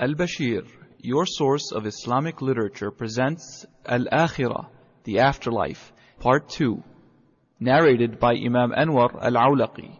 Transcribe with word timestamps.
Al-Bashir, 0.00 0.66
your 1.00 1.26
source 1.26 1.72
of 1.72 1.84
Islamic 1.84 2.40
literature, 2.40 2.90
presents 2.90 3.66
Al-Akhirah, 3.84 4.66
the 5.04 5.18
Afterlife, 5.18 5.92
Part 6.20 6.48
2, 6.48 6.82
narrated 7.60 8.18
by 8.18 8.32
Imam 8.32 8.70
Anwar 8.70 9.10
Al-Awlaqi. 9.22 9.98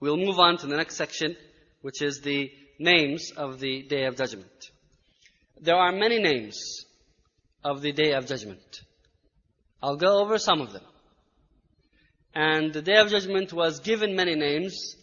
We'll 0.00 0.16
move 0.16 0.38
on 0.38 0.56
to 0.56 0.66
the 0.66 0.76
next 0.78 0.96
section, 0.96 1.36
which 1.82 2.00
is 2.00 2.22
the 2.22 2.50
names 2.78 3.32
of 3.36 3.60
the 3.60 3.82
Day 3.82 4.06
of 4.06 4.16
Judgment. 4.16 4.70
There 5.60 5.76
are 5.76 5.92
many 5.92 6.18
names 6.18 6.86
of 7.62 7.82
the 7.82 7.92
Day 7.92 8.12
of 8.14 8.26
Judgment. 8.26 8.80
I'll 9.82 9.96
go 9.96 10.22
over 10.22 10.38
some 10.38 10.62
of 10.62 10.72
them. 10.72 10.84
And 12.34 12.72
the 12.72 12.82
Day 12.82 12.96
of 12.96 13.10
Judgment 13.10 13.52
was 13.52 13.80
given 13.80 14.16
many 14.16 14.34
names 14.34 14.96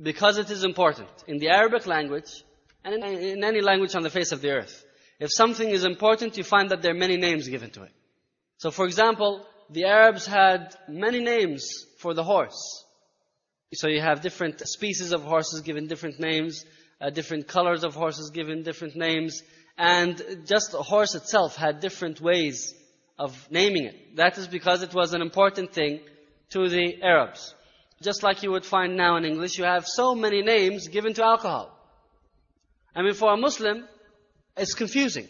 because 0.00 0.38
it 0.38 0.50
is 0.50 0.64
important. 0.64 1.08
In 1.26 1.38
the 1.38 1.48
Arabic 1.48 1.86
language, 1.86 2.44
and 2.84 3.02
in, 3.02 3.44
any 3.44 3.60
language 3.60 3.94
on 3.94 4.02
the 4.02 4.10
face 4.10 4.32
of 4.32 4.42
the 4.42 4.50
earth, 4.50 4.84
if 5.18 5.30
something 5.32 5.68
is 5.68 5.84
important, 5.84 6.36
you 6.36 6.44
find 6.44 6.70
that 6.70 6.82
there 6.82 6.92
are 6.92 6.98
many 6.98 7.16
names 7.16 7.48
given 7.48 7.70
to 7.70 7.84
it. 7.84 7.92
So 8.58 8.70
for 8.70 8.84
example, 8.84 9.46
the 9.70 9.84
Arabs 9.84 10.26
had 10.26 10.74
many 10.88 11.20
names 11.20 11.86
for 11.98 12.12
the 12.12 12.24
horse. 12.24 12.84
So 13.72 13.88
you 13.88 14.00
have 14.00 14.20
different 14.20 14.60
species 14.66 15.12
of 15.12 15.22
horses 15.22 15.62
given 15.62 15.86
different 15.86 16.20
names, 16.20 16.66
uh, 17.00 17.08
different 17.10 17.48
colors 17.48 17.84
of 17.84 17.94
horses 17.94 18.30
given 18.30 18.62
different 18.62 18.96
names, 18.96 19.42
and 19.78 20.22
just 20.44 20.72
the 20.72 20.82
horse 20.82 21.14
itself 21.14 21.56
had 21.56 21.80
different 21.80 22.20
ways 22.20 22.74
of 23.18 23.50
naming 23.50 23.84
it. 23.84 24.16
That 24.16 24.38
is 24.38 24.48
because 24.48 24.82
it 24.82 24.94
was 24.94 25.12
an 25.12 25.22
important 25.22 25.72
thing 25.72 26.00
to 26.50 26.68
the 26.68 27.02
Arabs. 27.02 27.54
Just 28.02 28.22
like 28.22 28.42
you 28.42 28.50
would 28.50 28.66
find 28.66 28.96
now 28.96 29.16
in 29.16 29.24
English, 29.24 29.58
you 29.58 29.64
have 29.64 29.86
so 29.86 30.14
many 30.14 30.42
names 30.42 30.88
given 30.88 31.14
to 31.14 31.24
alcohol. 31.24 31.78
I 32.94 33.02
mean, 33.02 33.14
for 33.14 33.32
a 33.32 33.36
Muslim, 33.36 33.86
it's 34.56 34.74
confusing. 34.74 35.28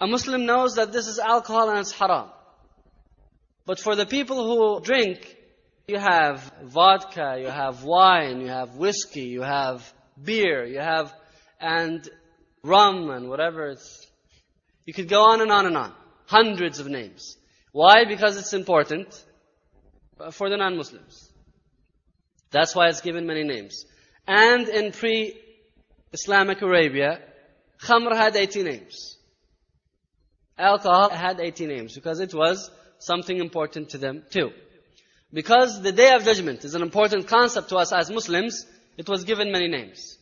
A 0.00 0.06
Muslim 0.06 0.46
knows 0.46 0.74
that 0.76 0.92
this 0.92 1.06
is 1.06 1.18
alcohol 1.18 1.68
and 1.70 1.78
it's 1.78 1.92
haram. 1.92 2.28
But 3.66 3.78
for 3.78 3.94
the 3.94 4.06
people 4.06 4.42
who 4.48 4.80
drink, 4.80 5.36
you 5.86 5.98
have 5.98 6.52
vodka, 6.62 7.36
you 7.38 7.46
have 7.46 7.84
wine, 7.84 8.40
you 8.40 8.48
have 8.48 8.76
whiskey, 8.76 9.26
you 9.26 9.42
have 9.42 9.92
beer, 10.20 10.64
you 10.64 10.80
have, 10.80 11.14
and 11.60 12.08
rum 12.64 13.10
and 13.10 13.28
whatever 13.28 13.68
it's, 13.68 14.06
you 14.86 14.94
could 14.94 15.08
go 15.08 15.22
on 15.22 15.40
and 15.40 15.52
on 15.52 15.66
and 15.66 15.76
on. 15.76 15.92
Hundreds 16.26 16.78
of 16.78 16.86
names. 16.86 17.36
Why? 17.72 18.04
Because 18.04 18.36
it's 18.36 18.52
important 18.52 19.08
for 20.30 20.48
the 20.48 20.56
non-Muslims. 20.56 21.30
That's 22.50 22.74
why 22.74 22.88
it's 22.88 23.00
given 23.00 23.26
many 23.26 23.44
names. 23.44 23.84
And 24.26 24.68
in 24.68 24.92
pre-Islamic 24.92 26.62
Arabia, 26.62 27.20
Khamr 27.82 28.14
had 28.14 28.36
80 28.36 28.62
names. 28.62 29.16
Alcohol 30.58 31.10
had 31.10 31.40
80 31.40 31.66
names 31.66 31.94
because 31.94 32.20
it 32.20 32.34
was 32.34 32.70
something 32.98 33.38
important 33.38 33.90
to 33.90 33.98
them 33.98 34.22
too. 34.30 34.50
Because 35.32 35.80
the 35.80 35.92
Day 35.92 36.12
of 36.12 36.24
Judgment 36.24 36.64
is 36.64 36.74
an 36.74 36.82
important 36.82 37.26
concept 37.26 37.70
to 37.70 37.76
us 37.76 37.92
as 37.92 38.10
Muslims, 38.10 38.66
it 38.98 39.08
was 39.08 39.24
given 39.24 39.50
many 39.50 39.66
names. 39.66 40.18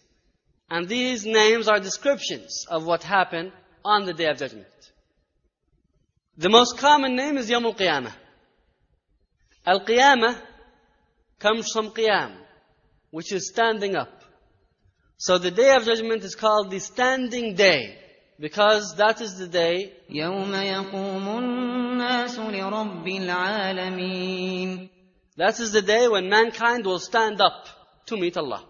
And 0.71 0.89
these 0.89 1.27
names 1.27 1.67
are 1.67 1.81
descriptions 1.81 2.65
of 2.71 2.87
what 2.87 3.03
happened 3.03 3.51
on 3.85 4.05
the 4.05 4.15
Day 4.15 4.27
of 4.27 4.39
Judgment. 4.39 4.69
The 6.40 6.50
most 6.50 6.78
common 6.78 7.16
name 7.16 7.38
is 7.38 7.50
Yom 7.50 7.66
Al-Qiyamah. 7.66 8.14
Al-Qiyamah 9.66 10.38
comes 11.40 11.72
from 11.72 11.92
Qiyam, 11.92 12.34
which 13.12 13.32
is 13.32 13.50
standing 13.50 13.96
up. 13.96 14.22
So 15.18 15.38
the 15.38 15.52
Day 15.52 15.74
of 15.76 15.86
Judgment 15.86 16.24
is 16.24 16.36
called 16.36 16.72
the 16.72 16.80
Standing 16.80 17.56
Day, 17.56 17.98
because 18.40 18.96
that 18.98 19.22
is 19.22 19.38
the 19.38 19.48
day 19.48 19.94
يوم 20.10 20.54
يقوم 20.54 21.38
الناس 21.38 22.40
لرب 22.40 23.08
العالمين 23.08 24.90
That 25.38 25.60
is 25.60 25.72
the 25.72 25.82
day 25.82 26.08
when 26.08 26.30
mankind 26.30 26.86
will 26.86 27.00
stand 27.00 27.42
up 27.42 27.68
to 28.08 28.18
meet 28.18 28.38
Allah. 28.38 28.64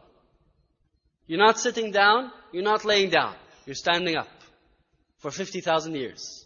You're 1.27 1.39
not 1.39 1.59
sitting 1.59 1.91
down, 1.91 2.31
you're 2.51 2.63
not 2.63 2.85
laying 2.85 3.09
down. 3.09 3.35
You're 3.65 3.75
standing 3.75 4.15
up 4.15 4.29
for 5.17 5.31
50,000 5.31 5.95
years. 5.95 6.45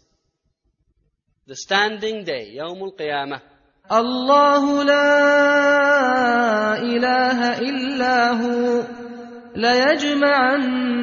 The 1.46 1.56
standing 1.56 2.24
day, 2.24 2.54
يوم 2.54 2.84
القيامة. 2.84 3.40
الله 3.92 4.84
لا 4.84 6.78
إله 6.78 7.58
إلا 7.58 8.30
هو 8.30 8.82
ليجمعنكم 9.56 11.00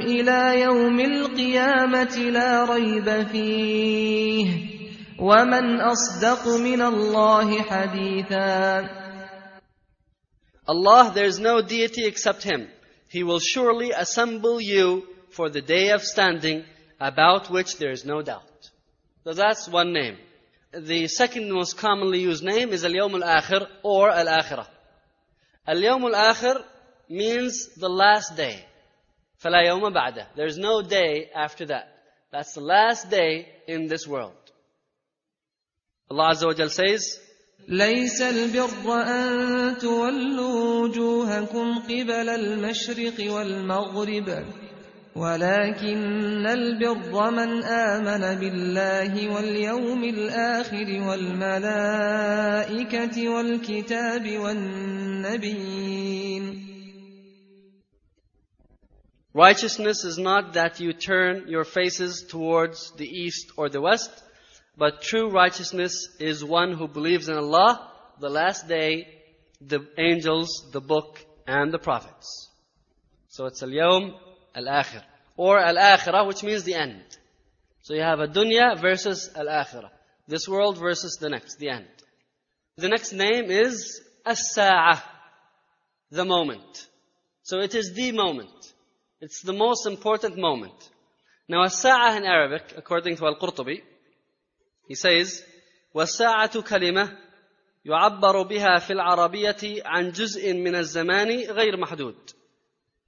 إلى 0.00 0.60
يوم 0.60 1.00
القيامة 1.00 2.16
لا 2.18 2.64
ريب 2.64 3.26
فيه 3.26 4.46
ومن 5.18 5.80
أصدق 5.80 6.48
من 6.48 6.82
الله 6.82 7.62
حديثا 7.62 8.88
Allah, 10.68 11.10
there 11.14 11.26
is 11.26 11.38
no 11.40 11.62
deity 11.62 12.06
except 12.06 12.42
Him. 12.44 12.68
He 13.08 13.22
will 13.24 13.40
surely 13.40 13.90
assemble 13.90 14.60
you 14.60 15.04
for 15.30 15.48
the 15.50 15.62
day 15.62 15.90
of 15.90 16.02
standing, 16.02 16.64
about 17.00 17.50
which 17.50 17.76
there 17.78 17.90
is 17.90 18.04
no 18.04 18.22
doubt. 18.22 18.53
So 19.24 19.34
that's 19.34 19.68
one 19.68 19.92
name. 19.92 20.16
The 20.72 21.08
second 21.08 21.50
most 21.50 21.76
commonly 21.78 22.20
used 22.20 22.44
name 22.44 22.70
is 22.70 22.84
Al-Yawm 22.84 23.22
Al-Akhir 23.22 23.66
or 23.82 24.10
Al-Akhirah. 24.10 24.66
Al-Yawm 25.66 26.14
Al-Akhir 26.14 26.62
means 27.08 27.68
the 27.74 27.88
last 27.88 28.36
day. 28.36 28.64
فَلَا 29.42 29.66
يَوْمَ 29.66 29.92
بَعْدَ 29.92 30.26
There 30.36 30.46
is 30.46 30.58
no 30.58 30.82
day 30.82 31.30
after 31.34 31.66
that. 31.66 31.88
That's 32.30 32.54
the 32.54 32.60
last 32.60 33.10
day 33.10 33.48
in 33.66 33.88
this 33.88 34.06
world. 34.06 34.32
Allah 36.10 36.30
Azza 36.34 36.46
wa 36.46 36.54
Jal 36.54 36.68
says, 36.68 37.18
ليس 37.68 38.22
البر 38.22 39.02
أن 39.02 39.78
تولوا 39.78 40.82
وجوهكم 40.82 41.78
قبل 41.78 42.28
المشرق 42.28 43.32
والمغرب 43.32 44.44
ولكن 45.14 46.46
البر 46.46 47.30
من 47.30 47.64
آمن 47.64 48.40
بالله 48.40 49.34
واليوم 49.34 50.04
الآخر 50.04 51.02
والملائكة 51.08 52.48
والكتاب 53.28 54.38
والنبيين 54.38 55.90
Righteousness 59.32 60.02
is 60.04 60.18
not 60.18 60.54
that 60.54 60.80
you 60.80 60.92
turn 60.92 61.46
your 61.46 61.62
faces 61.64 62.24
towards 62.28 62.90
the 62.96 63.06
east 63.06 63.52
or 63.56 63.68
the 63.68 63.80
west, 63.80 64.10
but 64.76 65.02
true 65.02 65.30
righteousness 65.30 66.08
is 66.18 66.44
one 66.44 66.72
who 66.72 66.88
believes 66.88 67.28
in 67.28 67.36
Allah, 67.36 67.92
the 68.18 68.28
last 68.28 68.66
day, 68.66 69.06
the 69.60 69.86
angels, 69.98 70.68
the 70.72 70.80
book, 70.80 71.24
and 71.46 71.72
the 71.72 71.78
prophets. 71.78 72.48
So 73.28 73.46
it's 73.46 73.62
al-yawm 73.62 74.14
al-akhir. 74.54 75.02
Or 75.36 75.58
al-akhirah, 75.58 76.26
which 76.26 76.42
means 76.42 76.64
the 76.64 76.74
end. 76.74 77.04
So 77.82 77.94
you 77.94 78.02
have 78.02 78.20
a 78.20 78.28
dunya 78.28 78.80
versus 78.80 79.30
al-akhirah. 79.34 79.90
This 80.28 80.48
world 80.48 80.78
versus 80.78 81.18
the 81.20 81.28
next, 81.28 81.58
the 81.58 81.70
end. 81.70 81.88
The 82.76 82.88
next 82.88 83.12
name 83.12 83.50
is 83.50 84.00
as-sa'ah, 84.24 85.02
the 86.10 86.24
moment. 86.24 86.88
So 87.42 87.58
it 87.60 87.74
is 87.74 87.92
the 87.94 88.12
moment. 88.12 88.72
It's 89.20 89.42
the 89.42 89.52
most 89.52 89.86
important 89.86 90.36
moment. 90.38 90.90
Now, 91.48 91.64
as-sa'ah 91.64 92.16
in 92.16 92.24
Arabic, 92.24 92.74
according 92.76 93.16
to 93.16 93.26
Al-Qurtubi, 93.26 93.82
he 94.86 94.94
says, 94.94 95.42
والساعة 95.94 96.62
كلمة 96.62 97.18
يعبر 97.84 98.42
بها 98.42 98.78
في 98.78 98.92
العربية 98.92 99.82
عن 99.84 100.10
جزء 100.10 100.54
من 100.54 100.74
الزمان 100.74 101.40
غير 101.50 101.76
محدود 101.76 102.30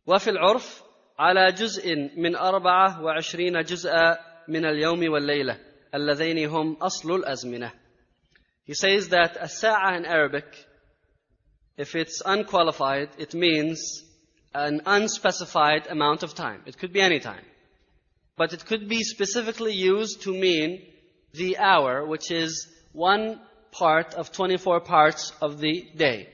وفي 0.06 0.30
العرف 0.30 0.82
على 1.18 1.52
جزء 1.52 1.96
من 2.16 2.36
أربعة 2.36 3.02
وعشرين 3.02 3.62
جزءا 3.62 4.18
من 4.48 4.64
اليوم 4.64 5.12
والليلة 5.12 5.58
اللذين 5.94 6.48
هم 6.48 6.76
أصل 6.82 7.14
الأزمنة 7.14 7.72
He 8.64 8.74
says 8.74 9.08
that 9.08 9.36
الساعة 9.36 9.96
in 9.96 10.04
Arabic, 10.06 10.44
if 11.76 11.96
it's 11.96 12.22
unqualified, 12.24 13.08
it 13.18 13.34
means 13.34 14.04
an 14.54 14.82
unspecified 14.86 15.86
amount 15.88 16.22
of 16.22 16.34
time. 16.34 16.62
It 16.66 16.78
could 16.78 16.92
be 16.92 17.00
any 17.00 17.18
time. 17.18 17.44
But 18.36 18.52
it 18.52 18.64
could 18.64 18.88
be 18.88 19.02
specifically 19.02 19.72
used 19.72 20.22
to 20.22 20.32
mean 20.32 20.82
the 21.32 21.58
hour, 21.58 22.06
which 22.06 22.30
is 22.30 22.68
one 22.92 23.40
part 23.72 24.14
of 24.14 24.32
24 24.32 24.80
parts 24.80 25.32
of 25.40 25.58
the 25.58 25.88
day. 25.96 26.28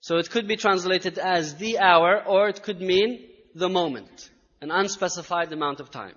So 0.00 0.16
it 0.16 0.30
could 0.30 0.48
be 0.48 0.56
translated 0.56 1.18
as 1.18 1.56
the 1.56 1.78
hour, 1.78 2.22
or 2.26 2.48
it 2.48 2.62
could 2.62 2.80
mean 2.80 3.28
the 3.55 3.69
moment, 3.69 4.29
an 4.61 4.71
unspecified 4.71 5.51
amount 5.51 5.79
of 5.79 5.89
time. 5.89 6.15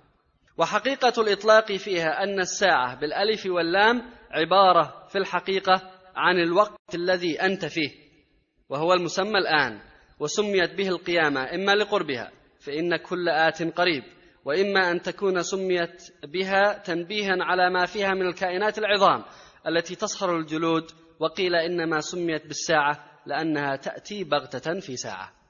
وحقيقة 0.57 1.21
الإطلاق 1.21 1.71
فيها 1.71 2.23
أن 2.23 2.39
الساعة 2.39 2.99
بالألف 2.99 3.45
واللام 3.45 4.01
عبارة 4.31 5.07
في 5.09 5.17
الحقيقة 5.17 5.91
عن 6.15 6.39
الوقت 6.39 6.95
الذي 6.95 7.41
أنت 7.41 7.65
فيه 7.65 7.89
وهو 8.69 8.93
المسمى 8.93 9.37
الآن 9.37 9.79
وسميت 10.19 10.73
به 10.73 10.87
القيامة 10.87 11.53
إما 11.53 11.75
لقربها 11.75 12.31
فإن 12.59 12.95
كل 12.95 13.29
آت 13.29 13.63
قريب 13.63 14.03
وإما 14.45 14.91
أن 14.91 15.01
تكون 15.01 15.41
سميت 15.41 16.03
بها 16.23 16.77
تنبيها 16.77 17.35
على 17.39 17.69
ما 17.69 17.85
فيها 17.85 18.13
من 18.13 18.27
الكائنات 18.27 18.77
العظام 18.77 19.23
التي 19.67 19.95
تصهر 19.95 20.37
الجلود 20.37 20.91
وقيل 21.19 21.55
إنما 21.55 21.99
سميت 21.99 22.47
بالساعة 22.47 23.05
لأنها 23.25 23.75
تأتي 23.75 24.23
بغتة 24.23 24.79
في 24.79 24.95
ساعة 24.95 25.44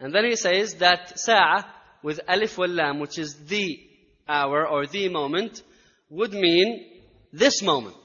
And 0.00 0.14
then 0.14 0.24
he 0.24 0.36
says 0.36 0.74
that 0.76 1.18
sa'ah 1.18 1.64
with 2.02 2.20
alif 2.28 2.56
wal 2.56 2.68
lam, 2.68 3.00
which 3.00 3.18
is 3.18 3.34
the 3.46 3.80
hour 4.28 4.66
or 4.66 4.86
the 4.86 5.08
moment, 5.08 5.62
would 6.10 6.32
mean 6.32 6.86
this 7.32 7.62
moment. 7.62 7.96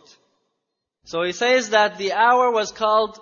So 1.06 1.24
he 1.24 1.34
says 1.34 1.70
that 1.70 1.98
the 1.98 2.14
hour 2.14 2.52
was 2.52 2.72
called, 2.72 3.20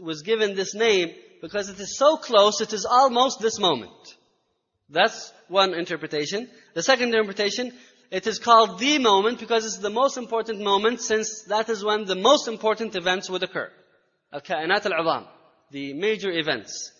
was 0.00 0.22
given 0.22 0.54
this 0.54 0.74
name 0.74 1.14
because 1.40 1.68
it 1.68 1.78
is 1.78 1.96
so 1.96 2.16
close, 2.16 2.60
it 2.60 2.72
is 2.72 2.84
almost 2.84 3.40
this 3.40 3.58
moment. 3.58 3.92
That's 4.90 5.32
one 5.48 5.74
interpretation. 5.74 6.48
The 6.74 6.82
second 6.82 7.08
interpretation, 7.08 7.72
it 8.10 8.26
is 8.26 8.38
called 8.38 8.78
the 8.78 8.98
moment 8.98 9.38
because 9.38 9.66
it's 9.66 9.78
the 9.78 9.90
most 9.90 10.16
important 10.16 10.60
moment 10.60 11.00
since 11.00 11.42
that 11.44 11.68
is 11.68 11.84
when 11.84 12.06
the 12.06 12.16
most 12.16 12.48
important 12.48 12.96
events 12.96 13.28
would 13.28 13.42
occur. 13.42 13.70
Al-Ka'inat 14.32 14.86
al-Azam, 14.86 15.26
the 15.70 15.92
major 15.92 16.30
events. 16.30 16.92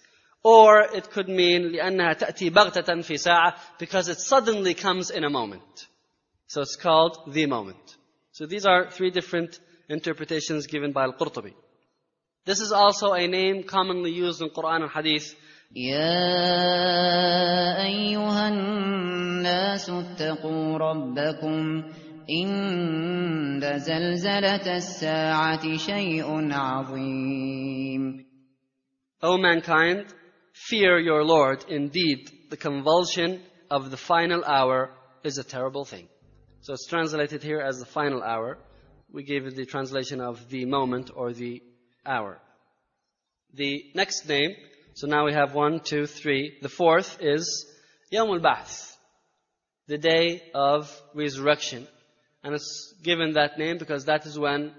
Or 0.43 0.81
it 0.81 1.09
could 1.09 1.29
mean 1.29 1.71
لأنها 1.71 2.13
تأتي 2.13 2.49
بغتة 2.49 3.01
في 3.01 3.17
ساعة 3.17 3.55
because 3.79 4.09
it 4.09 4.19
suddenly 4.19 4.73
comes 4.73 5.09
in 5.09 5.23
a 5.23 5.29
moment. 5.29 5.87
So 6.47 6.61
it's 6.61 6.75
called 6.75 7.33
the 7.33 7.45
moment. 7.45 7.97
So 8.31 8.45
these 8.45 8.65
are 8.65 8.89
three 8.89 9.11
different 9.11 9.59
interpretations 9.89 10.67
given 10.67 10.91
by 10.91 11.03
Al-Qurtubi. 11.03 11.53
This 12.45 12.59
is 12.59 12.71
also 12.73 13.13
a 13.13 13.27
name 13.27 13.63
commonly 13.63 14.11
used 14.11 14.41
in 14.41 14.49
Quran 14.49 14.81
and 14.83 14.91
Hadith. 14.91 15.35
يا 15.75 16.23
أيها 17.83 18.49
الناس 18.49 19.89
اتقوا 19.89 20.77
ربكم 20.77 21.83
إن 22.29 23.79
زلزلة 23.79 24.75
الساعة 24.77 25.77
شيء 25.77 26.51
عظيم 26.53 28.25
O 29.23 29.37
mankind, 29.37 30.05
fear 30.66 30.98
your 30.98 31.24
Lord. 31.24 31.64
Indeed, 31.68 32.30
the 32.50 32.56
convulsion 32.56 33.42
of 33.70 33.90
the 33.90 33.96
final 33.96 34.44
hour 34.44 34.90
is 35.22 35.38
a 35.38 35.44
terrible 35.44 35.84
thing. 35.84 36.08
So 36.60 36.72
it's 36.72 36.86
translated 36.86 37.42
here 37.42 37.60
as 37.60 37.78
the 37.78 37.86
final 37.86 38.22
hour. 38.22 38.58
We 39.12 39.22
gave 39.22 39.46
it 39.46 39.56
the 39.56 39.64
translation 39.64 40.20
of 40.20 40.48
the 40.48 40.64
moment 40.64 41.10
or 41.14 41.32
the 41.32 41.62
hour. 42.04 42.38
The 43.54 43.84
next 43.94 44.28
name, 44.28 44.50
so 44.94 45.06
now 45.06 45.24
we 45.24 45.32
have 45.32 45.54
one, 45.54 45.80
two, 45.80 46.06
three. 46.06 46.58
The 46.60 46.68
fourth 46.68 47.18
is 47.20 47.66
Yawm 48.12 48.28
al-Ba'th, 48.34 48.96
the 49.86 49.98
day 49.98 50.42
of 50.54 50.90
resurrection. 51.14 51.86
And 52.42 52.54
it's 52.54 52.94
given 53.02 53.34
that 53.34 53.58
name 53.58 53.78
because 53.78 54.04
that 54.04 54.26
is 54.26 54.38
when 54.38 54.72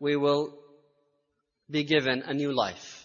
we 0.00 0.16
will 0.16 0.54
be 1.70 1.84
given 1.84 2.22
a 2.22 2.32
new 2.32 2.54
life 2.54 2.95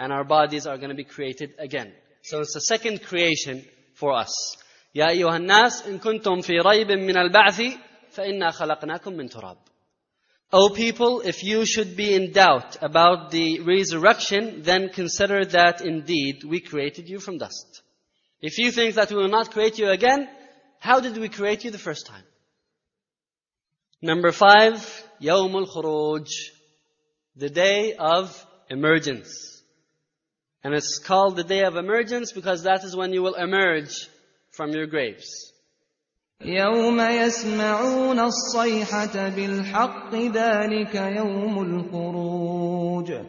And 0.00 0.12
our 0.12 0.24
bodies 0.24 0.66
are 0.66 0.76
going 0.76 0.90
to 0.90 0.94
be 0.94 1.04
created 1.04 1.54
again. 1.58 1.92
So 2.22 2.40
it's 2.40 2.56
a 2.56 2.60
second 2.60 3.02
creation 3.02 3.64
for 3.94 4.12
us. 4.12 4.32
يا 4.94 5.08
أيها 5.10 5.36
الناس 5.36 5.86
إن 5.86 5.98
كنتم 5.98 6.40
في 6.40 6.58
ريب 6.58 6.90
من 6.90 7.16
البعث 7.16 7.62
فإنا 8.10 8.50
خلقناكم 8.50 9.12
من 9.12 9.28
تراب. 9.28 9.56
O 10.52 10.70
people, 10.70 11.22
if 11.22 11.42
you 11.42 11.66
should 11.66 11.96
be 11.96 12.14
in 12.14 12.32
doubt 12.32 12.76
about 12.80 13.30
the 13.30 13.60
resurrection, 13.60 14.62
then 14.62 14.88
consider 14.90 15.44
that 15.44 15.80
indeed 15.80 16.44
we 16.44 16.60
created 16.60 17.08
you 17.08 17.18
from 17.18 17.38
dust. 17.38 17.82
If 18.40 18.58
you 18.58 18.70
think 18.70 18.94
that 18.94 19.10
we 19.10 19.16
will 19.16 19.28
not 19.28 19.50
create 19.50 19.78
you 19.78 19.90
again, 19.90 20.28
how 20.78 21.00
did 21.00 21.16
we 21.16 21.28
create 21.28 21.64
you 21.64 21.70
the 21.70 21.78
first 21.78 22.06
time? 22.06 22.22
Number 24.00 24.30
five, 24.30 25.04
يوم 25.20 25.66
الخروج, 25.66 26.28
the 27.34 27.50
day 27.50 27.94
of 27.94 28.46
emergence. 28.70 29.49
And 30.62 30.74
it's 30.74 30.98
called 30.98 31.36
the 31.36 31.44
day 31.44 31.62
of 31.62 31.76
emergence 31.76 32.32
because 32.32 32.64
that 32.64 32.84
is 32.84 32.96
when 32.96 33.12
you 33.12 33.22
will 33.22 33.34
emerge 33.34 34.08
from 34.50 34.70
your 34.70 34.86
graves. 34.86 35.52
يوم 36.40 37.00
يسمعون 37.00 38.20
الصيحة 38.20 39.28
بالحق 39.28 40.14
ذلك 40.14 40.94
يوم 40.94 41.62
الخروج 41.62 43.26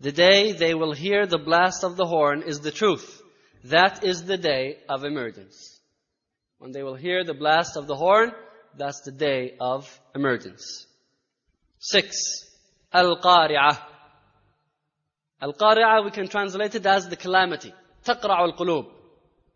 The 0.00 0.12
day 0.12 0.52
they 0.52 0.74
will 0.74 0.92
hear 0.92 1.26
the 1.26 1.38
blast 1.38 1.84
of 1.84 1.96
the 1.96 2.04
horn 2.04 2.42
is 2.42 2.60
the 2.60 2.70
truth. 2.70 3.22
That 3.64 4.04
is 4.04 4.24
the 4.24 4.36
day 4.36 4.78
of 4.88 5.04
emergence. 5.04 5.80
When 6.58 6.72
they 6.72 6.82
will 6.82 6.96
hear 6.96 7.24
the 7.24 7.34
blast 7.34 7.76
of 7.76 7.86
the 7.86 7.94
horn, 7.94 8.32
that's 8.76 9.00
the 9.02 9.12
day 9.12 9.54
of 9.60 9.88
emergence. 10.14 10.86
Six, 11.78 12.44
Al-Qari'ah. 12.92 13.78
Al-Qari'ah, 15.40 16.04
we 16.04 16.10
can 16.10 16.28
translate 16.28 16.74
it 16.74 16.86
as 16.86 17.08
the 17.08 17.16
calamity. 17.16 17.72
تقرع 18.04 18.44
القلوب. 18.44 18.86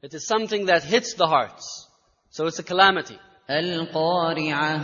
It 0.02 0.14
is 0.14 0.26
something 0.26 0.66
that 0.66 0.84
hits 0.84 1.14
the 1.14 1.26
hearts. 1.26 1.88
So 2.30 2.46
it's 2.46 2.58
a 2.58 2.62
calamity. 2.62 3.18
القارعة 3.50 4.78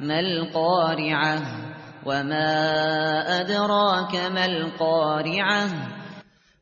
ما 0.00 0.20
القارعة 0.20 1.66
وما 2.06 3.40
أدراك 3.40 4.14
ما 4.14 4.44
القارعة 4.44 5.92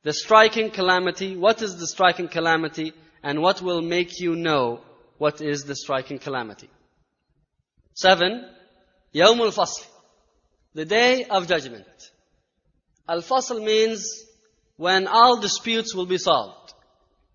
The 0.02 0.12
striking 0.12 0.70
calamity, 0.70 1.36
what 1.36 1.62
is 1.62 1.76
the 1.78 1.86
striking 1.86 2.28
calamity? 2.28 2.92
And 3.22 3.40
what 3.40 3.62
will 3.62 3.80
make 3.80 4.20
you 4.20 4.36
know 4.36 4.80
what 5.16 5.40
is 5.40 5.64
the 5.64 5.74
striking 5.74 6.18
calamity? 6.18 6.68
Seven, 7.94 8.44
يوم 9.14 9.40
الفصل. 9.42 9.86
The 10.74 10.84
day 10.84 11.24
of 11.24 11.46
judgment. 11.46 11.86
Al-Fasl 13.08 13.62
means 13.62 14.24
when 14.76 15.06
all 15.06 15.40
disputes 15.40 15.94
will 15.94 16.06
be 16.06 16.18
solved. 16.18 16.72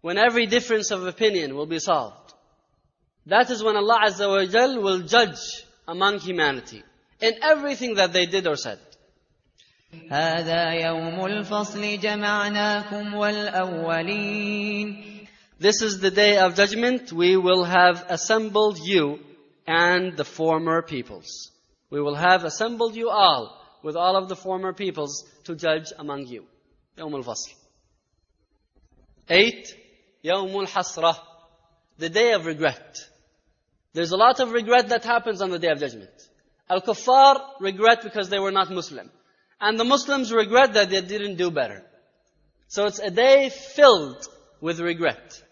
When 0.02 0.18
every 0.18 0.46
difference 0.48 0.92
of 0.92 1.06
opinion 1.06 1.56
will 1.56 1.66
be 1.66 1.80
solved. 1.80 2.34
That 3.26 3.50
is 3.50 3.64
when 3.64 3.76
Allah 3.76 4.00
Azza 4.06 4.28
wa 4.28 4.46
Jal 4.46 4.82
will 4.82 5.02
judge 5.02 5.66
among 5.88 6.20
humanity 6.20 6.84
in 7.22 7.34
everything 7.44 7.96
that 7.96 8.14
they 8.14 8.26
did 8.26 8.48
or 8.48 8.56
said. 8.56 8.80
هذا 10.12 10.74
يوم 10.74 11.26
الفصل 11.26 12.00
جمعناكم 12.00 13.14
والأولين 13.14 15.06
This 15.60 15.82
is 15.82 16.00
the 16.00 16.12
day 16.12 16.38
of 16.38 16.56
judgment. 16.56 17.12
We 17.12 17.36
will 17.36 17.66
have 17.66 18.06
assembled 18.08 18.78
you 18.80 19.20
and 19.68 20.16
the 20.16 20.24
former 20.24 20.82
peoples. 20.82 21.52
We 21.90 22.00
will 22.02 22.16
have 22.16 22.46
assembled 22.46 22.96
you 22.96 23.10
all 23.10 23.60
with 23.84 23.96
all 23.96 24.16
of 24.16 24.30
the 24.30 24.36
former 24.36 24.74
peoples 24.74 25.26
to 25.46 25.56
judge 25.56 25.92
among 25.98 26.28
you. 26.28 26.46
يوم 26.98 27.24
الفصل. 27.24 27.54
Eight, 29.30 29.74
يوم 30.24 30.68
الحسرة. 30.68 31.16
The 31.98 32.10
day 32.10 32.34
of 32.34 32.46
regret. 32.46 32.98
There's 33.94 34.12
a 34.12 34.18
lot 34.18 34.40
of 34.40 34.52
regret 34.52 34.90
that 34.90 35.04
happens 35.04 35.42
on 35.42 35.50
the 35.50 35.60
day 35.60 35.70
of 35.70 35.80
judgment. 35.80 36.12
Al-Kuffar 36.70 37.42
regret 37.60 38.04
because 38.04 38.30
they 38.30 38.40
were 38.40 38.52
not 38.52 38.70
Muslim. 38.70 39.10
And 39.60 39.80
the 39.80 39.84
Muslims 39.84 40.32
regret 40.32 40.74
that 40.74 40.90
they 40.90 41.02
didn't 41.02 41.36
do 41.36 41.52
better. 41.52 41.84
So 42.68 42.86
it's 42.86 43.00
a 43.00 43.10
day 43.10 43.50
filled 43.50 44.26
with 44.62 44.80
regret. 44.80 45.44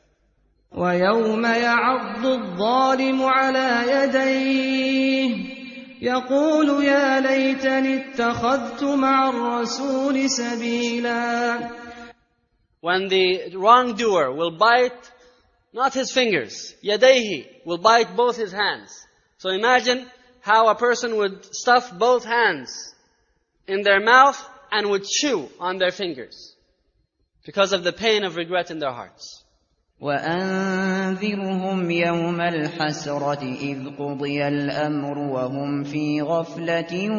ويوم 0.71 1.45
يعض 1.45 2.25
الظالم 2.25 3.21
على 3.23 3.83
يديه 3.87 5.60
يقول 6.01 6.83
يا 6.83 7.19
ليتني 7.19 8.13
اتخذت 8.13 8.83
مع 8.83 9.29
الرسول 9.29 10.29
سبيلا 10.29 11.69
When 12.81 13.07
the 13.07 13.55
wrongdoer 13.55 14.31
will 14.31 14.51
bite 14.51 15.11
not 15.73 15.93
his 15.93 16.11
fingers, 16.11 16.75
yadayhi, 16.83 17.47
will 17.65 17.77
bite 17.77 18.15
both 18.15 18.37
his 18.37 18.51
hands. 18.51 19.05
So 19.37 19.49
imagine 19.49 20.05
how 20.41 20.69
a 20.69 20.75
person 20.75 21.17
would 21.17 21.45
stuff 21.53 21.91
both 21.97 22.23
hands 22.23 22.95
in 23.67 23.81
their 23.81 23.99
mouth 23.99 24.39
and 24.71 24.89
would 24.89 25.03
chew 25.03 25.49
on 25.59 25.77
their 25.77 25.91
fingers 25.91 26.55
because 27.45 27.73
of 27.73 27.83
the 27.83 27.93
pain 27.93 28.23
of 28.23 28.35
regret 28.35 28.71
in 28.71 28.79
their 28.79 28.91
hearts. 28.91 29.40
وأنذرهم 30.01 31.91
يوم 31.91 32.41
الحسرة 32.41 33.43
إذ 33.43 33.89
قضي 33.97 34.47
الأمر 34.47 35.17
وهم 35.17 35.83
في 35.83 36.21
غفلة 36.21 37.09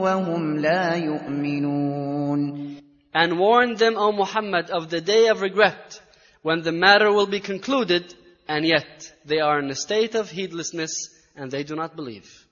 وهم 0.00 0.58
لا 0.58 0.94
يؤمنون 0.94 2.72
And 3.14 3.38
warn 3.38 3.74
them, 3.74 3.98
O 3.98 4.10
Muhammad, 4.10 4.70
of 4.70 4.88
the 4.88 5.02
day 5.02 5.28
of 5.28 5.42
regret 5.42 6.00
when 6.40 6.62
the 6.62 6.72
matter 6.72 7.12
will 7.12 7.26
be 7.26 7.40
concluded 7.40 8.14
and 8.48 8.64
yet 8.64 9.12
they 9.26 9.40
are 9.40 9.58
in 9.58 9.70
a 9.70 9.74
state 9.74 10.14
of 10.14 10.30
heedlessness 10.30 11.10
and 11.36 11.50
they 11.50 11.62
do 11.62 11.76
not 11.76 11.94
believe. 11.94 12.46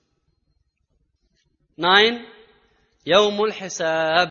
Nine, 1.77 2.25
يوم 3.07 3.41
الحساب 3.51 4.29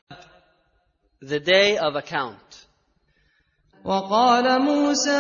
the 1.23 1.40
day 1.40 1.76
of 1.76 1.97
account 1.97 2.44
وقال 3.85 4.62
موسى 4.62 5.11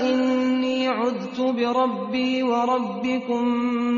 إني 0.00 0.88
عذت 0.88 1.40
بربي 1.40 2.42
وربكم 2.42 3.44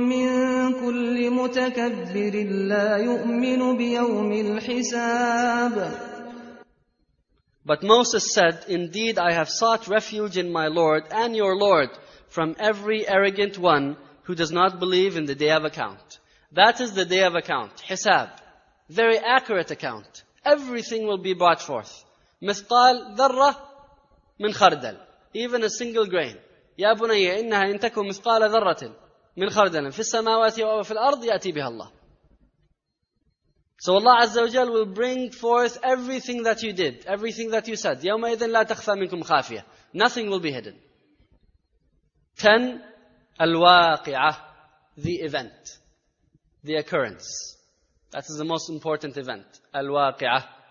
من 0.08 0.28
كل 0.72 1.30
متكبر 1.30 2.34
لا 2.68 2.96
يؤمن 2.96 3.76
بيوم 3.76 4.32
الحساب 4.32 6.08
But 7.64 7.82
Moses 7.82 8.32
said, 8.32 8.64
Indeed, 8.68 9.18
I 9.18 9.32
have 9.32 9.50
sought 9.50 9.88
refuge 9.88 10.38
in 10.38 10.50
my 10.50 10.68
Lord 10.68 11.04
and 11.10 11.36
your 11.36 11.54
Lord 11.54 11.90
from 12.28 12.56
every 12.58 13.06
arrogant 13.06 13.58
one 13.58 13.98
who 14.22 14.34
does 14.34 14.50
not 14.50 14.78
believe 14.78 15.18
in 15.18 15.26
the 15.26 15.34
day 15.34 15.50
of 15.50 15.64
account. 15.64 16.18
That 16.52 16.80
is 16.80 16.92
the 16.92 17.04
day 17.04 17.24
of 17.24 17.34
account. 17.34 17.72
Hisab. 17.86 18.30
Very 18.88 19.18
accurate 19.18 19.70
account. 19.70 20.22
Everything 20.46 21.06
will 21.06 21.18
be 21.18 21.34
brought 21.34 21.60
forth. 21.60 22.01
مثقال 22.43 23.15
ذرة 23.15 23.55
من 24.39 24.53
خردل. 24.53 24.97
Even 25.35 25.63
a 25.63 25.69
single 25.69 26.05
grain. 26.05 26.37
يا 26.77 26.93
بني 26.93 27.39
إنها 27.39 27.71
إن 27.71 27.79
تكن 27.79 28.07
مثقال 28.07 28.49
ذرة 28.49 28.95
من 29.37 29.49
خردل 29.49 29.91
في 29.91 29.99
السماوات 29.99 30.59
وفي 30.59 30.91
الأرض 30.91 31.23
يأتي 31.25 31.51
بها 31.51 31.67
الله. 31.67 31.91
So 33.79 33.95
Allah 33.95 34.21
Azza 34.21 34.41
wa 34.41 34.47
Jal 34.47 34.71
will 34.71 34.85
bring 34.85 35.31
forth 35.31 35.77
everything 35.83 36.43
that 36.43 36.63
you 36.63 36.71
did, 36.73 37.05
everything 37.05 37.51
that 37.51 37.67
you 37.67 37.75
said. 37.75 38.03
يومئذ 38.03 38.45
لا 38.45 38.63
تخفى 38.63 38.91
منكم 38.91 39.23
خافية. 39.23 39.65
Nothing 39.93 40.29
will 40.29 40.39
be 40.39 40.51
hidden. 40.51 40.75
10. 42.37 42.81
الواقعة. 43.41 44.37
The 44.97 45.15
event. 45.21 45.79
The 46.63 46.75
occurrence. 46.75 47.57
That 48.11 48.23
is 48.29 48.37
the 48.37 48.45
most 48.45 48.69
important 48.69 49.17
event. 49.17 49.45
الواقعة. 49.75 50.62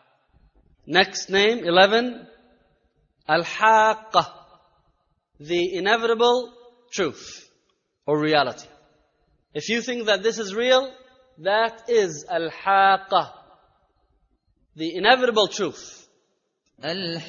Next 0.87 1.31
name, 1.31 1.65
11, 1.65 2.27
Al-Haqqah, 3.29 4.27
the 5.39 5.77
inevitable 5.77 6.53
truth 6.93 7.49
or 8.05 8.19
reality. 8.19 8.67
If 9.55 9.69
you 9.69 9.81
think 9.81 10.07
that 10.07 10.25
this 10.25 10.39
is 10.39 10.55
real, 10.55 10.93
that 11.39 11.89
is 11.89 12.25
Al-Haqqah, 12.29 13.31
the 14.75 14.97
inevitable 14.97 15.47
truth. 15.47 16.09
Al-Haqqah, 16.83 17.23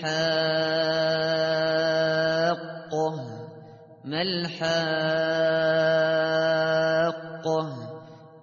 Mal-Haqqah. 4.05 4.73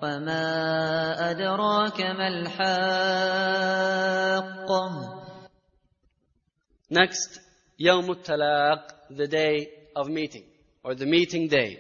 وما 0.03 1.31
أدراك 1.31 2.01
ما 2.01 2.29
الحاقة 2.29 3.21
Next, 6.91 7.41
يوم 7.79 8.11
التلاق, 8.11 8.87
the 9.11 9.29
day 9.29 9.69
of 9.95 10.09
meeting, 10.09 10.45
or 10.83 10.95
the 10.95 11.07
meeting 11.07 11.49
day. 11.49 11.79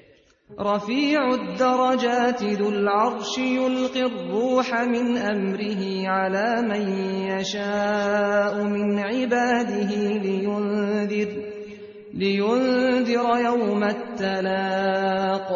رفيع 0.58 1.34
الدرجات 1.34 2.42
ذو 2.42 2.68
العرش 2.68 3.38
يلقي 3.38 4.02
الروح 4.02 4.74
من 4.74 5.16
أمره 5.16 6.08
على 6.08 6.62
من 6.62 6.88
يشاء 7.28 8.64
من 8.64 8.98
عباده 8.98 9.90
لينذر 10.18 11.50
لينذر 12.14 13.38
يوم 13.44 13.84
التلاق 13.84 15.50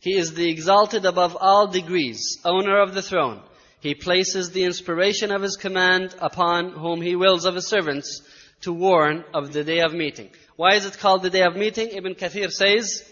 He 0.00 0.16
is 0.16 0.34
the 0.34 0.48
exalted 0.48 1.04
above 1.04 1.36
all 1.40 1.66
degrees, 1.66 2.38
owner 2.44 2.80
of 2.80 2.94
the 2.94 3.02
throne. 3.02 3.42
He 3.80 3.94
places 3.94 4.50
the 4.50 4.64
inspiration 4.64 5.32
of 5.32 5.42
His 5.42 5.56
command 5.56 6.14
upon 6.20 6.70
whom 6.70 7.00
He 7.00 7.16
wills 7.16 7.44
of 7.44 7.54
His 7.54 7.66
servants 7.66 8.22
to 8.62 8.72
warn 8.72 9.24
of 9.34 9.52
the 9.52 9.64
day 9.64 9.80
of 9.80 9.92
meeting. 9.92 10.30
Why 10.56 10.74
is 10.74 10.86
it 10.86 10.98
called 10.98 11.22
the 11.22 11.30
day 11.30 11.42
of 11.42 11.56
meeting? 11.56 11.88
Ibn 11.90 12.14
Kathir 12.14 12.50
says, 12.50 13.04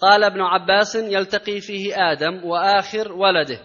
قال 0.00 0.22
ابن 0.22 0.40
عباس 0.40 0.96
يلتقي 0.96 1.60
فيه 1.60 1.94
آدم 1.94 2.44
وآخر 2.44 3.12
ولده. 3.12 3.60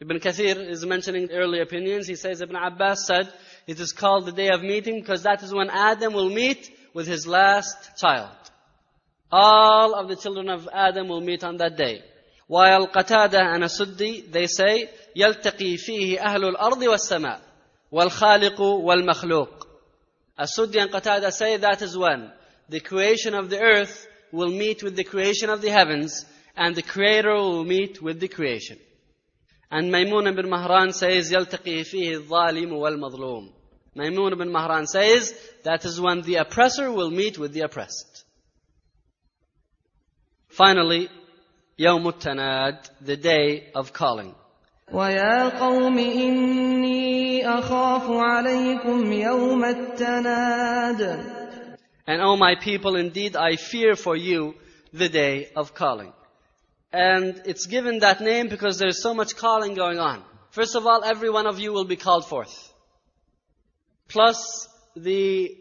Ibn 0.00 0.20
Kathir 0.20 0.68
is 0.68 0.86
mentioning 0.86 1.30
early 1.32 1.60
opinions. 1.60 2.06
He 2.06 2.14
says 2.14 2.40
Ibn 2.40 2.54
Abbas 2.54 3.06
said, 3.06 3.32
it 3.66 3.80
is 3.80 3.92
called 3.92 4.26
the 4.26 4.32
day 4.32 4.48
of 4.50 4.62
meeting 4.62 5.00
because 5.00 5.24
that 5.24 5.42
is 5.42 5.52
when 5.52 5.70
Adam 5.70 6.12
will 6.12 6.30
meet 6.30 6.70
with 6.94 7.06
his 7.06 7.26
last 7.26 7.96
child. 7.98 8.30
All 9.32 9.94
of 9.94 10.08
the 10.08 10.16
children 10.16 10.48
of 10.48 10.68
Adam 10.72 11.08
will 11.08 11.20
meet 11.20 11.44
on 11.44 11.58
that 11.58 11.76
day. 11.76 12.02
While 12.46 12.88
Qatada 12.88 13.54
and 13.54 13.62
Asuddi, 13.62 14.30
they 14.32 14.46
say, 14.46 14.88
يلتقي 15.16 15.76
فيه 15.76 16.18
أهل 16.18 16.44
الأرض 16.44 16.82
والسماء 16.82 17.40
والخالق 17.92 18.60
والمخلوق. 18.60 19.66
Asuddi 20.38 20.80
and 20.80 20.90
Qatada 20.90 21.30
say 21.30 21.58
that 21.58 21.82
is 21.82 21.96
when 21.96 22.32
the 22.68 22.80
creation 22.80 23.34
of 23.34 23.50
the 23.50 23.60
earth 23.60 24.06
will 24.32 24.50
meet 24.50 24.82
with 24.82 24.96
the 24.96 25.04
creation 25.04 25.50
of 25.50 25.60
the 25.60 25.70
heavens 25.70 26.24
and 26.56 26.74
the 26.74 26.82
creator 26.82 27.34
will 27.34 27.64
meet 27.64 28.00
with 28.00 28.20
the 28.20 28.28
creation. 28.28 28.78
And 29.70 29.92
Maymun 29.92 30.28
ibn 30.28 30.46
Mahran 30.46 30.94
says, 30.94 31.30
يلتقي 31.30 31.84
فيه 31.84 32.22
الظالم 32.22 32.72
والمظلوم. 32.72 33.52
Maymun 33.94 34.32
ibn 34.32 34.48
Mahran 34.48 34.86
says, 34.86 35.34
that 35.64 35.84
is 35.84 36.00
when 36.00 36.22
the 36.22 36.36
oppressor 36.36 36.90
will 36.90 37.10
meet 37.10 37.38
with 37.38 37.52
the 37.52 37.60
oppressed. 37.60 38.11
Finally, 40.52 41.08
يوم 41.78 42.08
التناد, 42.08 42.90
the 43.00 43.16
day 43.16 43.70
of 43.74 43.92
calling. 43.92 44.34
ويا 44.92 45.58
قوم 45.58 45.98
إني 45.98 47.46
أخاف 47.58 48.10
عليكم 48.10 49.12
يوم 49.12 49.64
التناد 49.64 51.38
And 52.06 52.22
O 52.22 52.36
my 52.36 52.54
people, 52.54 52.96
indeed 52.96 53.36
I 53.36 53.56
fear 53.56 53.94
for 53.94 54.16
you 54.16 54.54
the 54.94 55.10
day 55.10 55.50
of 55.54 55.74
calling. 55.74 56.12
And 56.90 57.42
it's 57.44 57.66
given 57.66 57.98
that 57.98 58.22
name 58.22 58.48
because 58.48 58.78
there's 58.78 59.02
so 59.02 59.12
much 59.12 59.36
calling 59.36 59.74
going 59.74 59.98
on. 59.98 60.24
First 60.50 60.74
of 60.74 60.86
all, 60.86 61.04
every 61.04 61.28
one 61.28 61.46
of 61.46 61.60
you 61.60 61.72
will 61.72 61.84
be 61.84 61.96
called 61.96 62.26
forth. 62.26 62.72
Plus, 64.08 64.66
the 64.96 65.54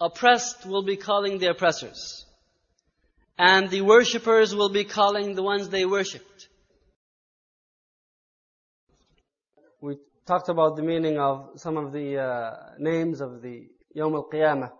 oppressed 0.00 0.66
will 0.66 0.82
be 0.82 0.96
calling 0.96 1.38
the 1.38 1.50
oppressors. 1.50 2.26
And 3.45 3.69
the 3.69 3.81
worshippers 3.81 4.55
will 4.55 4.69
be 4.69 4.85
calling 4.85 5.35
the 5.35 5.43
ones 5.43 5.67
they 5.67 5.83
worshipped. 5.85 6.47
We 9.81 9.97
talked 10.25 10.47
about 10.47 10.77
the 10.77 10.81
meaning 10.81 11.19
of 11.19 11.49
some 11.57 11.75
of 11.75 11.91
the 11.91 12.19
uh, 12.19 12.51
names 12.79 13.19
of 13.19 13.41
the 13.41 13.67
Yawm 13.97 14.13
al-Qiyamah. 14.13 14.71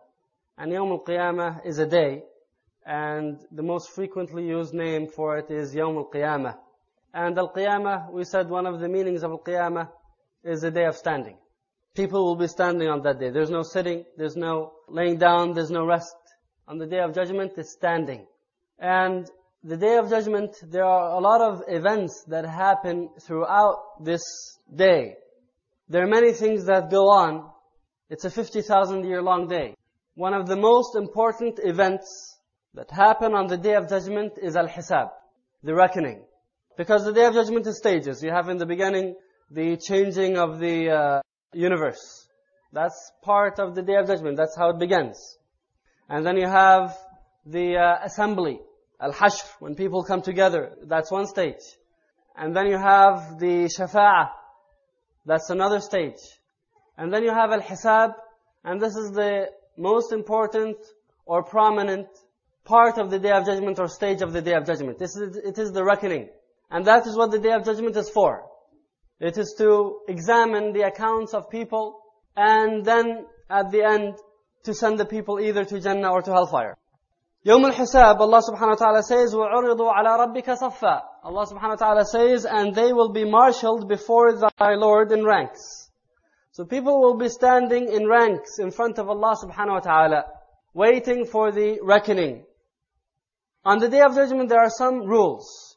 And 0.57 0.71
Yawm 0.71 0.91
al-Qiyamah 0.91 1.65
is 1.65 1.77
a 1.79 1.85
day, 1.85 2.23
and 2.85 3.37
the 3.51 3.63
most 3.63 3.89
frequently 3.89 4.47
used 4.47 4.73
name 4.73 5.07
for 5.09 5.37
it 5.39 5.51
is 5.51 5.75
Yawm 5.75 5.97
al-Qiyamah. 5.97 6.55
And 7.13 7.37
al-Qiyamah, 7.37 8.13
we 8.13 8.23
said 8.23 8.47
one 8.49 8.65
of 8.65 8.79
the 8.79 8.87
meanings 8.87 9.23
of 9.23 9.31
al-Qiyamah 9.31 9.89
is 10.45 10.63
a 10.63 10.71
day 10.71 10.85
of 10.85 10.95
standing. 10.95 11.35
People 11.95 12.23
will 12.23 12.37
be 12.37 12.47
standing 12.47 12.87
on 12.87 13.01
that 13.01 13.19
day. 13.19 13.29
There's 13.29 13.49
no 13.49 13.63
sitting, 13.63 14.05
there's 14.15 14.37
no 14.37 14.71
laying 14.87 15.17
down, 15.17 15.51
there's 15.51 15.69
no 15.69 15.85
rest. 15.85 16.15
On 16.65 16.77
the 16.77 16.87
day 16.87 17.01
of 17.01 17.13
judgment, 17.13 17.51
it's 17.57 17.73
standing. 17.73 18.25
And 18.83 19.31
the 19.63 19.77
day 19.77 19.95
of 19.95 20.09
judgment, 20.09 20.57
there 20.61 20.83
are 20.83 21.11
a 21.11 21.19
lot 21.21 21.39
of 21.39 21.63
events 21.69 22.25
that 22.27 22.43
happen 22.43 23.07
throughout 23.25 24.03
this 24.03 24.21
day. 24.75 25.15
There 25.87 26.03
are 26.03 26.07
many 26.07 26.33
things 26.33 26.65
that 26.65 26.91
go 26.91 27.09
on. 27.09 27.49
It's 28.09 28.25
a 28.25 28.29
50,000 28.29 29.05
year 29.05 29.21
long 29.21 29.47
day. 29.47 29.75
One 30.15 30.33
of 30.33 30.47
the 30.47 30.57
most 30.57 30.97
important 30.97 31.61
events 31.63 32.37
that 32.73 32.91
happen 32.91 33.33
on 33.33 33.47
the 33.47 33.55
day 33.55 33.75
of 33.75 33.87
judgment 33.87 34.33
is 34.41 34.57
al-hisab, 34.57 35.11
the 35.63 35.73
reckoning. 35.73 36.25
Because 36.75 37.05
the 37.05 37.13
day 37.13 37.23
of 37.23 37.33
judgment 37.35 37.65
is 37.65 37.77
stages. 37.77 38.21
You 38.21 38.31
have 38.31 38.49
in 38.49 38.57
the 38.57 38.65
beginning 38.65 39.15
the 39.49 39.77
changing 39.77 40.37
of 40.37 40.59
the 40.59 40.89
uh, 40.89 41.21
universe. 41.53 42.27
That's 42.73 43.13
part 43.21 43.59
of 43.59 43.75
the 43.75 43.81
day 43.81 43.95
of 43.95 44.07
judgment. 44.07 44.35
That's 44.35 44.57
how 44.57 44.71
it 44.71 44.79
begins. 44.79 45.37
And 46.09 46.25
then 46.25 46.35
you 46.35 46.47
have 46.47 46.97
the 47.45 47.77
uh, 47.77 48.05
assembly, 48.05 48.59
al-hashr, 49.03 49.45
when 49.59 49.75
people 49.75 50.03
come 50.03 50.21
together. 50.21 50.71
That's 50.83 51.11
one 51.11 51.27
stage. 51.27 51.63
And 52.35 52.55
then 52.55 52.67
you 52.67 52.77
have 52.77 53.39
the 53.39 53.69
shafa'ah. 53.77 54.29
That's 55.25 55.49
another 55.49 55.79
stage. 55.79 56.21
And 56.97 57.13
then 57.13 57.23
you 57.23 57.33
have 57.33 57.51
al-hisab, 57.51 58.13
and 58.63 58.81
this 58.81 58.95
is 58.95 59.11
the 59.11 59.47
most 59.77 60.11
important 60.11 60.77
or 61.25 61.43
prominent 61.43 62.07
part 62.65 62.97
of 62.97 63.09
the 63.09 63.19
day 63.19 63.31
of 63.31 63.45
judgment 63.45 63.79
or 63.79 63.87
stage 63.87 64.21
of 64.21 64.31
the 64.33 64.41
day 64.41 64.53
of 64.53 64.65
judgment. 64.65 64.99
This 64.99 65.15
is, 65.15 65.37
it 65.37 65.57
is 65.57 65.71
the 65.71 65.83
reckoning. 65.83 66.29
And 66.71 66.85
that 66.85 67.05
is 67.05 67.17
what 67.17 67.31
the 67.31 67.39
day 67.39 67.51
of 67.51 67.65
judgment 67.65 67.97
is 67.97 68.09
for. 68.09 68.43
It 69.19 69.37
is 69.37 69.55
to 69.57 69.99
examine 70.07 70.73
the 70.73 70.81
accounts 70.81 71.33
of 71.33 71.49
people 71.49 71.99
and 72.35 72.83
then 72.85 73.25
at 73.49 73.71
the 73.71 73.83
end 73.83 74.15
to 74.63 74.73
send 74.73 74.99
the 74.99 75.05
people 75.05 75.39
either 75.39 75.65
to 75.65 75.79
Jannah 75.79 76.11
or 76.11 76.21
to 76.21 76.31
hellfire. 76.31 76.77
يوم 77.44 77.66
الحساب, 77.66 78.20
Allah 78.20 78.42
subhanahu 78.42 78.68
wa 78.70 78.74
ta'ala 78.74 79.02
says, 79.02 79.34
وَعُرِضُوا 79.34 79.92
عَلَى 79.92 80.18
رَبِّكَ 80.26 80.58
صَفًّا 80.58 81.00
Allah 81.24 81.46
subhanahu 81.46 81.70
wa 81.70 81.76
ta'ala 81.76 82.04
says, 82.04 82.44
and 82.44 82.74
they 82.74 82.92
will 82.92 83.12
be 83.12 83.24
marshaled 83.24 83.88
before 83.88 84.36
thy 84.58 84.74
Lord 84.74 85.12
in 85.12 85.24
ranks. 85.24 85.90
So 86.52 86.64
people 86.64 87.00
will 87.00 87.16
be 87.16 87.28
standing 87.28 87.88
in 87.88 88.08
ranks 88.08 88.58
in 88.58 88.70
front 88.70 88.98
of 88.98 89.08
Allah 89.08 89.36
subhanahu 89.42 89.74
wa 89.74 89.80
ta'ala, 89.80 90.24
waiting 90.74 91.24
for 91.24 91.52
the 91.52 91.78
reckoning. 91.82 92.44
On 93.64 93.78
the 93.78 93.88
Day 93.88 94.00
of 94.00 94.14
Judgment 94.14 94.48
there 94.48 94.60
are 94.60 94.70
some 94.70 95.06
rules, 95.06 95.76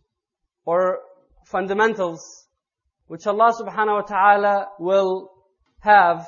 or 0.66 1.00
fundamentals, 1.46 2.48
which 3.08 3.28
Allah 3.28 3.54
subhanahu 3.54 4.02
wa 4.02 4.02
ta'ala 4.02 4.68
will 4.80 5.32
have 5.80 6.28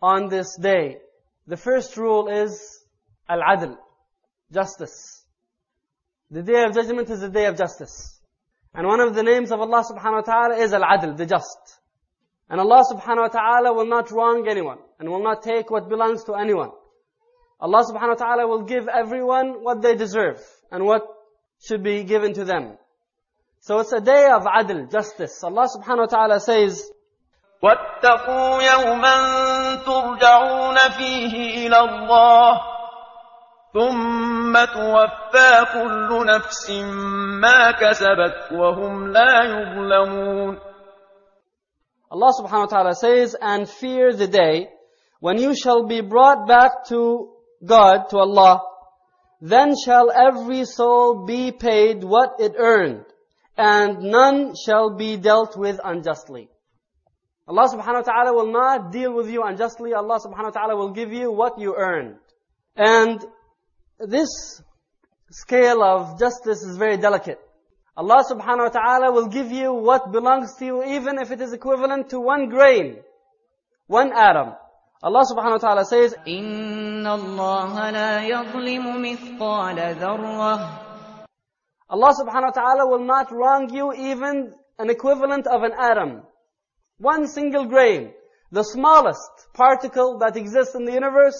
on 0.00 0.28
this 0.28 0.56
day. 0.56 0.98
The 1.46 1.56
first 1.56 1.96
rule 1.96 2.28
is 2.28 2.84
al-adl, 3.28 3.76
justice. 4.52 5.24
The 6.30 6.42
day 6.42 6.64
of 6.64 6.74
judgment 6.74 7.10
is 7.10 7.20
the 7.20 7.28
day 7.28 7.46
of 7.46 7.56
justice. 7.56 8.20
And 8.74 8.86
one 8.86 9.00
of 9.00 9.14
the 9.14 9.22
names 9.22 9.52
of 9.52 9.60
Allah 9.60 9.84
subhanahu 9.84 10.26
wa 10.26 10.32
ta'ala 10.32 10.56
is 10.56 10.72
al-adl, 10.72 11.16
the 11.16 11.26
just. 11.26 11.58
And 12.48 12.60
Allah 12.60 12.84
subhanahu 12.90 13.20
wa 13.20 13.28
ta'ala 13.28 13.72
will 13.74 13.86
not 13.86 14.10
wrong 14.10 14.46
anyone, 14.48 14.78
and 14.98 15.08
will 15.08 15.22
not 15.22 15.42
take 15.42 15.70
what 15.70 15.88
belongs 15.88 16.24
to 16.24 16.34
anyone. 16.34 16.70
Allah 17.60 17.84
subhanahu 17.84 18.18
wa 18.18 18.24
ta'ala 18.26 18.46
will 18.48 18.62
give 18.62 18.88
everyone 18.88 19.62
what 19.62 19.82
they 19.82 19.94
deserve, 19.94 20.40
and 20.70 20.84
what 20.84 21.02
should 21.60 21.82
be 21.82 22.04
given 22.04 22.32
to 22.34 22.44
them. 22.44 22.78
So 23.60 23.78
it's 23.80 23.92
a 23.92 24.00
day 24.00 24.28
of 24.30 24.42
adl, 24.42 24.90
justice. 24.90 25.44
Allah 25.44 25.68
subhanahu 25.68 25.98
wa 25.98 26.06
ta'ala 26.06 26.40
says, 26.40 26.90
واتقوا 27.62 28.62
يوما 28.62 29.84
ترجعون 29.84 30.78
فيه 30.98 31.66
إلى 31.66 31.78
الله 31.78 32.60
ثم 33.76 34.52
توفى 34.52 35.64
كل 35.72 36.26
نفس 36.26 36.70
ما 37.40 37.70
كسبت 37.70 38.52
وهم 38.52 39.12
لا 39.12 39.44
يظلمون 39.44 40.58
Allah 42.12 42.28
subhanahu 42.36 42.68
wa 42.68 42.72
ta'ala 42.76 42.94
says, 42.94 43.34
and 43.40 43.66
fear 43.66 44.12
the 44.12 44.28
day 44.28 44.68
when 45.20 45.38
you 45.38 45.56
shall 45.56 45.86
be 45.86 46.02
brought 46.02 46.46
back 46.46 46.84
to 46.88 47.30
God, 47.64 48.10
to 48.10 48.18
Allah, 48.18 48.60
then 49.40 49.74
shall 49.82 50.12
every 50.12 50.66
soul 50.66 51.24
be 51.24 51.52
paid 51.52 52.04
what 52.04 52.36
it 52.38 52.52
earned, 52.58 53.06
and 53.56 54.00
none 54.12 54.54
shall 54.54 54.94
be 54.94 55.16
dealt 55.16 55.56
with 55.56 55.80
unjustly. 55.82 56.50
Allah 57.48 57.66
subhanahu 57.72 58.04
wa 58.04 58.12
ta'ala 58.12 58.32
will 58.34 58.52
not 58.52 58.92
deal 58.92 59.14
with 59.14 59.30
you 59.30 59.42
unjustly. 59.42 59.94
Allah 59.94 60.20
subhanahu 60.20 60.52
wa 60.52 60.56
ta'ala 60.58 60.76
will 60.76 60.90
give 60.90 61.12
you 61.12 61.32
what 61.32 61.58
you 61.58 61.74
earned. 61.76 62.18
And 62.76 63.24
this 63.98 64.62
scale 65.30 65.82
of 65.82 66.18
justice 66.18 66.62
is 66.62 66.76
very 66.76 66.96
delicate. 66.96 67.38
Allah 67.96 68.24
subhanahu 68.24 68.72
wa 68.72 68.80
ta'ala 68.80 69.12
will 69.12 69.28
give 69.28 69.52
you 69.52 69.72
what 69.74 70.12
belongs 70.12 70.56
to 70.56 70.64
you 70.64 70.84
even 70.84 71.18
if 71.18 71.30
it 71.30 71.40
is 71.40 71.52
equivalent 71.52 72.10
to 72.10 72.20
one 72.20 72.48
grain, 72.48 72.96
one 73.86 74.12
atom. 74.12 74.54
Allah 75.02 75.24
subhanahu 75.26 75.58
wa 75.58 75.58
ta'ala 75.58 75.84
says, 75.84 76.14
إن 76.26 77.04
الله 77.04 77.90
لا 77.90 78.22
يظلم 78.22 79.02
مثقال 79.02 79.76
ذرة 79.98 80.78
Allah 81.90 82.14
subhanahu 82.16 82.54
wa 82.54 82.56
ta'ala 82.56 82.86
will 82.88 83.04
not 83.04 83.30
wrong 83.30 83.68
you 83.74 83.92
even 83.92 84.54
an 84.78 84.88
equivalent 84.88 85.46
of 85.46 85.62
an 85.62 85.72
atom. 85.78 86.22
One 86.96 87.26
single 87.28 87.66
grain. 87.66 88.12
The 88.50 88.62
smallest 88.62 89.48
particle 89.52 90.18
that 90.20 90.36
exists 90.36 90.74
in 90.74 90.86
the 90.86 90.92
universe, 90.92 91.36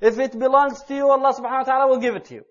if 0.00 0.18
it 0.18 0.38
belongs 0.38 0.82
to 0.84 0.94
you, 0.94 1.08
Allah 1.10 1.32
subhanahu 1.34 1.58
wa 1.58 1.64
ta'ala 1.64 1.88
will 1.88 2.00
give 2.00 2.16
it 2.16 2.24
to 2.26 2.34
you. 2.34 2.44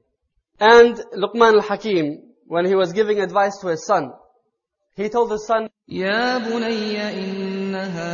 And 0.60 0.96
Luqman 1.16 1.56
al-Hakim, 1.56 2.22
when 2.46 2.66
he 2.66 2.76
was 2.76 2.94
giving 2.94 3.20
advice 3.20 3.58
to 3.62 3.68
his 3.68 3.86
son, 3.86 4.14
he 4.96 5.10
told 5.10 5.32
his 5.32 5.48
son, 5.48 5.70
يا 5.88 6.38
بني 6.38 7.02
إنها 7.02 8.14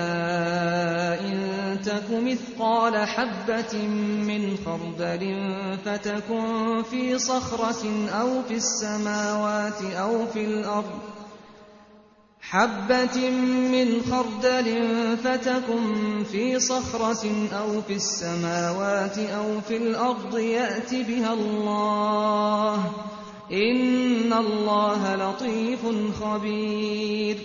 إن 1.19 1.81
تك 1.81 2.09
مثقال 2.11 3.07
حبة 3.07 3.87
من 4.27 4.57
خردل 4.65 5.21
فتكن 5.85 6.83
في 6.83 7.19
صخرة 7.19 8.09
أو 8.09 8.41
في 8.41 8.53
السماوات 8.53 9.81
أو 9.81 10.25
في 10.25 10.45
الأرض 10.45 11.16
حبة 12.52 13.30
من 13.72 14.02
خردل 14.02 14.68
فتكن 15.16 16.24
في 16.24 16.58
صخرة 16.58 17.24
أو 17.52 17.80
في 17.80 17.94
السماوات 17.94 19.18
أو 19.18 19.60
في 19.60 19.76
الأرض 19.76 20.38
يأت 20.38 20.94
بها 20.94 21.32
الله 21.32 22.76
إن 23.52 24.32
الله 24.32 25.16
لطيف 25.16 25.86
خبير 26.22 27.36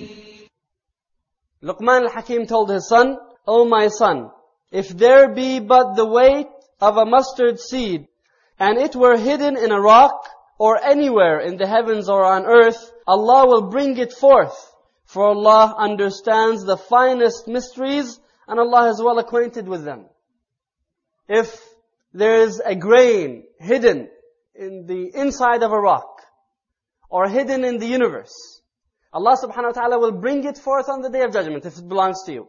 Luqman 1.63 2.03
al-Hakim 2.03 2.45
told 2.45 2.69
his 2.69 2.87
son, 2.87 3.17
O 3.47 3.65
my 3.65 3.87
son, 3.87 4.29
if 4.71 4.89
there 4.89 5.33
be 5.33 5.59
but 5.59 5.95
the 5.95 6.05
weight 6.05 6.47
of 6.79 6.97
a 6.97 7.05
mustard 7.05 7.59
seed, 7.59 8.07
and 8.59 8.77
it 8.77 8.95
were 8.95 9.17
hidden 9.17 9.57
in 9.57 9.71
a 9.71 9.81
rock, 9.81 10.29
or 10.59 10.83
anywhere 10.83 11.39
in 11.39 11.57
the 11.57 11.67
heavens 11.67 12.09
or 12.09 12.23
on 12.23 12.45
earth, 12.45 12.91
Allah 13.07 13.47
will 13.47 13.69
bring 13.69 13.97
it 13.97 14.13
forth. 14.13 14.57
For 15.12 15.26
Allah 15.26 15.74
understands 15.76 16.64
the 16.64 16.78
finest 16.78 17.46
mysteries, 17.46 18.18
and 18.48 18.58
Allah 18.58 18.88
is 18.88 19.02
well 19.02 19.18
acquainted 19.18 19.68
with 19.68 19.84
them. 19.84 20.06
If 21.28 21.60
there 22.14 22.36
is 22.36 22.62
a 22.64 22.74
grain 22.74 23.44
hidden 23.60 24.08
in 24.54 24.86
the 24.86 25.10
inside 25.14 25.62
of 25.62 25.70
a 25.70 25.78
rock, 25.78 26.22
or 27.10 27.28
hidden 27.28 27.62
in 27.62 27.76
the 27.76 27.86
universe, 27.86 28.62
Allah 29.12 29.36
subhanahu 29.36 29.74
wa 29.74 29.82
ta'ala 29.82 29.98
will 29.98 30.12
bring 30.12 30.44
it 30.44 30.56
forth 30.56 30.88
on 30.88 31.02
the 31.02 31.10
day 31.10 31.20
of 31.20 31.32
judgment 31.34 31.66
if 31.66 31.76
it 31.76 31.86
belongs 31.86 32.22
to 32.24 32.32
you. 32.32 32.48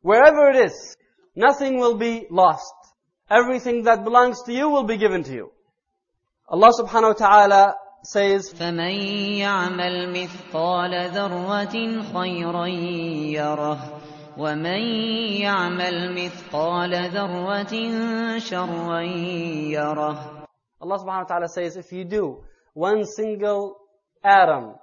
Wherever 0.00 0.48
it 0.48 0.56
is, 0.56 0.96
nothing 1.36 1.78
will 1.78 1.98
be 1.98 2.26
lost. 2.30 2.72
Everything 3.28 3.82
that 3.82 4.02
belongs 4.02 4.42
to 4.44 4.52
you 4.54 4.70
will 4.70 4.84
be 4.84 4.96
given 4.96 5.24
to 5.24 5.32
you. 5.32 5.52
Allah 6.48 6.72
subhanahu 6.72 7.20
wa 7.20 7.26
ta'ala 7.26 7.74
says, 8.03 8.53
فمن 8.53 8.95
يعمل 9.39 10.11
مثقال 10.13 11.09
ذرة 11.09 12.01
خيرا 12.13 12.65
يره 12.67 13.79
ومن 14.37 14.81
يعمل 15.41 16.25
مثقال 16.25 17.09
ذرة 17.09 17.73
شرا 18.39 19.01
يره 19.01 20.43
Allah 20.81 20.99
subhanahu 20.99 21.23
wa 21.23 21.29
ta'ala 21.31 21.47
says, 21.47 21.77
if 21.77 21.93
you 21.93 22.03
do 22.03 22.43
one 22.73 23.05
single 23.05 23.77
atom, 24.21 24.75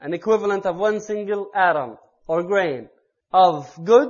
an 0.00 0.14
equivalent 0.14 0.64
of 0.64 0.76
one 0.76 0.98
single 1.00 1.50
atom 1.54 1.98
or 2.26 2.42
grain 2.42 2.88
of 3.32 3.68
good, 3.84 4.08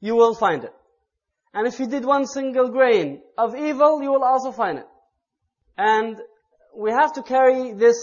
you 0.00 0.16
will 0.16 0.34
find 0.34 0.64
it. 0.64 0.72
And 1.52 1.66
if 1.66 1.78
you 1.80 1.86
did 1.86 2.04
one 2.06 2.26
single 2.26 2.70
grain 2.70 3.20
of 3.36 3.54
evil, 3.54 4.02
you 4.02 4.10
will 4.10 4.24
also 4.24 4.52
find 4.52 4.78
it. 4.78 4.86
And 5.76 6.16
we 6.76 6.90
have 6.90 7.12
to 7.14 7.22
carry 7.22 7.72
this 7.72 7.98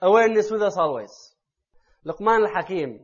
awareness 0.00 0.50
with 0.50 0.62
us 0.62 0.76
always. 0.76 1.10
Luqman 2.06 2.48
al-Hakim, 2.48 3.00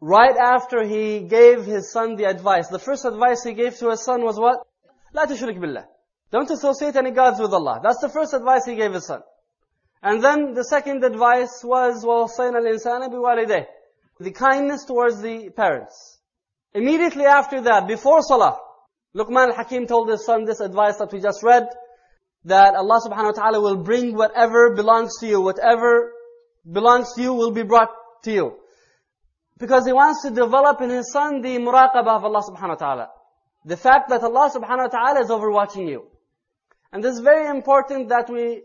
right 0.00 0.36
after 0.36 0.84
he 0.84 1.20
gave 1.20 1.64
his 1.64 1.92
son 1.92 2.16
the 2.16 2.24
advice, 2.24 2.68
the 2.68 2.78
first 2.78 3.04
advice 3.04 3.42
he 3.42 3.54
gave 3.54 3.76
to 3.78 3.90
his 3.90 4.04
son 4.04 4.22
was 4.22 4.38
what? 4.38 4.66
لا 5.14 5.24
تشرك 5.26 5.58
بالله. 5.58 5.84
Don't 6.30 6.50
associate 6.50 6.96
any 6.96 7.12
gods 7.12 7.38
with 7.40 7.52
Allah. 7.52 7.80
That's 7.82 8.00
the 8.00 8.08
first 8.08 8.34
advice 8.34 8.64
he 8.66 8.74
gave 8.74 8.92
his 8.92 9.06
son. 9.06 9.22
And 10.02 10.22
then 10.22 10.52
the 10.52 10.64
second 10.64 11.04
advice 11.04 11.62
was 11.62 12.04
وَوَصَّيْنَا 12.04 12.56
الْإِنسَانَ 12.56 13.08
بِوَالِدَيْهِ 13.10 13.66
The 14.20 14.32
kindness 14.32 14.84
towards 14.84 15.22
the 15.22 15.50
parents. 15.50 16.18
Immediately 16.74 17.24
after 17.24 17.60
that, 17.62 17.86
before 17.86 18.20
Salah, 18.22 18.58
Luqman 19.14 19.50
al-Hakim 19.50 19.86
told 19.86 20.10
his 20.10 20.26
son 20.26 20.44
this 20.44 20.60
advice 20.60 20.96
that 20.98 21.12
we 21.12 21.20
just 21.20 21.42
read, 21.42 21.68
that 22.45 22.75
Allah 22.75 22.99
subhanahu 23.05 23.35
wa 23.35 23.41
ta'ala 23.43 23.61
will 23.61 23.77
bring 23.77 24.15
whatever 24.15 24.75
belongs 24.75 25.17
to 25.19 25.27
you, 25.27 25.41
whatever 25.41 26.13
belongs 26.69 27.13
to 27.15 27.21
you 27.21 27.33
will 27.33 27.51
be 27.51 27.63
brought 27.63 27.89
to 28.23 28.31
you. 28.31 28.55
Because 29.57 29.85
he 29.85 29.91
wants 29.91 30.23
to 30.23 30.29
develop 30.29 30.81
in 30.81 30.89
his 30.89 31.11
son 31.11 31.41
the 31.41 31.57
muraqabah 31.57 32.17
of 32.17 32.23
Allah 32.25 32.41
subhanahu 32.49 32.69
wa 32.69 32.75
ta'ala. 32.75 33.09
The 33.65 33.75
fact 33.75 34.09
that 34.09 34.23
Allah 34.23 34.49
subhanahu 34.55 34.91
wa 34.91 34.99
ta'ala 34.99 35.21
is 35.21 35.29
overwatching 35.29 35.89
you. 35.89 36.07
And 36.93 37.03
this 37.03 37.15
is 37.15 37.21
very 37.21 37.49
important 37.49 38.09
that 38.09 38.29
we 38.29 38.63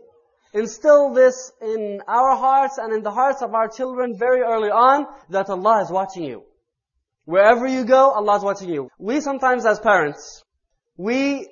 instill 0.53 1.13
this 1.13 1.51
in 1.61 2.01
our 2.07 2.37
hearts 2.37 2.77
and 2.77 2.93
in 2.93 3.03
the 3.03 3.11
hearts 3.11 3.41
of 3.41 3.53
our 3.53 3.67
children 3.67 4.17
very 4.17 4.41
early 4.41 4.69
on, 4.69 5.05
that 5.29 5.49
Allah 5.49 5.81
is 5.81 5.91
watching 5.91 6.23
you. 6.23 6.43
Wherever 7.25 7.67
you 7.67 7.83
go, 7.83 8.11
Allah 8.11 8.37
is 8.37 8.43
watching 8.43 8.69
you. 8.69 8.89
We 8.97 9.19
sometimes 9.19 9.65
as 9.65 9.79
parents, 9.79 10.43
we 10.95 11.49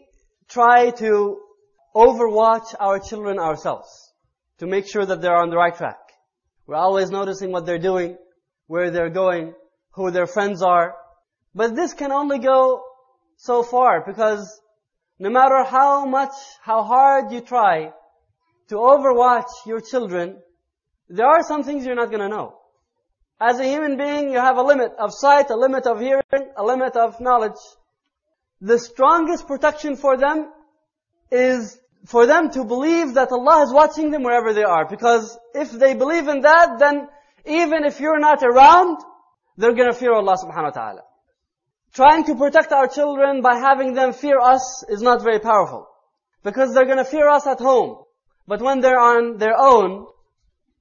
try 0.48 0.92
to 0.92 1.43
overwatch 1.96 2.76
our 2.80 3.00
children 3.00 3.40
ourselves 3.40 4.14
to 4.60 4.68
make 4.68 4.88
sure 4.88 5.06
that 5.06 5.22
they're 5.22 5.36
on 5.36 5.50
the 5.50 5.58
right 5.58 5.76
track. 5.76 6.00
We're 6.66 6.76
always 6.76 7.12
noticing 7.12 7.52
what 7.52 7.66
they're 7.66 7.78
doing, 7.78 8.18
where 8.68 8.90
they're 8.92 9.10
going, 9.10 9.54
who 9.92 10.12
their 10.12 10.28
friends 10.28 10.62
are. 10.62 10.96
But 11.54 11.76
this 11.76 11.94
can 11.94 12.12
only 12.12 12.40
go 12.40 12.84
so 13.38 13.64
far 13.64 14.04
because 14.06 14.62
no 15.20 15.30
matter 15.30 15.64
how 15.64 16.06
much, 16.06 16.34
how 16.62 16.84
hard 16.84 17.32
you 17.32 17.42
try, 17.42 17.92
to 18.70 18.76
overwatch 18.76 19.52
your 19.66 19.82
children, 19.82 20.38
there 21.10 21.28
are 21.28 21.44
some 21.44 21.64
things 21.64 21.86
you're 21.86 21.96
not 21.96 22.10
going 22.10 22.22
to 22.22 22.30
know. 22.30 22.58
As 23.40 23.60
a 23.60 23.66
human 23.66 23.98
being, 23.98 24.32
you 24.32 24.40
have 24.40 24.58
a 24.58 24.64
limit 24.64 24.94
of 24.98 25.12
sight, 25.14 25.50
a 25.50 25.56
limit 25.56 25.86
of 25.86 26.00
hearing, 26.00 26.24
a 26.56 26.64
limit 26.64 26.96
of 26.96 27.20
knowledge. 27.20 27.62
The 28.62 28.80
strongest 28.80 29.48
protection 29.48 29.98
for 29.98 30.18
them 30.18 30.50
is 31.30 31.78
for 32.06 32.26
them 32.26 32.52
to 32.52 32.66
believe 32.66 33.14
that 33.14 33.32
Allah 33.32 33.64
is 33.64 33.74
watching 33.74 34.12
them 34.12 34.24
wherever 34.24 34.54
they 34.54 34.64
are. 34.64 34.86
Because 34.88 35.38
if 35.54 35.72
they 35.72 35.94
believe 35.94 36.28
in 36.28 36.42
that, 36.42 36.80
then 36.80 37.08
even 37.46 37.86
if 37.86 38.00
you're 38.00 38.20
not 38.20 38.44
around, 38.44 38.98
they're 39.58 39.74
gonna 39.74 39.94
fear 39.94 40.14
Allah 40.14 40.38
subhanahu 40.38 40.64
wa 40.64 40.70
ta'ala. 40.72 41.02
Trying 41.94 42.26
to 42.26 42.36
protect 42.36 42.72
our 42.72 42.88
children 42.88 43.42
by 43.42 43.56
having 43.56 43.94
them 43.94 44.14
fear 44.14 44.40
us 44.40 44.84
is 44.90 45.02
not 45.02 45.22
very 45.22 45.40
powerful. 45.40 45.88
Because 46.44 46.74
they're 46.74 46.86
gonna 46.86 47.06
fear 47.06 47.30
us 47.30 47.48
at 47.48 47.60
home. 47.60 48.04
But 48.48 48.62
when 48.62 48.82
they're 48.82 49.00
on 49.00 49.38
their 49.38 49.56
own, 49.58 50.08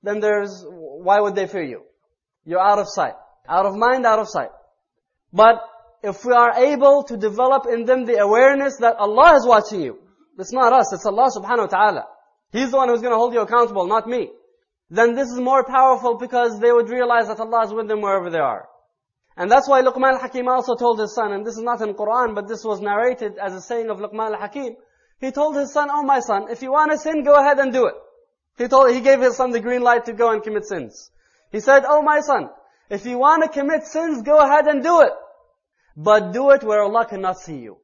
then 0.02 0.20
there's, 0.20 0.64
why 0.68 1.20
would 1.20 1.37
they 1.37 1.46
fear 1.46 1.62
you? 1.62 1.82
You're 2.44 2.61
out 2.61 2.78
of 2.78 2.88
sight. 2.88 3.14
Out 3.48 3.66
of 3.66 3.76
mind, 3.76 4.06
out 4.06 4.18
of 4.18 4.28
sight. 4.28 4.50
But 5.32 5.62
if 6.02 6.24
we 6.24 6.32
are 6.32 6.54
able 6.56 7.04
to 7.04 7.16
develop 7.16 7.66
in 7.66 7.85
them 7.85 8.04
the 8.04 8.18
awareness 8.18 8.78
that 8.80 8.96
Allah 8.96 9.37
is 9.37 9.46
watching 9.46 9.82
you, 9.82 10.01
it's 10.38 10.53
not 10.53 10.73
us, 10.73 10.92
it's 10.92 11.07
Allah 11.07 11.31
subhanahu 11.35 11.59
wa 11.59 11.66
ta'ala. 11.66 12.07
He's 12.53 12.71
the 12.71 12.77
one 12.77 12.88
who's 12.88 13.01
going 13.01 13.12
to 13.12 13.18
hold 13.18 13.33
you 13.35 13.40
accountable, 13.40 13.87
not 13.87 14.07
me. 14.09 14.31
Then 14.90 15.14
this 15.14 15.29
is 15.29 15.40
more 15.40 15.64
powerful 15.64 16.18
because 16.18 16.61
they 16.61 16.71
would 16.71 16.90
realize 16.90 17.29
that 17.29 17.40
Allah 17.40 17.64
is 17.64 17.73
with 17.73 17.88
them 17.88 18.03
wherever 18.03 18.29
they 18.29 18.38
are. 18.38 18.68
And 19.37 19.51
that's 19.51 19.68
why 19.68 19.83
Luqman 19.83 20.12
al-Hakim 20.12 20.47
also 20.49 20.75
told 20.75 21.01
his 21.01 21.14
son, 21.14 21.33
and 21.33 21.47
this 21.47 21.57
is 21.57 21.62
not 21.62 21.81
in 21.81 21.95
Quran, 21.95 22.35
but 22.35 22.47
this 22.49 22.62
was 22.64 22.81
narrated 22.81 23.38
as 23.38 23.55
a 23.55 23.61
saying 23.62 23.88
of 23.88 23.99
Luqman 23.99 24.35
al-Hakim. 24.35 24.77
He 25.18 25.31
told 25.31 25.57
his 25.57 25.73
son, 25.73 25.88
oh 25.90 26.03
my 26.03 26.21
son, 26.21 26.51
if 26.51 26.61
you 26.62 26.73
want 26.73 26.92
to 26.92 26.99
sin, 26.99 27.25
go 27.25 27.35
ahead 27.35 27.59
and 27.59 27.73
do 27.73 27.87
it. 27.87 27.95
He 28.59 28.68
told, 28.68 28.92
he 28.92 29.01
gave 29.01 29.21
his 29.21 29.37
son 29.37 29.51
the 29.51 29.61
green 29.61 29.81
light 29.81 30.05
to 30.07 30.12
go 30.12 30.31
and 30.31 30.42
commit 30.42 30.66
sins. 30.66 31.11
He 31.51 31.61
said, 31.61 31.85
oh 31.88 32.03
my 32.03 32.21
son, 32.21 32.51
if 32.90 33.07
you 33.07 33.16
want 33.18 33.42
to 33.45 33.49
commit 33.49 33.85
sins, 33.85 34.23
go 34.23 34.38
ahead 34.38 34.66
and 34.66 34.83
do 34.83 35.01
it. 35.01 35.12
But 35.97 36.33
do 36.33 36.51
it 36.51 36.62
where 36.62 36.83
Allah 36.83 37.07
cannot 37.07 37.38
see 37.38 37.59
you. 37.59 37.79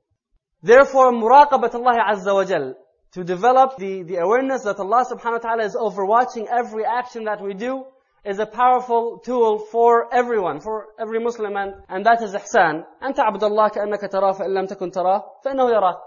Therefore, 0.61 1.11
muraqabat 1.11 1.75
Allah 1.75 1.97
Azza 2.11 2.33
wa 2.33 2.45
Jal, 2.45 2.75
to 3.13 3.23
develop 3.23 3.77
the, 3.77 4.03
the 4.03 4.17
awareness 4.17 4.63
that 4.63 4.79
Allah 4.79 5.05
subhanahu 5.11 5.43
wa 5.43 5.49
ta'ala 5.49 5.63
is 5.65 5.75
overwatching 5.75 6.47
every 6.47 6.85
action 6.85 7.25
that 7.25 7.41
we 7.41 7.53
do, 7.53 7.85
is 8.25 8.39
a 8.39 8.45
powerful 8.45 9.19
tool 9.19 9.59
for 9.59 10.13
everyone, 10.13 10.61
for 10.61 10.87
every 10.97 11.19
Muslim, 11.19 11.57
and, 11.57 11.73
and 11.89 12.05
that 12.05 12.21
is 12.23 12.33
ihsan. 12.33 12.85
أن 13.03 13.13
تعبد 13.13 13.43
الله 13.43 13.69
كأنك 13.69 14.11
تراه 14.11 14.31
فإن 14.31 14.53
لم 14.53 14.65
تكن 14.65 14.91
تراه 14.91 15.23
فإنه 15.45 15.69
يراك. 15.69 15.99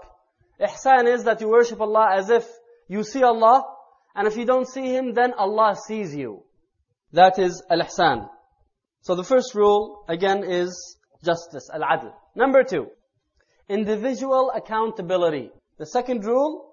Ihsan 0.59 1.13
is 1.13 1.23
that 1.25 1.39
you 1.41 1.49
worship 1.49 1.79
Allah 1.79 2.09
as 2.15 2.29
if 2.29 2.47
you 2.87 3.03
see 3.03 3.23
Allah, 3.23 3.63
and 4.15 4.27
if 4.27 4.35
you 4.35 4.45
don't 4.45 4.67
see 4.67 4.87
Him, 4.87 5.13
then 5.13 5.33
Allah 5.33 5.75
sees 5.75 6.15
you. 6.15 6.43
That 7.13 7.37
is 7.37 7.61
al-ihsan. 7.69 8.27
So 9.01 9.15
the 9.15 9.23
first 9.23 9.53
rule, 9.53 10.03
again, 10.07 10.43
is 10.43 10.97
justice, 11.23 11.69
al-adl. 11.71 12.11
Number 12.35 12.63
two, 12.63 12.87
individual 13.68 14.50
accountability. 14.54 15.50
The 15.78 15.86
second 15.86 16.24
rule 16.24 16.72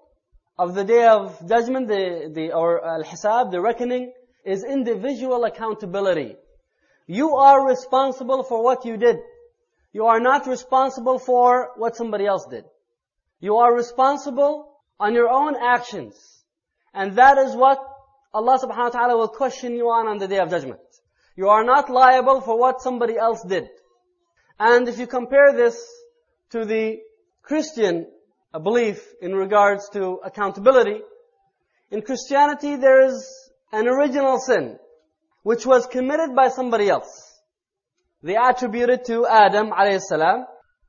of 0.58 0.74
the 0.74 0.84
day 0.84 1.06
of 1.06 1.48
judgment, 1.48 1.88
the, 1.88 2.30
the, 2.32 2.52
or 2.52 2.84
al-hisab, 2.84 3.50
the 3.50 3.60
reckoning, 3.60 4.12
is 4.44 4.64
individual 4.64 5.44
accountability. 5.44 6.36
You 7.06 7.34
are 7.36 7.66
responsible 7.66 8.42
for 8.42 8.62
what 8.62 8.84
you 8.84 8.96
did. 8.96 9.18
You 9.92 10.06
are 10.06 10.20
not 10.20 10.46
responsible 10.46 11.18
for 11.18 11.70
what 11.76 11.96
somebody 11.96 12.26
else 12.26 12.46
did. 12.46 12.64
You 13.40 13.56
are 13.56 13.74
responsible 13.74 14.70
on 14.98 15.14
your 15.14 15.28
own 15.28 15.56
actions. 15.56 16.14
And 16.94 17.16
that 17.16 17.38
is 17.38 17.56
what 17.56 17.78
Allah 18.32 18.58
subhanahu 18.58 18.76
wa 18.76 18.88
ta'ala 18.90 19.16
will 19.16 19.28
question 19.28 19.74
you 19.74 19.90
on 19.90 20.06
on 20.06 20.18
the 20.18 20.28
day 20.28 20.38
of 20.38 20.50
judgment. 20.50 20.80
You 21.36 21.48
are 21.48 21.64
not 21.64 21.90
liable 21.90 22.40
for 22.40 22.58
what 22.58 22.80
somebody 22.80 23.16
else 23.16 23.42
did. 23.42 23.68
And 24.58 24.86
if 24.88 24.98
you 24.98 25.06
compare 25.06 25.52
this 25.52 25.82
to 26.50 26.64
the 26.64 26.98
Christian 27.42 28.06
uh, 28.52 28.58
belief 28.58 29.06
in 29.20 29.34
regards 29.34 29.88
to 29.90 30.20
accountability, 30.24 31.00
in 31.90 32.02
Christianity 32.02 32.76
there 32.76 33.06
is 33.06 33.50
an 33.72 33.88
original 33.88 34.38
sin 34.38 34.78
which 35.42 35.64
was 35.64 35.86
committed 35.86 36.34
by 36.34 36.48
somebody 36.48 36.88
else. 36.88 37.40
They 38.22 38.36
attributed 38.36 39.04
to 39.06 39.26
Adam. 39.26 39.72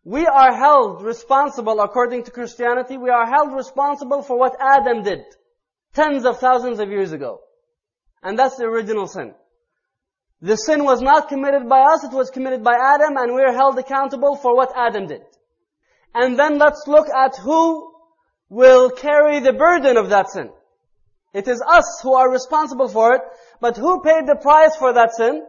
We 0.03 0.25
are 0.25 0.55
held 0.55 1.03
responsible 1.03 1.79
according 1.79 2.23
to 2.23 2.31
Christianity, 2.31 2.97
we 2.97 3.09
are 3.09 3.25
held 3.25 3.53
responsible 3.53 4.23
for 4.23 4.37
what 4.37 4.55
Adam 4.59 5.03
did 5.03 5.23
tens 5.93 6.25
of 6.25 6.39
thousands 6.39 6.79
of 6.79 6.89
years 6.89 7.11
ago. 7.11 7.41
And 8.23 8.37
that's 8.37 8.57
the 8.57 8.65
original 8.65 9.07
sin. 9.07 9.33
The 10.41 10.55
sin 10.55 10.83
was 10.83 11.01
not 11.01 11.29
committed 11.29 11.69
by 11.69 11.81
us, 11.81 12.03
it 12.03 12.13
was 12.13 12.29
committed 12.31 12.63
by 12.63 12.75
Adam, 12.75 13.17
and 13.17 13.35
we 13.35 13.41
are 13.41 13.53
held 13.53 13.77
accountable 13.77 14.35
for 14.35 14.55
what 14.55 14.71
Adam 14.75 15.07
did. 15.07 15.21
And 16.13 16.37
then 16.37 16.57
let's 16.57 16.83
look 16.87 17.07
at 17.09 17.37
who 17.37 17.93
will 18.49 18.89
carry 18.89 19.39
the 19.39 19.53
burden 19.53 19.97
of 19.97 20.09
that 20.09 20.29
sin. 20.29 20.49
It 21.33 21.47
is 21.47 21.63
us 21.65 22.01
who 22.03 22.13
are 22.13 22.29
responsible 22.29 22.89
for 22.89 23.15
it, 23.15 23.21
but 23.61 23.77
who 23.77 24.01
paid 24.01 24.27
the 24.27 24.35
price 24.35 24.75
for 24.75 24.93
that 24.93 25.13
sin? 25.15 25.45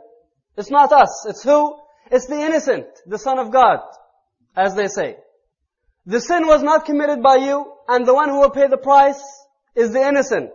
It's 0.56 0.70
not 0.70 0.92
us. 0.92 1.26
It's 1.28 1.42
who? 1.42 1.76
It's 2.10 2.26
the 2.26 2.40
innocent, 2.40 2.86
the 3.06 3.18
Son 3.18 3.38
of 3.38 3.50
God, 3.50 3.80
as 4.56 4.74
they 4.74 4.86
say. 4.86 5.16
The 6.06 6.20
sin 6.20 6.46
was 6.46 6.62
not 6.62 6.84
committed 6.84 7.22
by 7.22 7.36
you, 7.36 7.72
and 7.88 8.06
the 8.06 8.14
one 8.14 8.28
who 8.28 8.40
will 8.40 8.50
pay 8.50 8.68
the 8.68 8.76
price 8.76 9.20
is 9.74 9.92
the 9.92 10.06
innocent. 10.06 10.50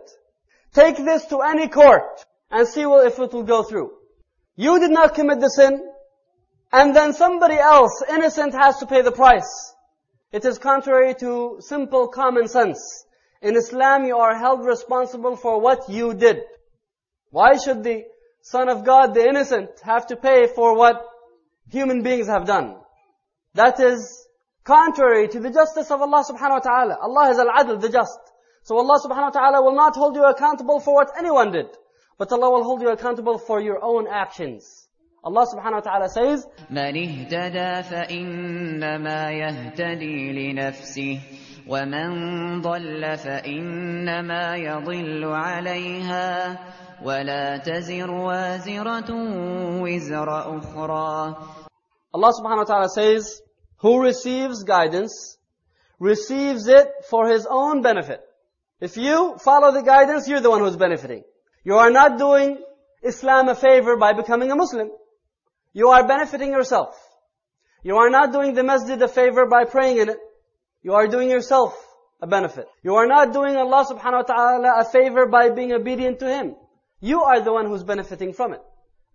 Take 0.72 0.96
this 0.96 1.26
to 1.26 1.40
any 1.40 1.68
court 1.68 2.24
and 2.50 2.66
see 2.66 2.82
if 2.82 3.18
it 3.18 3.32
will 3.32 3.42
go 3.42 3.62
through. 3.62 3.92
You 4.56 4.78
did 4.78 4.90
not 4.90 5.14
commit 5.14 5.40
the 5.40 5.50
sin, 5.50 5.82
and 6.72 6.94
then 6.94 7.12
somebody 7.12 7.56
else, 7.56 8.02
innocent, 8.08 8.54
has 8.54 8.78
to 8.78 8.86
pay 8.86 9.02
the 9.02 9.12
price. 9.12 9.74
It 10.30 10.44
is 10.44 10.58
contrary 10.58 11.14
to 11.20 11.56
simple 11.60 12.08
common 12.08 12.48
sense. 12.48 13.04
In 13.40 13.56
Islam, 13.56 14.04
you 14.04 14.16
are 14.18 14.36
held 14.36 14.64
responsible 14.64 15.36
for 15.36 15.60
what 15.60 15.88
you 15.88 16.12
did. 16.12 16.40
Why 17.30 17.56
should 17.56 17.82
the 17.82 18.04
Son 18.42 18.68
of 18.68 18.84
God, 18.84 19.14
the 19.14 19.26
innocent, 19.26 19.70
have 19.82 20.06
to 20.08 20.16
pay 20.16 20.46
for 20.46 20.76
what 20.76 21.02
human 21.70 22.02
beings 22.02 22.26
have 22.26 22.46
done? 22.46 22.76
That 23.54 23.80
is 23.80 24.26
contrary 24.64 25.28
to 25.28 25.40
the 25.40 25.50
justice 25.50 25.90
of 25.90 26.02
Allah 26.02 26.24
subhanahu 26.28 26.60
wa 26.60 26.66
ta'ala. 26.70 26.98
Allah 27.00 27.30
is 27.30 27.38
al-adl, 27.38 27.80
the 27.80 27.88
just. 27.88 28.18
So 28.64 28.76
Allah 28.76 29.00
subhanahu 29.00 29.34
wa 29.34 29.40
ta'ala 29.40 29.62
will 29.62 29.74
not 29.74 29.96
hold 29.96 30.14
you 30.14 30.24
accountable 30.24 30.80
for 30.80 30.94
what 30.94 31.12
anyone 31.18 31.52
did. 31.52 31.68
But 32.18 32.32
Allah 32.32 32.50
will 32.50 32.64
hold 32.64 32.82
you 32.82 32.90
accountable 32.90 33.38
for 33.38 33.60
your 33.60 33.82
own 33.82 34.06
actions. 34.06 34.87
Allah 35.25 35.45
subhanahu 35.47 35.79
wa 35.79 35.79
ta'ala 35.79 36.09
says, 36.09 36.45
من 36.69 36.93
اهتدى 36.97 37.83
فإنما 37.89 39.31
يهتدي 39.31 40.51
لنفسه 40.51 41.19
ومن 41.67 42.61
ضل 42.61 43.17
فإنما 43.17 44.55
يضل 44.55 45.25
عليها 45.25 46.59
ولا 47.03 47.57
تزر 47.57 48.11
وازرة 48.11 49.09
وزر 49.81 50.57
أخرى 50.57 51.35
Allah 52.15 52.31
subhanahu 52.39 52.57
wa 52.57 52.63
ta'ala 52.65 52.89
says, 52.89 53.41
who 53.77 54.01
receives 54.01 54.63
guidance, 54.63 55.37
receives 55.99 56.67
it 56.67 56.87
for 57.09 57.27
his 57.29 57.47
own 57.49 57.81
benefit. 57.81 58.21
If 58.81 58.97
you 58.97 59.37
follow 59.39 59.71
the 59.71 59.81
guidance, 59.81 60.27
you're 60.27 60.41
the 60.41 60.49
one 60.49 60.59
who's 60.59 60.75
benefiting. 60.75 61.23
You 61.63 61.75
are 61.77 61.89
not 61.89 62.19
doing 62.19 62.57
Islam 63.01 63.47
a 63.47 63.55
favor 63.55 63.95
by 63.97 64.13
becoming 64.13 64.51
a 64.51 64.55
Muslim. 64.55 64.91
You 65.73 65.89
are 65.89 66.07
benefiting 66.07 66.51
yourself. 66.51 66.95
You 67.83 67.97
are 67.97 68.09
not 68.09 68.31
doing 68.31 68.53
the 68.53 68.63
masjid 68.63 69.01
a 69.01 69.07
favor 69.07 69.45
by 69.45 69.65
praying 69.65 69.97
in 69.97 70.09
it. 70.09 70.17
You 70.81 70.93
are 70.93 71.07
doing 71.07 71.29
yourself 71.29 71.73
a 72.21 72.27
benefit. 72.27 72.67
You 72.83 72.95
are 72.95 73.07
not 73.07 73.33
doing 73.33 73.55
Allah 73.55 73.85
subhanahu 73.85 74.27
wa 74.27 74.35
ta'ala 74.35 74.73
a 74.79 74.85
favor 74.85 75.25
by 75.27 75.49
being 75.49 75.73
obedient 75.73 76.19
to 76.19 76.27
Him. 76.27 76.55
You 76.99 77.23
are 77.23 77.41
the 77.41 77.51
one 77.51 77.65
who's 77.65 77.83
benefiting 77.83 78.33
from 78.33 78.53
it. 78.53 78.61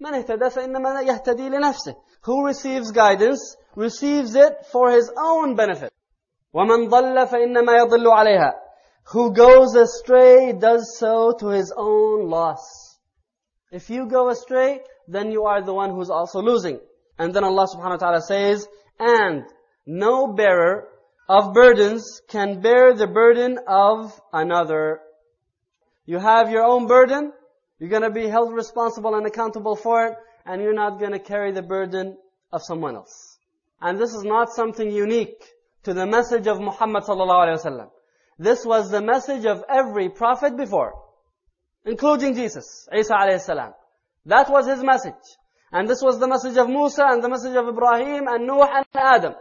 من 0.00 0.14
اهتدى 0.14 0.50
فإنما 0.50 1.02
يهتدي 1.02 1.48
لنفسه. 1.48 1.94
Who 2.22 2.46
receives 2.46 2.90
guidance, 2.92 3.56
receives 3.74 4.34
it 4.34 4.66
for 4.70 4.90
his 4.90 5.10
own 5.18 5.56
benefit. 5.56 5.92
ومن 6.54 6.88
ضل 6.88 7.26
فإنما 7.26 7.78
يضل 7.78 8.06
عليها. 8.06 8.52
Who 9.12 9.32
goes 9.32 9.74
astray 9.74 10.52
does 10.52 10.98
so 10.98 11.32
to 11.38 11.48
his 11.48 11.72
own 11.76 12.28
loss. 12.28 12.98
If 13.72 13.90
you 13.90 14.06
go 14.06 14.28
astray, 14.28 14.80
then 15.07 15.31
you 15.31 15.45
are 15.45 15.61
the 15.61 15.73
one 15.73 15.89
who's 15.91 16.09
also 16.09 16.41
losing. 16.41 16.79
And 17.17 17.33
then 17.33 17.43
Allah 17.43 17.67
subhanahu 17.67 17.91
wa 17.91 17.97
ta'ala 17.97 18.21
says, 18.21 18.67
and 18.99 19.43
no 19.85 20.27
bearer 20.27 20.87
of 21.27 21.53
burdens 21.53 22.21
can 22.27 22.61
bear 22.61 22.93
the 22.93 23.07
burden 23.07 23.59
of 23.67 24.19
another. 24.31 25.01
You 26.05 26.19
have 26.19 26.51
your 26.51 26.63
own 26.63 26.87
burden, 26.87 27.31
you're 27.79 27.89
gonna 27.89 28.11
be 28.11 28.27
held 28.27 28.53
responsible 28.53 29.15
and 29.15 29.25
accountable 29.25 29.75
for 29.75 30.07
it, 30.07 30.13
and 30.45 30.61
you're 30.61 30.73
not 30.73 30.99
gonna 30.99 31.19
carry 31.19 31.51
the 31.51 31.61
burden 31.61 32.17
of 32.51 32.61
someone 32.63 32.95
else. 32.95 33.37
And 33.81 33.99
this 33.99 34.13
is 34.13 34.23
not 34.23 34.49
something 34.49 34.89
unique 34.89 35.43
to 35.83 35.93
the 35.93 36.05
message 36.05 36.47
of 36.47 36.59
Muhammad 36.59 37.03
sallallahu 37.03 37.47
alaihi 37.47 37.65
wasallam. 37.65 37.89
This 38.39 38.65
was 38.65 38.89
the 38.89 39.01
message 39.01 39.45
of 39.45 39.63
every 39.69 40.09
prophet 40.09 40.57
before. 40.57 40.93
including 41.85 42.33
Jesus, 42.35 42.87
Isa 42.95 43.13
alayhi 43.13 43.41
salam. 43.41 43.73
That 44.26 44.50
was 44.50 44.66
his 44.66 44.82
message. 44.82 45.24
And 45.72 45.88
this 45.88 46.02
was 46.02 46.18
the 46.18 46.28
message 46.28 46.56
of 46.56 46.68
Musa 46.68 47.04
and 47.06 47.22
the 47.22 47.28
message 47.28 47.56
of 47.56 47.68
Ibrahim 47.68 48.26
and 48.28 48.46
Noah 48.46 48.70
and 48.76 48.86
Adam. 48.94 49.34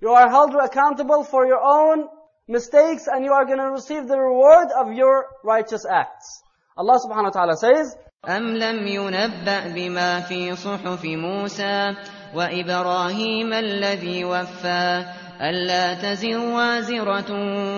You 0.00 0.10
are 0.10 0.28
held 0.28 0.54
accountable 0.54 1.24
for 1.24 1.46
your 1.46 1.60
own 1.62 2.08
mistakes 2.46 3.06
and 3.06 3.24
you 3.24 3.32
are 3.32 3.44
going 3.44 3.58
to 3.58 3.70
receive 3.70 4.08
the 4.08 4.18
reward 4.18 4.68
of 4.76 4.92
your 4.92 5.26
righteous 5.44 5.84
acts. 5.84 6.42
Allah 6.76 6.98
subhanahu 7.04 7.24
wa 7.24 7.30
ta'ala 7.30 7.56
says, 7.56 7.96
أم 8.28 8.56
لم 8.56 8.86
ينبأ 8.86 9.74
بما 9.74 10.20
في 10.20 10.56
صحف 10.56 11.04
موسى 11.04 11.94
وإبراهيم 12.34 13.52
الذي 13.52 14.24
وفى 14.24 15.04
ألا 15.40 15.94
تزر 15.94 16.38
وازرة 16.38 17.30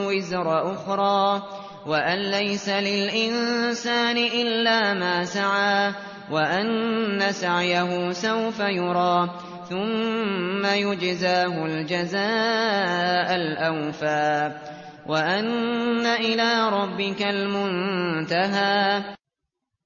وزر 0.06 0.72
أخرى 0.72 1.42
وأن 1.86 2.18
ليس 2.30 2.68
للإنسان 2.68 4.16
إلا 4.16 4.94
ما 4.94 5.24
سعى 5.24 5.92
وأن 6.30 7.32
سعيه 7.32 8.12
سوف 8.12 8.60
يرى 8.60 9.30
ثم 9.68 10.66
يجزاه 10.66 11.66
الجزاء 11.66 13.34
الأوفى 13.36 14.52
وأن 15.08 16.06
إلى 16.06 16.68
ربك 16.68 17.22
المنتهى 17.22 19.04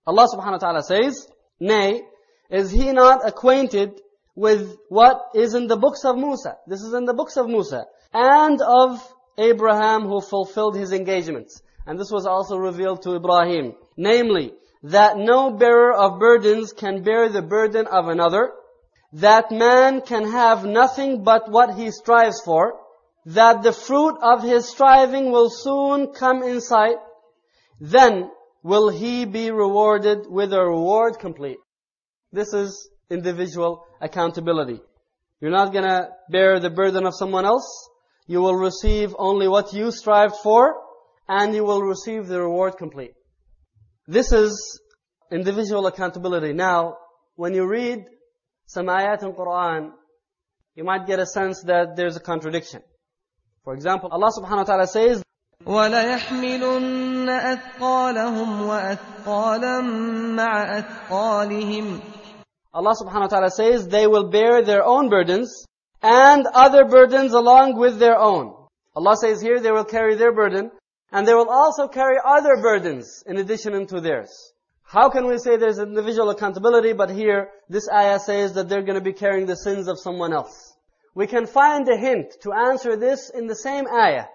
Allah 0.07 0.27
subhanahu 0.29 0.53
wa 0.53 0.59
ta'ala 0.59 0.83
says, 0.83 1.27
Nay, 1.61 2.03
is 2.51 2.71
he 2.71 2.93
not 2.93 3.27
acquainted 3.27 4.01
with 4.37 4.77
what 4.91 5.19
is 5.35 5.55
in 5.55 5.67
the 5.67 5.77
books 5.79 6.05
of 6.05 6.17
Musa? 6.17 6.57
This 6.67 6.83
is 6.83 6.93
in 6.93 7.07
the 7.07 7.15
books 7.15 7.39
of 7.39 7.49
Musa. 7.49 7.87
And 8.13 8.61
of 8.61 9.01
Abraham 9.39 10.03
who 10.03 10.21
fulfilled 10.21 10.77
his 10.77 10.93
engagements. 10.93 11.63
And 11.87 11.99
this 11.99 12.11
was 12.11 12.27
also 12.27 12.57
revealed 12.59 13.03
to 13.03 13.17
Ibrahim. 13.17 13.75
Namely, 13.97 14.53
that 14.84 15.18
no 15.18 15.52
bearer 15.52 15.94
of 15.94 16.20
burdens 16.20 16.74
can 16.74 17.04
bear 17.04 17.30
the 17.30 17.42
burden 17.42 17.86
of 17.88 18.08
another, 18.08 18.52
that 19.14 19.52
man 19.52 20.02
can 20.02 20.32
have 20.32 20.66
nothing 20.66 21.24
but 21.24 21.50
what 21.52 21.76
he 21.76 21.92
strives 21.92 22.42
for, 22.46 22.80
that 23.26 23.64
the 23.64 23.74
fruit 23.74 24.18
of 24.22 24.44
his 24.44 24.70
striving 24.70 25.32
will 25.32 25.50
soon 25.50 26.14
come 26.14 26.44
in 26.44 26.62
sight, 26.62 26.98
then 27.80 28.30
will 28.64 28.90
he 28.90 29.26
be 29.26 29.52
rewarded 29.52 30.26
with 30.30 30.54
a 30.54 30.62
reward 30.62 31.20
complete. 31.20 31.58
This 32.32 32.54
is 32.54 32.90
individual 33.10 33.86
accountability. 34.02 34.80
You're 35.42 35.52
not 35.52 35.74
gonna 35.74 36.10
bear 36.30 36.60
the 36.60 36.70
burden 36.70 37.06
of 37.06 37.16
someone 37.16 37.46
else. 37.46 37.90
You 38.28 38.42
will 38.42 38.56
receive 38.56 39.16
only 39.18 39.48
what 39.48 39.74
you 39.74 39.92
strived 39.92 40.36
for, 40.44 40.76
and 41.28 41.56
you 41.56 41.64
will 41.64 41.82
receive 41.82 42.28
the 42.28 42.40
reward 42.42 42.78
complete. 42.78 43.14
This 44.09 44.33
is 44.33 44.81
individual 45.31 45.87
accountability. 45.87 46.53
Now, 46.53 46.97
when 47.37 47.55
you 47.55 47.67
read 47.67 48.05
some 48.67 48.87
ayat 48.87 49.23
in 49.23 49.33
Quran, 49.33 49.91
you 50.75 50.85
might 50.85 51.07
get 51.07 51.19
a 51.21 51.27
sense 51.27 51.63
that 51.63 51.97
there's 51.97 52.17
a 52.17 52.21
contradiction. 52.21 52.83
For 53.65 53.75
example, 53.75 54.09
Allah 54.13 54.31
subhanahu 54.37 54.59
wa 54.59 54.65
ta'ala 54.65 54.87
says, 54.87 55.23
وليحملن 55.67 57.29
أثقالهم 57.29 58.69
وأثقالا 58.69 59.81
مع 60.37 60.79
أثقالهم 60.79 62.01
Allah 62.75 62.95
subhanahu 63.01 63.21
wa 63.21 63.27
ta'ala 63.29 63.51
says, 63.51 63.87
they 63.87 64.07
will 64.07 64.31
bear 64.31 64.63
their 64.63 64.85
own 64.85 65.09
burdens 65.09 65.65
and 66.03 66.47
other 66.47 66.85
burdens 66.85 67.33
along 67.33 67.79
with 67.79 67.99
their 67.99 68.19
own. 68.19 68.53
Allah 68.97 69.17
says 69.17 69.41
here 69.41 69.61
they 69.61 69.71
will 69.71 69.85
carry 69.85 70.17
their 70.17 70.33
burden 70.33 70.71
and 71.13 71.27
they 71.27 71.35
will 71.35 71.49
also 71.49 71.89
carry 71.89 72.17
other 72.25 72.57
burdens 72.61 73.23
in 73.27 73.37
addition 73.37 73.87
to 73.87 74.01
theirs. 74.01 74.53
How 74.83 75.09
can 75.11 75.27
we 75.27 75.39
say 75.39 75.57
there's 75.57 75.79
individual 75.79 76.31
accountability, 76.31 76.93
but 76.93 77.11
here 77.11 77.49
this 77.69 77.89
ayah 77.89 78.19
says 78.19 78.55
that 78.55 78.69
they're 78.69 78.83
going 78.83 78.99
to 78.99 79.05
be 79.05 79.13
carrying 79.13 79.47
the 79.47 79.57
sins 79.57 79.89
of 79.89 79.99
someone 79.99 80.33
else? 80.33 80.77
We 81.15 81.27
can 81.27 81.47
find 81.47 81.89
a 81.89 81.97
hint 81.97 82.35
to 82.43 82.53
answer 82.53 82.97
this 82.97 83.31
in 83.31 83.47
the 83.47 83.55
same 83.55 83.87
ayah. 83.87 84.27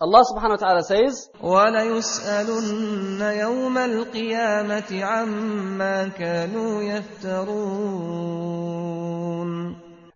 Allah 0.00 0.24
subhanahu 0.32 0.50
wa 0.50 0.56
ta'ala 0.56 0.82
says, 0.84 1.28
وليسألن 1.42 3.20
يوم 3.20 3.78
القيامة 3.78 5.04
عما 5.04 6.08
كانوا 6.08 6.82
يفترون 6.82 8.40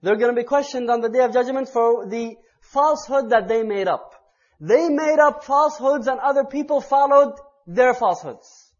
They're 0.00 0.16
going 0.16 0.34
to 0.34 0.40
be 0.40 0.44
questioned 0.44 0.90
on 0.90 1.00
the 1.00 1.08
day 1.08 1.24
of 1.24 1.32
judgment 1.32 1.68
for 1.68 2.06
the 2.08 2.36
falsehood 2.60 3.30
that 3.30 3.48
they 3.48 3.62
made 3.62 3.88
up. 3.88 4.17
They 4.59 4.89
made 4.89 5.19
up 5.19 5.43
falsehoods 5.43 6.07
and 6.07 6.19
other 6.19 6.43
people 6.43 6.81
followed 6.81 7.35
their 7.65 7.93
falsehoods. 7.93 8.71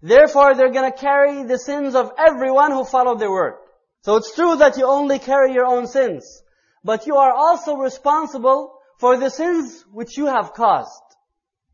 Therefore, 0.00 0.54
they're 0.54 0.72
going 0.72 0.90
to 0.90 0.98
carry 0.98 1.44
the 1.44 1.58
sins 1.58 1.94
of 1.94 2.12
everyone 2.18 2.72
who 2.72 2.84
followed 2.84 3.20
their 3.20 3.30
word. 3.30 3.54
So 4.02 4.16
it's 4.16 4.34
true 4.34 4.56
that 4.56 4.76
you 4.76 4.86
only 4.86 5.18
carry 5.18 5.52
your 5.52 5.66
own 5.66 5.86
sins, 5.86 6.42
but 6.82 7.06
you 7.06 7.16
are 7.16 7.32
also 7.32 7.76
responsible 7.76 8.74
for 8.98 9.16
the 9.16 9.30
sins 9.30 9.84
which 9.92 10.16
you 10.16 10.26
have 10.26 10.54
caused. 10.54 11.02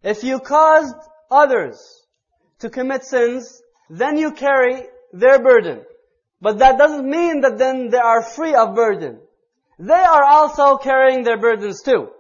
If 0.02 0.24
you 0.24 0.40
caused 0.40 0.96
others 1.30 1.80
to 2.58 2.68
commit 2.68 3.04
sins, 3.04 3.62
then 3.88 4.18
you 4.18 4.32
carry 4.32 4.82
their 5.12 5.38
burden. 5.38 5.84
But 6.40 6.58
that 6.58 6.76
doesn't 6.76 7.08
mean 7.08 7.40
that 7.40 7.56
then 7.56 7.88
they 7.88 7.98
are 7.98 8.22
free 8.22 8.54
of 8.54 8.74
burden. 8.74 9.20
They 9.78 9.94
are 9.94 10.24
also 10.24 10.76
carrying 10.76 11.22
their 11.22 11.38
burdens 11.38 11.82
too. 11.82 12.10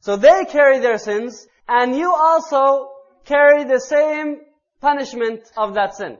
So 0.00 0.16
they 0.16 0.44
carry 0.46 0.80
their 0.80 0.98
sins, 0.98 1.46
and 1.68 1.96
you 1.96 2.12
also 2.12 2.90
carry 3.24 3.64
the 3.64 3.78
same 3.78 4.40
punishment 4.80 5.42
of 5.56 5.74
that 5.74 5.94
sin. 5.94 6.18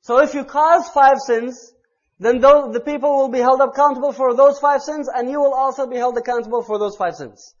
So 0.00 0.20
if 0.20 0.34
you 0.34 0.44
cause 0.44 0.88
five 0.88 1.18
sins, 1.18 1.72
then 2.18 2.40
those, 2.40 2.72
the 2.72 2.80
people 2.80 3.16
will 3.16 3.28
be 3.28 3.38
held 3.38 3.60
accountable 3.60 4.12
for 4.12 4.34
those 4.34 4.58
five 4.58 4.82
sins, 4.82 5.08
and 5.08 5.30
you 5.30 5.40
will 5.40 5.54
also 5.54 5.86
be 5.86 5.96
held 5.96 6.18
accountable 6.18 6.62
for 6.62 6.78
those 6.78 6.96
five 6.96 7.14
sins. 7.14 7.54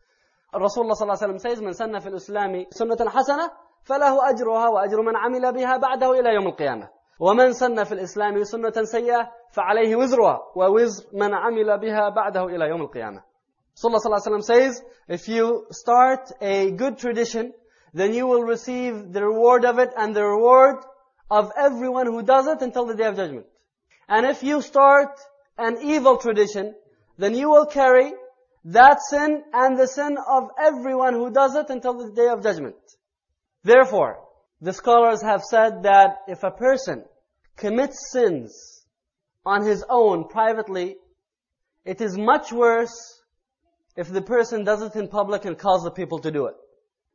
Rasulullah 0.52 0.96
sallallahu 0.98 1.22
alaihi 1.22 1.38
wasallam 1.38 1.40
says, 1.40 1.60
"من 1.60 1.72
سن 1.72 1.98
في 1.98 2.08
الإسلام 2.08 2.66
سنة 2.70 3.10
حسنة 3.10 3.50
فله 3.84 4.30
أجرها 4.30 4.68
وأجر 4.68 5.02
من 5.02 5.16
عمل 5.16 5.52
بها 5.52 5.76
بعده 5.76 6.10
إلى 6.10 6.34
يوم 6.34 6.46
القيامة." 6.46 6.88
ومن 7.20 7.52
سن 7.52 7.84
في 7.84 7.92
الإسلام 7.92 8.44
سنة 8.44 8.82
سيئة 8.82 9.30
فعليه 9.52 9.96
وزرها 9.96 10.40
ووزر 10.56 11.04
من 11.12 11.34
عمل 11.34 11.78
بها 11.78 12.08
بعده 12.08 12.44
إلى 12.44 12.68
يوم 12.68 12.82
القيامة. 12.82 13.22
Rasulullah 13.75 13.99
sallallahu 13.99 14.25
alaihi 14.25 14.27
wasallam 14.27 14.43
says, 14.43 14.81
if 15.07 15.27
you 15.27 15.67
start 15.71 16.31
a 16.41 16.71
good 16.71 16.97
tradition, 16.97 17.53
then 17.93 18.13
you 18.13 18.27
will 18.27 18.43
receive 18.43 19.11
the 19.11 19.25
reward 19.25 19.65
of 19.65 19.79
it 19.79 19.91
and 19.97 20.15
the 20.15 20.23
reward 20.23 20.77
of 21.29 21.51
everyone 21.57 22.07
who 22.07 22.23
does 22.23 22.47
it 22.47 22.61
until 22.61 22.85
the 22.85 22.95
day 22.95 23.05
of 23.05 23.15
judgment. 23.15 23.45
And 24.07 24.25
if 24.25 24.43
you 24.43 24.61
start 24.61 25.19
an 25.57 25.77
evil 25.81 26.17
tradition, 26.17 26.75
then 27.17 27.35
you 27.35 27.49
will 27.49 27.65
carry 27.65 28.13
that 28.65 28.99
sin 29.09 29.43
and 29.53 29.77
the 29.77 29.87
sin 29.87 30.17
of 30.27 30.49
everyone 30.59 31.13
who 31.13 31.31
does 31.31 31.55
it 31.55 31.69
until 31.69 31.93
the 31.93 32.11
day 32.13 32.27
of 32.27 32.43
judgment. 32.43 32.75
Therefore, 33.63 34.19
the 34.61 34.73
scholars 34.73 35.21
have 35.21 35.43
said 35.43 35.83
that 35.83 36.17
if 36.27 36.43
a 36.43 36.51
person 36.51 37.03
commits 37.57 38.11
sins 38.11 38.85
on 39.45 39.65
his 39.65 39.83
own 39.89 40.27
privately, 40.27 40.97
it 41.83 42.01
is 42.01 42.17
much 42.17 42.51
worse 42.51 43.14
if 43.95 44.09
the 44.09 44.21
person 44.21 44.63
does 44.63 44.81
it 44.81 44.95
in 44.95 45.07
public 45.07 45.45
and 45.45 45.57
calls 45.57 45.83
the 45.83 45.91
people 45.91 46.19
to 46.19 46.31
do 46.31 46.47
it. 46.47 46.55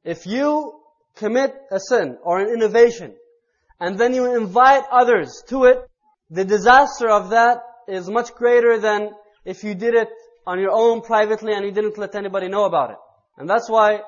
If 0.04 0.26
you 0.26 0.80
commit 1.14 1.54
a 1.70 1.78
sin 1.78 2.16
or 2.22 2.40
an 2.40 2.48
innovation 2.48 3.14
and 3.78 3.98
then 3.98 4.14
you 4.14 4.34
invite 4.36 4.84
others 4.90 5.42
to 5.48 5.64
it, 5.64 5.78
the 6.30 6.44
disaster 6.44 7.08
of 7.08 7.30
that 7.30 7.58
is 7.88 8.08
much 8.08 8.32
greater 8.34 8.78
than 8.78 9.10
if 9.44 9.64
you 9.64 9.74
did 9.74 9.94
it 9.94 10.08
on 10.46 10.58
your 10.58 10.70
own 10.70 11.02
privately 11.02 11.52
and 11.52 11.64
you 11.64 11.72
didn't 11.72 11.98
let 11.98 12.14
anybody 12.14 12.48
know 12.48 12.64
about 12.64 12.90
it. 12.90 12.96
And 13.36 13.48
that's 13.48 13.68
why 13.68 14.00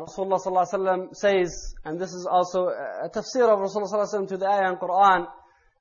Rasulullah 0.00 0.40
ﷺ 0.44 1.14
says, 1.14 1.74
and 1.84 1.98
this 1.98 2.12
is 2.12 2.26
also 2.30 2.68
a 2.68 3.08
tafsir 3.08 3.48
of 3.48 3.58
Rasulullah 3.60 4.06
ﷺ 4.06 4.28
to 4.28 4.36
the 4.36 4.46
ayah 4.48 4.72
in 4.72 4.76
Quran, 4.76 5.26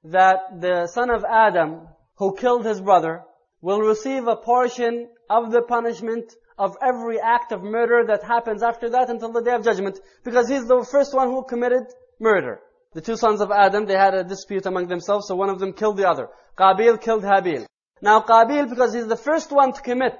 that 0.05 0.61
the 0.61 0.87
son 0.87 1.09
of 1.09 1.25
Adam 1.25 1.87
who 2.15 2.35
killed 2.35 2.65
his 2.65 2.79
brother 2.79 3.23
will 3.61 3.81
receive 3.81 4.27
a 4.27 4.35
portion 4.35 5.09
of 5.29 5.51
the 5.51 5.61
punishment 5.61 6.33
of 6.57 6.75
every 6.81 7.19
act 7.19 7.51
of 7.51 7.63
murder 7.63 8.05
that 8.07 8.23
happens 8.23 8.63
after 8.63 8.89
that 8.91 9.09
until 9.09 9.31
the 9.31 9.41
day 9.41 9.53
of 9.53 9.63
judgment. 9.63 9.99
Because 10.23 10.47
he's 10.47 10.65
the 10.65 10.85
first 10.89 11.13
one 11.13 11.27
who 11.29 11.43
committed 11.43 11.83
murder. 12.19 12.61
The 12.93 13.01
two 13.01 13.17
sons 13.17 13.41
of 13.41 13.51
Adam, 13.51 13.85
they 13.85 13.97
had 13.97 14.13
a 14.13 14.23
dispute 14.23 14.65
among 14.65 14.87
themselves, 14.87 15.27
so 15.27 15.35
one 15.35 15.49
of 15.49 15.59
them 15.59 15.73
killed 15.73 15.97
the 15.97 16.07
other. 16.07 16.29
Qabil 16.57 17.01
killed 17.01 17.23
Habil. 17.23 17.65
Now 18.01 18.21
Qabil, 18.21 18.69
because 18.69 18.93
he's 18.93 19.07
the 19.07 19.17
first 19.17 19.51
one 19.51 19.73
to 19.73 19.81
commit 19.81 20.17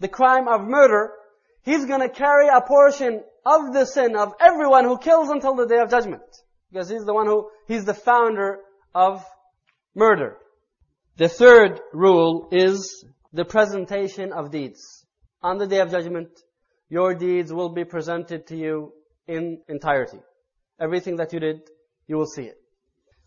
the 0.00 0.08
crime 0.08 0.48
of 0.48 0.66
murder, 0.66 1.12
he's 1.62 1.84
gonna 1.84 2.08
carry 2.08 2.48
a 2.48 2.60
portion 2.60 3.22
of 3.44 3.72
the 3.72 3.84
sin 3.84 4.16
of 4.16 4.34
everyone 4.40 4.84
who 4.84 4.98
kills 4.98 5.30
until 5.30 5.54
the 5.54 5.66
day 5.66 5.78
of 5.78 5.90
judgment. 5.90 6.22
Because 6.70 6.88
he's 6.88 7.04
the 7.04 7.14
one 7.14 7.26
who, 7.26 7.48
he's 7.68 7.84
the 7.84 7.94
founder 7.94 8.58
of 8.92 9.24
murder. 9.94 10.36
The 11.17 11.29
third 11.29 11.79
rule 11.93 12.47
is 12.51 13.05
the 13.33 13.45
presentation 13.45 14.33
of 14.33 14.51
deeds. 14.51 15.05
On 15.43 15.57
the 15.57 15.67
day 15.67 15.79
of 15.79 15.91
judgment, 15.91 16.29
your 16.89 17.13
deeds 17.15 17.53
will 17.53 17.69
be 17.69 17.85
presented 17.85 18.47
to 18.47 18.55
you 18.57 18.93
in 19.27 19.61
entirety. 19.69 20.19
Everything 20.79 21.15
that 21.17 21.31
you 21.33 21.39
did, 21.39 21.61
you 22.07 22.17
will 22.17 22.25
see 22.25 22.43
it. 22.43 22.57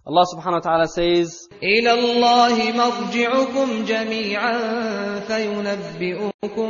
Allah 0.07 0.27
subhanahu 0.35 0.53
wa 0.53 0.61
ta'ala 0.61 0.88
says, 0.88 1.49
إلى 1.62 1.92
الله 1.92 2.73
مرجعكم 2.73 3.85
جميعا 3.85 4.59
فينبئكم 5.20 6.68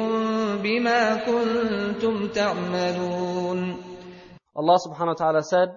بما 0.62 1.16
كنتم 1.26 2.28
تعملون 2.28 3.76
Allah 4.56 4.78
subhanahu 4.86 5.08
wa 5.08 5.14
ta'ala 5.14 5.42
said, 5.42 5.68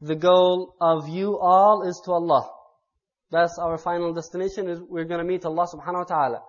the 0.00 0.14
goal 0.14 0.74
of 0.80 1.06
you 1.08 1.38
all 1.38 1.82
is 1.86 2.00
to 2.06 2.12
Allah. 2.12 2.48
That's 3.30 3.58
our 3.58 3.76
final 3.78 4.12
destination, 4.12 4.68
is 4.68 4.80
we're 4.80 5.04
going 5.04 5.18
to 5.18 5.24
meet 5.24 5.44
Allah 5.44 5.66
subhanahu 5.66 5.94
wa 5.94 6.04
ta'ala. 6.04 6.42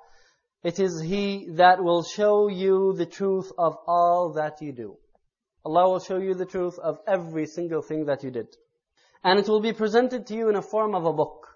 It 0.64 0.80
is 0.80 1.02
He 1.02 1.48
that 1.52 1.84
will 1.84 2.04
show 2.04 2.48
you 2.50 2.94
the 2.94 3.06
truth 3.06 3.52
of 3.58 3.78
all 3.88 4.34
that 4.34 4.62
you 4.62 4.72
do. 4.74 4.98
Allah 5.66 5.90
will 5.90 6.00
show 6.00 6.18
you 6.18 6.34
the 6.34 6.46
truth 6.46 6.80
of 6.80 7.00
every 7.08 7.46
single 7.46 7.82
thing 7.82 8.06
that 8.06 8.24
you 8.24 8.32
did. 8.32 8.48
And 9.24 9.40
it 9.40 9.48
will 9.48 9.60
be 9.60 9.74
presented 9.74 10.28
to 10.28 10.36
you 10.36 10.50
in 10.50 10.56
a 10.56 10.62
form 10.62 10.96
of 10.96 11.06
a 11.06 11.14
book. 11.14 11.48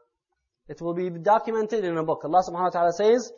It 0.67 0.81
will 0.81 0.93
be 0.93 1.10
documented 1.10 1.86
in 1.86 1.97
a 1.97 2.03
book. 2.03 2.23
Allah 2.25 2.43
subhanahu 2.47 2.63
wa 2.63 2.69
ta'ala 2.69 2.93
says, 2.93 3.31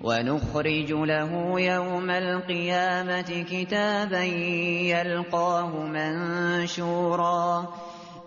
ونخرج 0.00 0.92
له 0.92 1.60
يوم 1.60 2.10
القيامة 2.10 3.44
كتابا 3.50 4.24
يلقاه 4.92 5.70
منشورا 5.86 7.68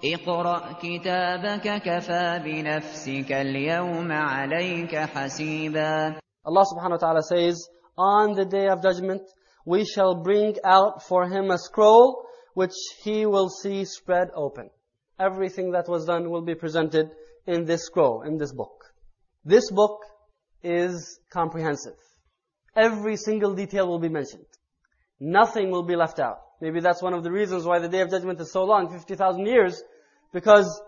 اقرأ 0.03 0.73
كتابك 0.81 1.81
كفى 1.81 2.41
بنفسك 2.45 3.31
اليوم 3.31 4.11
عليك 4.11 4.95
حسيبا 4.95 6.15
Allah 6.45 6.63
subhanahu 6.71 6.91
wa 6.91 6.97
ta'ala 6.97 7.23
says, 7.23 7.67
On 7.97 8.33
the 8.33 8.45
day 8.45 8.67
of 8.67 8.83
judgment, 8.83 9.23
we 9.65 9.83
shall 9.83 10.21
bring 10.21 10.55
out 10.63 11.01
for 11.01 11.27
him 11.27 11.49
a 11.49 11.57
scroll 11.57 12.27
which 12.53 12.75
he 13.03 13.25
will 13.25 13.49
see 13.49 13.83
spread 13.83 14.29
open. 14.35 14.69
Everything 15.19 15.71
that 15.71 15.87
was 15.87 16.05
done 16.05 16.29
will 16.29 16.43
be 16.43 16.55
presented 16.55 17.09
in 17.47 17.65
this 17.65 17.85
scroll, 17.85 18.21
in 18.21 18.37
this 18.37 18.51
book. 18.51 18.83
This 19.43 19.71
book 19.71 20.01
is 20.63 21.19
comprehensive. 21.31 21.97
Every 22.75 23.17
single 23.17 23.55
detail 23.55 23.87
will 23.87 23.99
be 23.99 24.09
mentioned. 24.09 24.45
Nothing 25.19 25.71
will 25.71 25.83
be 25.83 25.95
left 25.95 26.19
out. 26.19 26.39
Maybe 26.61 26.79
that's 26.79 27.01
one 27.01 27.13
of 27.13 27.23
the 27.23 27.31
reasons 27.31 27.65
why 27.65 27.79
the 27.79 27.89
Day 27.89 28.01
of 28.01 28.09
Judgment 28.09 28.39
is 28.39 28.51
so 28.51 28.63
long, 28.63 28.89
50,000 28.91 29.45
years, 29.45 29.81
because 30.33 30.81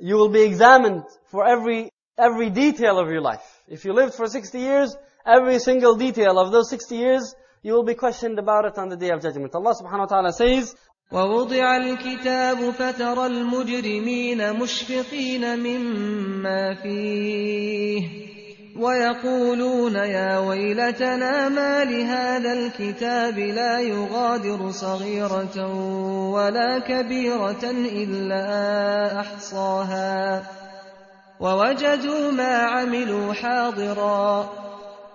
you 0.00 0.16
will 0.16 0.28
be 0.28 0.42
examined 0.42 1.04
for 1.30 1.46
every, 1.46 1.90
every 2.16 2.50
detail 2.50 2.98
of 2.98 3.10
your 3.10 3.20
life. 3.20 3.44
If 3.68 3.84
you 3.84 3.92
lived 3.92 4.14
for 4.14 4.26
60 4.26 4.58
years, 4.58 4.96
every 5.26 5.58
single 5.58 5.96
detail 5.96 6.38
of 6.38 6.52
those 6.52 6.70
60 6.70 6.96
years, 6.96 7.34
you 7.62 7.72
will 7.72 7.84
be 7.84 7.94
questioned 7.94 8.38
about 8.38 8.64
it 8.64 8.78
on 8.78 8.88
the 8.88 8.96
Day 8.96 9.10
of 9.10 9.20
Judgment. 9.20 9.54
Allah 9.54 9.74
subhanahu 9.74 10.00
wa 10.00 10.06
ta'ala 10.06 10.32
says, 10.32 10.74
ووضع 11.12 11.76
الكتاب 11.76 12.70
فترى 12.70 13.26
المجرمين 13.26 14.52
مشفقين 14.52 15.58
مما 15.58 16.74
فيه 16.74 18.41
ويقولون 18.79 19.95
يا 19.95 20.39
ويلتنا 20.39 21.49
ما 21.49 21.83
لهذا 21.83 22.53
الكتاب 22.53 23.39
لا 23.39 23.79
يغادر 23.79 24.71
صغيرة 24.71 25.57
ولا 26.31 26.79
كبيرة 26.79 27.63
إلا 28.03 28.45
أحصاها 29.19 30.43
ووجدوا 31.39 32.31
ما 32.31 32.57
عملوا 32.57 33.33
حاضرا 33.33 34.49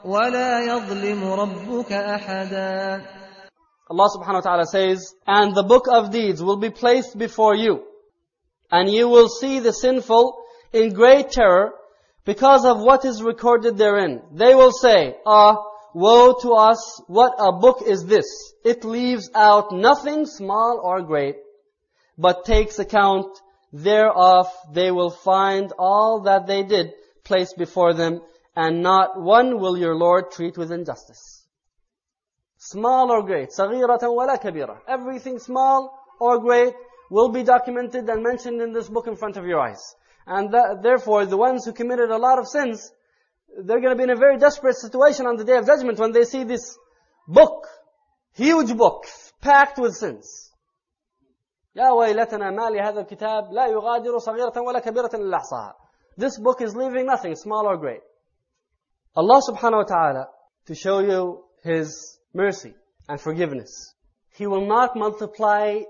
ولا 0.05 0.61
يظلم 0.61 1.25
ربك 1.25 1.93
أحدا 1.93 3.03
Allah 3.91 4.09
subhanahu 4.13 4.45
wa 4.45 4.47
ta'ala 4.51 4.67
says, 4.67 5.15
And 5.27 5.55
the 5.55 5.63
book 5.63 5.87
of 5.91 6.11
deeds 6.11 6.43
will 6.45 6.59
be 6.59 6.69
placed 6.69 7.17
before 7.17 7.55
you, 7.55 7.81
and 8.71 8.93
you 8.93 9.09
will 9.09 9.31
see 9.31 9.61
the 9.61 9.73
sinful 9.73 10.37
in 10.75 10.93
great 10.93 11.31
terror 11.31 11.73
because 12.28 12.66
of 12.66 12.80
what 12.80 13.06
is 13.06 13.22
recorded 13.22 13.78
therein. 13.78 14.22
They 14.32 14.56
will 14.56 14.72
say, 14.72 15.16
Ah, 15.26 15.58
woe 15.94 16.36
to 16.42 16.54
us, 16.54 17.02
what 17.08 17.34
a 17.38 17.52
book 17.52 17.82
is 17.86 18.06
this? 18.06 18.26
It 18.64 18.84
leaves 18.84 19.30
out 19.36 19.72
nothing 19.72 20.26
small 20.26 20.82
or 20.84 21.02
great, 21.02 21.36
but 22.18 22.46
takes 22.46 22.80
account 22.80 23.28
thereof. 23.72 24.48
They 24.72 24.92
will 24.92 25.12
find 25.12 25.72
all 25.78 26.22
that 26.22 26.48
they 26.48 26.64
did 26.64 26.94
placed 27.24 27.58
before 27.58 27.94
them, 27.94 28.22
and 28.56 28.82
not 28.82 29.20
one 29.20 29.60
will 29.60 29.78
your 29.78 29.96
Lord 29.96 30.32
treat 30.32 30.58
with 30.58 30.72
injustice. 30.72 31.46
Small 32.58 33.12
or 33.12 33.24
great, 33.24 33.50
صغيرة 33.50 34.00
ولا 34.04 34.38
كبيرة. 34.42 34.78
Everything 34.88 35.40
small 35.40 36.00
or 36.20 36.40
great 36.40 36.74
will 37.10 37.30
be 37.30 37.44
documented 37.44 38.10
and 38.10 38.24
mentioned 38.24 38.62
in 38.62 38.72
this 38.72 38.90
book 38.90 39.08
in 39.08 39.16
front 39.16 39.38
of 39.38 39.46
your 39.46 39.60
eyes. 39.60 39.96
And 40.28 40.54
that, 40.54 40.82
therefore, 40.82 41.26
the 41.26 41.38
ones 41.38 41.66
who 41.66 41.74
committed 41.74 42.10
a 42.10 42.18
lot 42.18 42.40
of 42.40 42.48
sins, 42.48 42.92
they're 43.66 43.82
going 43.82 43.96
to 43.96 43.96
be 43.96 44.04
in 44.04 44.10
a 44.10 44.16
very 44.16 44.38
desperate 44.38 44.76
situation 44.78 45.26
on 45.26 45.36
the 45.36 45.44
day 45.44 45.58
of 45.58 45.66
judgment 45.66 46.00
when 46.00 46.12
they 46.12 46.24
see 46.24 46.44
this 46.44 46.78
book, 47.28 47.68
huge 48.34 48.76
book, 48.76 49.06
packed 49.42 49.78
with 49.78 49.94
sins. 49.96 50.52
يا 51.76 51.92
ويلتنا 51.92 52.52
ما 52.52 52.70
لهذا 52.70 53.00
الكتاب 53.00 53.52
لا 53.52 53.68
يغادر 53.68 54.18
صغيرة 54.18 54.62
ولا 54.62 54.80
كبيرة 54.80 55.10
إلا 55.14 55.38
أحصاها. 55.38 55.74
This 56.18 56.38
book 56.38 56.62
is 56.62 56.76
leaving 56.76 57.08
nothing, 57.08 57.36
small 57.36 57.66
or 57.68 57.78
great. 57.78 58.02
Allah 59.16 59.42
subhanahu 59.50 59.78
wa 59.78 59.84
ta'ala, 59.84 60.28
to 60.68 60.76
show 60.76 61.00
you 61.00 61.44
His 61.64 62.20
mercy 62.34 62.76
and 63.10 63.20
forgiveness. 63.20 63.96
He 64.36 64.48
will 64.48 64.66
not 64.66 64.96
multiply 64.96 65.82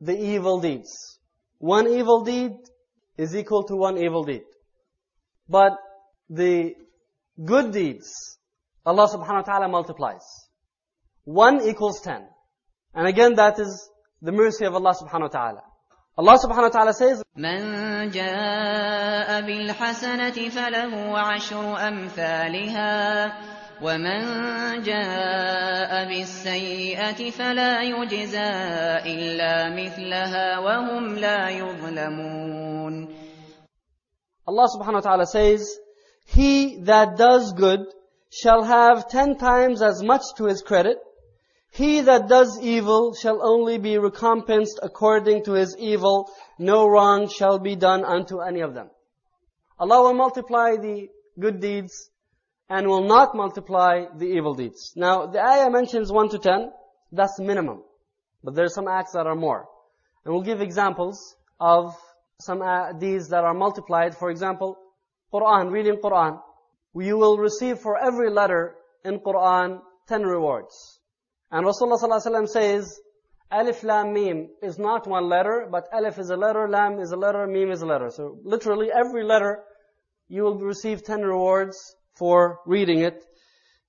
the 0.00 0.16
evil 0.18 0.60
deeds. 0.60 1.18
One 1.58 1.86
evil 1.86 2.22
deed 2.24 2.52
is 3.16 3.34
equal 3.36 3.64
to 3.64 3.76
one 3.76 3.98
evil 3.98 4.24
deed. 4.24 4.42
But 5.48 5.72
the 6.28 6.74
good 7.44 7.72
deeds, 7.72 8.38
Allah 8.84 9.08
subhanahu 9.08 9.46
wa 9.46 9.52
ta'ala 9.52 9.68
multiplies. 9.68 10.24
One 11.24 11.62
equals 11.62 12.00
ten. 12.00 12.26
And 12.94 13.06
again, 13.06 13.34
that 13.36 13.58
is 13.58 13.90
the 14.20 14.32
mercy 14.32 14.64
of 14.64 14.74
Allah 14.74 14.94
subhanahu 14.94 15.22
wa 15.22 15.28
ta'ala. 15.28 15.62
Allah 16.18 16.36
subhanahu 16.38 16.68
wa 16.68 16.68
ta'ala 16.68 16.92
says, 16.92 17.22
من 17.36 18.10
جاء 18.10 19.40
بالحسنة 19.40 20.48
فله 20.50 21.18
عشر 21.18 21.88
أمثالها 21.88 23.32
ومن 23.82 24.22
جاء 24.82 26.08
بالسيئة 26.08 27.30
فلا 27.30 27.82
يجزى 27.82 28.52
إلا 29.06 29.54
مثلها 29.70 30.58
وهم 30.58 31.14
لا 31.18 31.48
يظلمون 31.50 33.08
Allah 34.44 34.66
subhanahu 34.74 34.94
wa 34.94 35.00
ta'ala 35.00 35.26
says, 35.26 35.78
He 36.26 36.78
that 36.82 37.16
does 37.16 37.52
good 37.52 37.80
shall 38.30 38.64
have 38.64 39.08
ten 39.08 39.36
times 39.36 39.82
as 39.82 40.02
much 40.02 40.22
to 40.36 40.46
his 40.46 40.62
credit. 40.62 40.98
He 41.70 42.00
that 42.00 42.28
does 42.28 42.58
evil 42.60 43.14
shall 43.14 43.40
only 43.42 43.78
be 43.78 43.98
recompensed 43.98 44.80
according 44.82 45.44
to 45.44 45.52
his 45.52 45.76
evil. 45.78 46.28
No 46.58 46.88
wrong 46.88 47.28
shall 47.28 47.58
be 47.58 47.76
done 47.76 48.04
unto 48.04 48.40
any 48.40 48.60
of 48.60 48.74
them. 48.74 48.90
Allah 49.78 50.02
will 50.02 50.14
multiply 50.14 50.76
the 50.76 51.08
good 51.38 51.60
deeds 51.60 52.10
and 52.69 52.87
will 52.87 53.03
not 53.03 53.35
multiply 53.35 54.05
the 54.15 54.25
evil 54.25 54.53
deeds. 54.53 54.93
Now, 54.95 55.25
the 55.27 55.39
ayah 55.39 55.69
mentions 55.69 56.11
1 56.11 56.29
to 56.29 56.39
10. 56.39 56.71
That's 57.11 57.39
minimum. 57.39 57.83
But 58.43 58.55
there 58.55 58.65
are 58.65 58.69
some 58.69 58.87
acts 58.87 59.13
that 59.13 59.25
are 59.25 59.35
more. 59.35 59.67
And 60.25 60.33
we'll 60.33 60.43
give 60.43 60.61
examples 60.61 61.35
of 61.59 61.95
some 62.41 62.61
uh, 62.61 62.93
deeds 62.93 63.29
that 63.29 63.43
are 63.43 63.53
multiplied. 63.53 64.15
For 64.15 64.29
example, 64.29 64.77
Quran, 65.33 65.71
reading 65.71 65.97
Quran. 66.03 66.39
You 66.95 67.17
will 67.17 67.37
receive 67.37 67.79
for 67.79 67.97
every 67.97 68.29
letter 68.29 68.75
in 69.05 69.19
Quran 69.19 69.79
10 70.07 70.23
rewards. 70.23 70.99
And 71.51 71.65
Rasulullah 71.65 72.01
ﷺ 72.01 72.47
says, 72.47 72.99
Alif 73.51 73.83
Lam 73.83 74.13
Mim 74.13 74.49
is 74.61 74.77
not 74.77 75.07
one 75.07 75.29
letter, 75.29 75.67
but 75.71 75.87
Alif 75.93 76.19
is 76.19 76.29
a 76.29 76.35
letter, 76.35 76.67
Lam 76.67 76.99
is 76.99 77.11
a 77.11 77.15
letter, 77.15 77.47
Mim 77.47 77.71
is 77.71 77.81
a 77.81 77.85
letter. 77.85 78.09
So 78.09 78.39
literally 78.43 78.89
every 78.91 79.23
letter 79.23 79.63
you 80.27 80.43
will 80.43 80.59
receive 80.59 81.03
10 81.03 81.21
rewards 81.21 81.95
for 82.16 82.60
reading 82.66 83.00
it. 83.00 83.22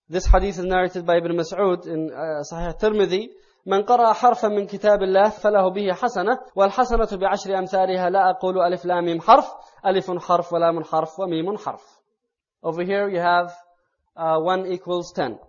This 0.09 0.26
hadith 0.26 0.59
is 0.59 0.65
narrated 0.65 1.05
by 1.05 1.17
Ibn 1.17 1.32
Mas'ud 1.32 1.88
in 1.88 2.11
uh, 2.11 2.43
Sahih 2.49 2.80
Tirmidhi. 2.80 3.30
من 3.65 3.84
قرأ 3.84 4.13
حرفا 4.13 4.47
من 4.47 4.67
كتاب 4.67 5.03
الله 5.03 5.30
فله 5.30 5.69
به 5.69 5.93
حسنة 5.93 6.39
والحسنة 6.55 7.17
بعشر 7.17 7.57
أمثالها 7.59 8.09
لا 8.09 8.30
أقول 8.30 8.59
ألف 8.59 8.86
لام 8.86 9.05
ميم 9.05 9.21
حرف 9.21 9.53
ألف 9.86 10.11
حرف 10.11 10.53
ولام 10.53 10.84
حرف 10.84 11.19
وميم 11.19 11.57
حرف 11.57 12.01
Over 12.63 12.84
here 12.84 13.09
you 13.09 13.19
have 13.19 13.53
uh, 14.15 14.39
1 14.39 14.67
equals 14.67 15.11
10. 15.13 15.39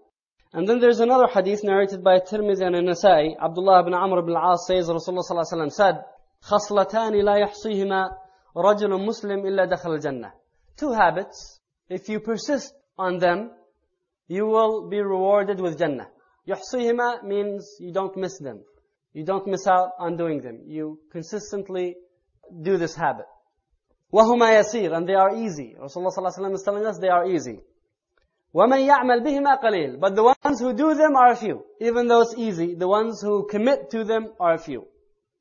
And 0.52 0.68
then 0.68 0.78
there's 0.78 1.00
another 1.00 1.26
hadith 1.26 1.64
narrated 1.64 2.04
by 2.04 2.18
Tirmidhi 2.20 2.62
and 2.62 2.88
Nasai. 2.88 3.34
Abdullah 3.40 3.80
ibn 3.80 3.94
Amr 3.94 4.18
ibn 4.20 4.36
al-As 4.36 4.66
says 4.66 4.88
Rasulullah 4.88 5.22
صلى 5.22 5.30
الله 5.30 5.46
عليه 5.52 5.56
وسلم 5.56 5.72
said 5.72 6.04
خصلتان 6.42 7.24
لا 7.24 7.36
يحصيهما 7.36 8.10
رجل 8.56 9.06
مسلم 9.06 9.46
إلا 9.46 9.64
دخل 9.64 9.90
الجنة 9.90 10.32
Two 10.76 10.92
habits 10.92 11.57
if 11.88 12.08
you 12.08 12.20
persist 12.20 12.74
on 12.98 13.18
them, 13.18 13.50
you 14.28 14.46
will 14.46 14.88
be 14.88 15.00
rewarded 15.00 15.60
with 15.60 15.78
Jannah. 15.78 16.08
يحصيهما 16.48 17.24
means 17.24 17.76
you 17.80 17.92
don't 17.92 18.16
miss 18.16 18.38
them. 18.38 18.64
You 19.12 19.24
don't 19.24 19.46
miss 19.46 19.66
out 19.66 19.90
on 19.98 20.16
doing 20.16 20.40
them. 20.40 20.62
You 20.66 20.98
consistently 21.10 21.96
do 22.62 22.76
this 22.76 22.94
habit. 22.94 23.26
وَهُمَا 24.12 24.60
يَسِيرٌ 24.60 24.96
And 24.96 25.08
they 25.08 25.14
are 25.14 25.36
easy. 25.36 25.74
Rasulullah 25.80 26.14
ﷺ 26.16 26.54
is 26.54 26.62
telling 26.62 26.86
us 26.86 26.98
they 26.98 27.08
are 27.08 27.26
easy. 27.26 27.60
وَمَنْ 28.54 28.86
يَعْمَلْ 28.88 29.24
بِهِمَا 29.24 29.62
قَلِيلٌ 29.62 30.00
But 30.00 30.14
the 30.14 30.22
ones 30.22 30.60
who 30.60 30.72
do 30.72 30.94
them 30.94 31.16
are 31.16 31.32
a 31.32 31.36
few. 31.36 31.64
Even 31.80 32.06
though 32.06 32.22
it's 32.22 32.34
easy, 32.36 32.74
the 32.74 32.86
ones 32.86 33.20
who 33.20 33.46
commit 33.48 33.90
to 33.90 34.04
them 34.04 34.32
are 34.38 34.54
a 34.54 34.58
few. 34.58 34.86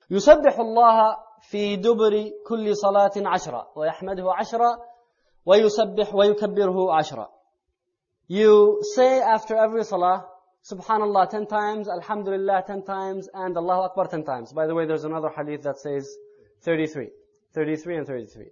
يسبح 0.09 0.59
الله 0.59 1.17
في 1.49 1.75
دبر 1.75 2.31
كل 2.47 2.75
صلاة 2.75 3.11
عشرة 3.17 3.67
ويحمده 3.75 4.34
عشرة 4.34 4.81
ويسبح 5.47 6.15
ويكبره 6.15 6.93
عشرة 6.93 7.29
You 8.27 8.79
say 8.95 9.21
after 9.21 9.55
every 9.57 9.84
salah, 9.84 10.25
Subhanallah 10.63 11.29
10 11.29 11.47
times, 11.47 11.89
Alhamdulillah 11.89 12.63
10 12.65 12.84
times, 12.84 13.27
and 13.34 13.57
Allahu 13.57 13.81
Akbar 13.81 14.07
10 14.07 14.23
times. 14.23 14.53
By 14.53 14.65
the 14.65 14.73
way, 14.73 14.86
there's 14.86 15.03
another 15.03 15.29
hadith 15.29 15.63
that 15.63 15.77
says 15.77 16.07
33. 16.61 17.09
33 17.53 17.97
and 17.97 18.07
33. 18.07 18.45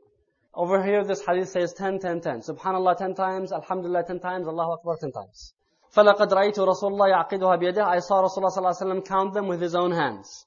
Over 0.53 0.84
here, 0.84 1.05
this 1.05 1.23
hadith 1.25 1.47
says 1.47 1.73
10, 1.73 1.99
10, 1.99 2.19
10. 2.19 2.39
Subhanallah 2.41 2.97
10 2.97 3.15
times, 3.15 3.53
Alhamdulillah 3.53 4.03
10 4.05 4.19
times, 4.19 4.45
Allahu 4.45 4.73
Akbar 4.73 4.97
10 4.99 5.13
times. 5.13 5.53
فَلَقَدْ 5.95 6.34
رَأَيْتُ 6.34 6.57
رَسُولَ 6.57 6.91
اللَّهِ 6.91 7.07
يَعْقِدُهَا 7.15 7.55
بِيَدِهِ 7.61 7.84
I 7.86 7.99
saw 7.99 8.21
Rasulullah 8.21 8.51
صلى 8.51 8.57
الله 8.57 8.75
عليه 8.75 8.86
وسلم 8.86 9.05
count 9.05 9.34
them 9.34 9.47
with 9.47 9.61
his 9.61 9.73
own 9.73 9.91
hands. 9.91 10.45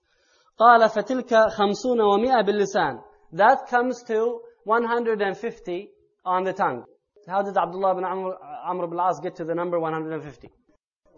قال 0.60 0.88
فتلك 0.90 1.48
خمسون 1.48 2.00
ومئة 2.00 2.42
باللسان. 2.42 3.00
That 3.32 3.68
comes 3.68 4.02
to 4.04 4.40
150 4.64 5.90
on 6.28 6.44
the 6.44 6.52
tongue. 6.52 6.84
How 7.26 7.42
did 7.42 7.56
Abdullah 7.56 7.92
ibn 7.92 8.04
Amr, 8.04 8.36
Amr 8.66 8.84
ibn 8.84 8.98
al-As 8.98 9.20
get 9.20 9.36
to 9.36 9.44
the 9.44 9.54
number 9.54 9.80
150? 9.80 10.50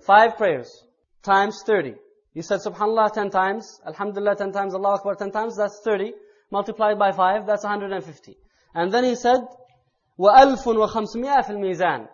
Five 0.07 0.37
prayers 0.37 0.85
times 1.23 1.63
30. 1.67 1.95
You 2.35 2.43
said 2.43 2.61
Subhanallah 2.61 3.13
10 3.13 3.31
times, 3.31 3.81
Alhamdulillah 3.87 4.37
10 4.37 4.53
times, 4.53 4.75
Allah 4.75 4.95
Akbar 4.95 5.15
10 5.15 5.31
times, 5.33 5.57
that's 5.57 5.81
30. 5.85 6.13
Multiplied 6.51 6.99
by 6.99 7.11
5, 7.11 7.47
that's 7.47 7.65
150. 7.65 8.37
And 8.75 8.93
then 8.93 9.05
he 9.05 9.15
said, 9.15 9.41
وَأَلْفٌ 10.19 10.63
وَخَمْسُمِئَةٍ 10.65 11.45
فِي 11.47 11.51
الْمِيزَانِ 11.51 12.09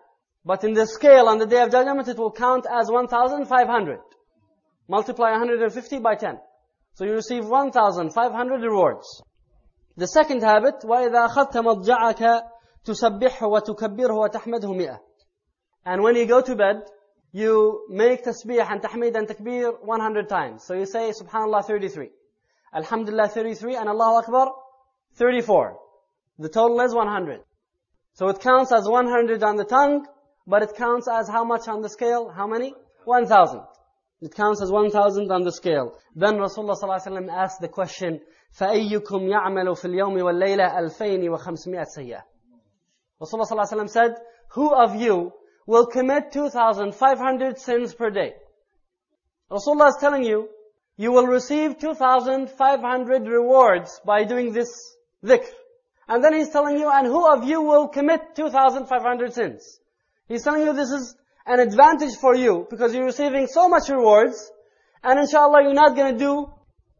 But 0.44 0.64
in 0.64 0.72
the 0.72 0.86
scale 0.86 1.28
on 1.28 1.38
the 1.38 1.46
day 1.46 1.61
of 1.61 1.70
judgment, 1.70 2.09
it 2.09 2.16
will 2.16 2.32
count 2.32 2.66
as 2.70 2.90
1,500. 2.90 3.98
Multiply 4.88 5.30
150 5.32 5.98
by 5.98 6.14
10. 6.14 6.38
So 6.94 7.05
you 7.05 7.12
receive 7.12 7.46
1,500 7.46 8.62
rewards. 8.62 9.22
The 9.96 10.07
second 10.07 10.42
habit, 10.42 10.82
وَإِذَا 10.84 11.28
أَخَذْتَ 11.28 11.53
مَضْجَعَكَ 11.53 12.42
تُسَبِّحْهُ 12.86 13.42
وَتُكَبِّرْهُ 13.42 14.14
وَتَحْمَدْهُ 14.14 14.68
مِئَةً 14.74 14.98
And 15.84 16.03
when 16.03 16.16
you 16.16 16.26
go 16.26 16.40
to 16.40 16.57
bed, 16.57 16.82
you 17.32 17.86
make 17.88 18.24
tasbih 18.24 18.61
and 18.70 18.82
tahmid 18.82 19.16
and 19.16 19.26
takbir 19.26 19.72
100 19.82 20.28
times. 20.28 20.64
So 20.64 20.74
you 20.74 20.86
say 20.86 21.11
subhanallah 21.11 21.64
33. 21.64 22.11
Alhamdulillah 22.74 23.28
33 23.28 23.76
and 23.76 23.88
Allahu 23.88 24.22
Akbar 24.22 24.53
34. 25.14 25.78
The 26.38 26.48
total 26.48 26.80
is 26.80 26.94
100. 26.94 27.40
So 28.14 28.28
it 28.28 28.40
counts 28.40 28.72
as 28.72 28.86
100 28.86 29.42
on 29.42 29.57
the 29.57 29.64
tongue, 29.64 30.07
but 30.46 30.62
it 30.62 30.76
counts 30.76 31.09
as 31.09 31.28
how 31.28 31.44
much 31.44 31.68
on 31.68 31.80
the 31.80 31.88
scale? 31.88 32.28
How 32.28 32.46
many? 32.46 32.74
1000. 33.05 33.61
It 34.20 34.34
counts 34.34 34.62
as 34.62 34.70
1000 34.70 35.32
on 35.32 35.42
the 35.42 35.53
scale. 35.53 35.98
Then 36.14 36.34
Rasulullah 36.34 36.76
ﷺ 36.80 37.28
asked 37.32 37.61
the 37.61 37.68
question, 37.68 38.20
فَأَيُّكُمْ 38.59 39.28
يَعْمَلُ 39.28 39.76
فِي 39.76 39.86
الْيَوْمِ 39.86 40.22
وَاللَّيْلَةِ 40.22 40.78
أَلْفَيْنِ 40.78 41.28
وَخَمْسْمِئَةِ 41.28 41.84
سَيَّةٍ 41.96 42.22
Rasulullah 43.22 43.68
ﷺ 43.68 43.89
said, 43.89 44.15
Who 44.49 44.74
of 44.74 44.95
you 44.95 45.34
will 45.65 45.88
commit 45.88 46.32
2,500 46.32 47.57
sins 47.59 47.93
per 47.93 48.09
day? 48.09 48.34
Rasulullah 49.51 49.89
is 49.89 49.97
telling 49.99 50.24
you, 50.24 50.49
you 50.97 51.11
will 51.11 51.28
receive 51.28 51.80
2,500 51.80 53.28
rewards 53.28 54.01
by 54.05 54.24
doing 54.24 54.51
this 54.51 54.95
dhikr. 55.24 55.47
And 56.07 56.24
then 56.24 56.34
he's 56.34 56.49
telling 56.49 56.78
you, 56.80 56.89
and 56.89 57.05
who 57.05 57.32
of 57.32 57.43
you 57.43 57.61
will 57.61 57.88
commit 57.88 58.36
2,500 58.36 59.34
sins? 59.34 59.80
He's 60.28 60.43
telling 60.43 60.61
you 60.61 60.74
this 60.74 60.89
is 60.89 61.15
an 61.45 61.59
advantage 61.59 62.15
for 62.15 62.36
you 62.36 62.68
because 62.70 62.93
you're 62.93 63.05
receiving 63.05 63.47
so 63.47 63.70
much 63.70 63.89
rewards 63.89 64.51
and 65.03 65.20
inshallah 65.20 65.63
you're 65.63 65.74
not 65.74 65.95
going 65.95 66.13
to 66.13 66.20
do 66.20 66.51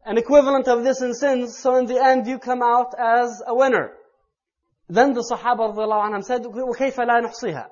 an 0.06 0.16
equivalent 0.16 0.68
of 0.68 0.84
this 0.84 1.02
in 1.02 1.12
sins 1.14 1.58
so 1.58 1.76
in 1.76 1.84
the 1.84 2.02
end 2.02 2.26
you 2.26 2.38
come 2.38 2.62
out 2.62 2.94
as 2.98 3.42
a 3.46 3.54
winner. 3.54 3.92
Then 4.88 5.12
the 5.12 5.20
Sahaba 5.20 5.74
عنهم 5.74 6.24
said, 6.24 6.44
وَكَيْفَ 6.44 6.96
لَا 6.98 7.20
نُحْصِيهَا 7.20 7.66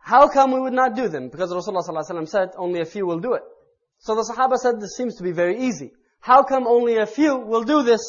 How 0.00 0.28
come 0.28 0.52
we 0.52 0.60
would 0.60 0.72
not 0.72 0.94
do 0.94 1.08
them? 1.08 1.28
Because 1.28 1.52
Rasulullah 1.52 1.86
ﷺ 1.86 2.28
said, 2.28 2.50
only 2.56 2.80
a 2.80 2.84
few 2.84 3.06
will 3.06 3.20
do 3.20 3.34
it. 3.34 3.42
So 3.98 4.14
the 4.14 4.22
Sahaba 4.22 4.56
said, 4.56 4.80
this 4.80 4.96
seems 4.96 5.16
to 5.16 5.22
be 5.22 5.32
very 5.32 5.60
easy. 5.60 5.92
How 6.20 6.42
come 6.42 6.66
only 6.66 6.96
a 6.96 7.06
few 7.06 7.36
will 7.36 7.62
do 7.62 7.82
this? 7.82 8.00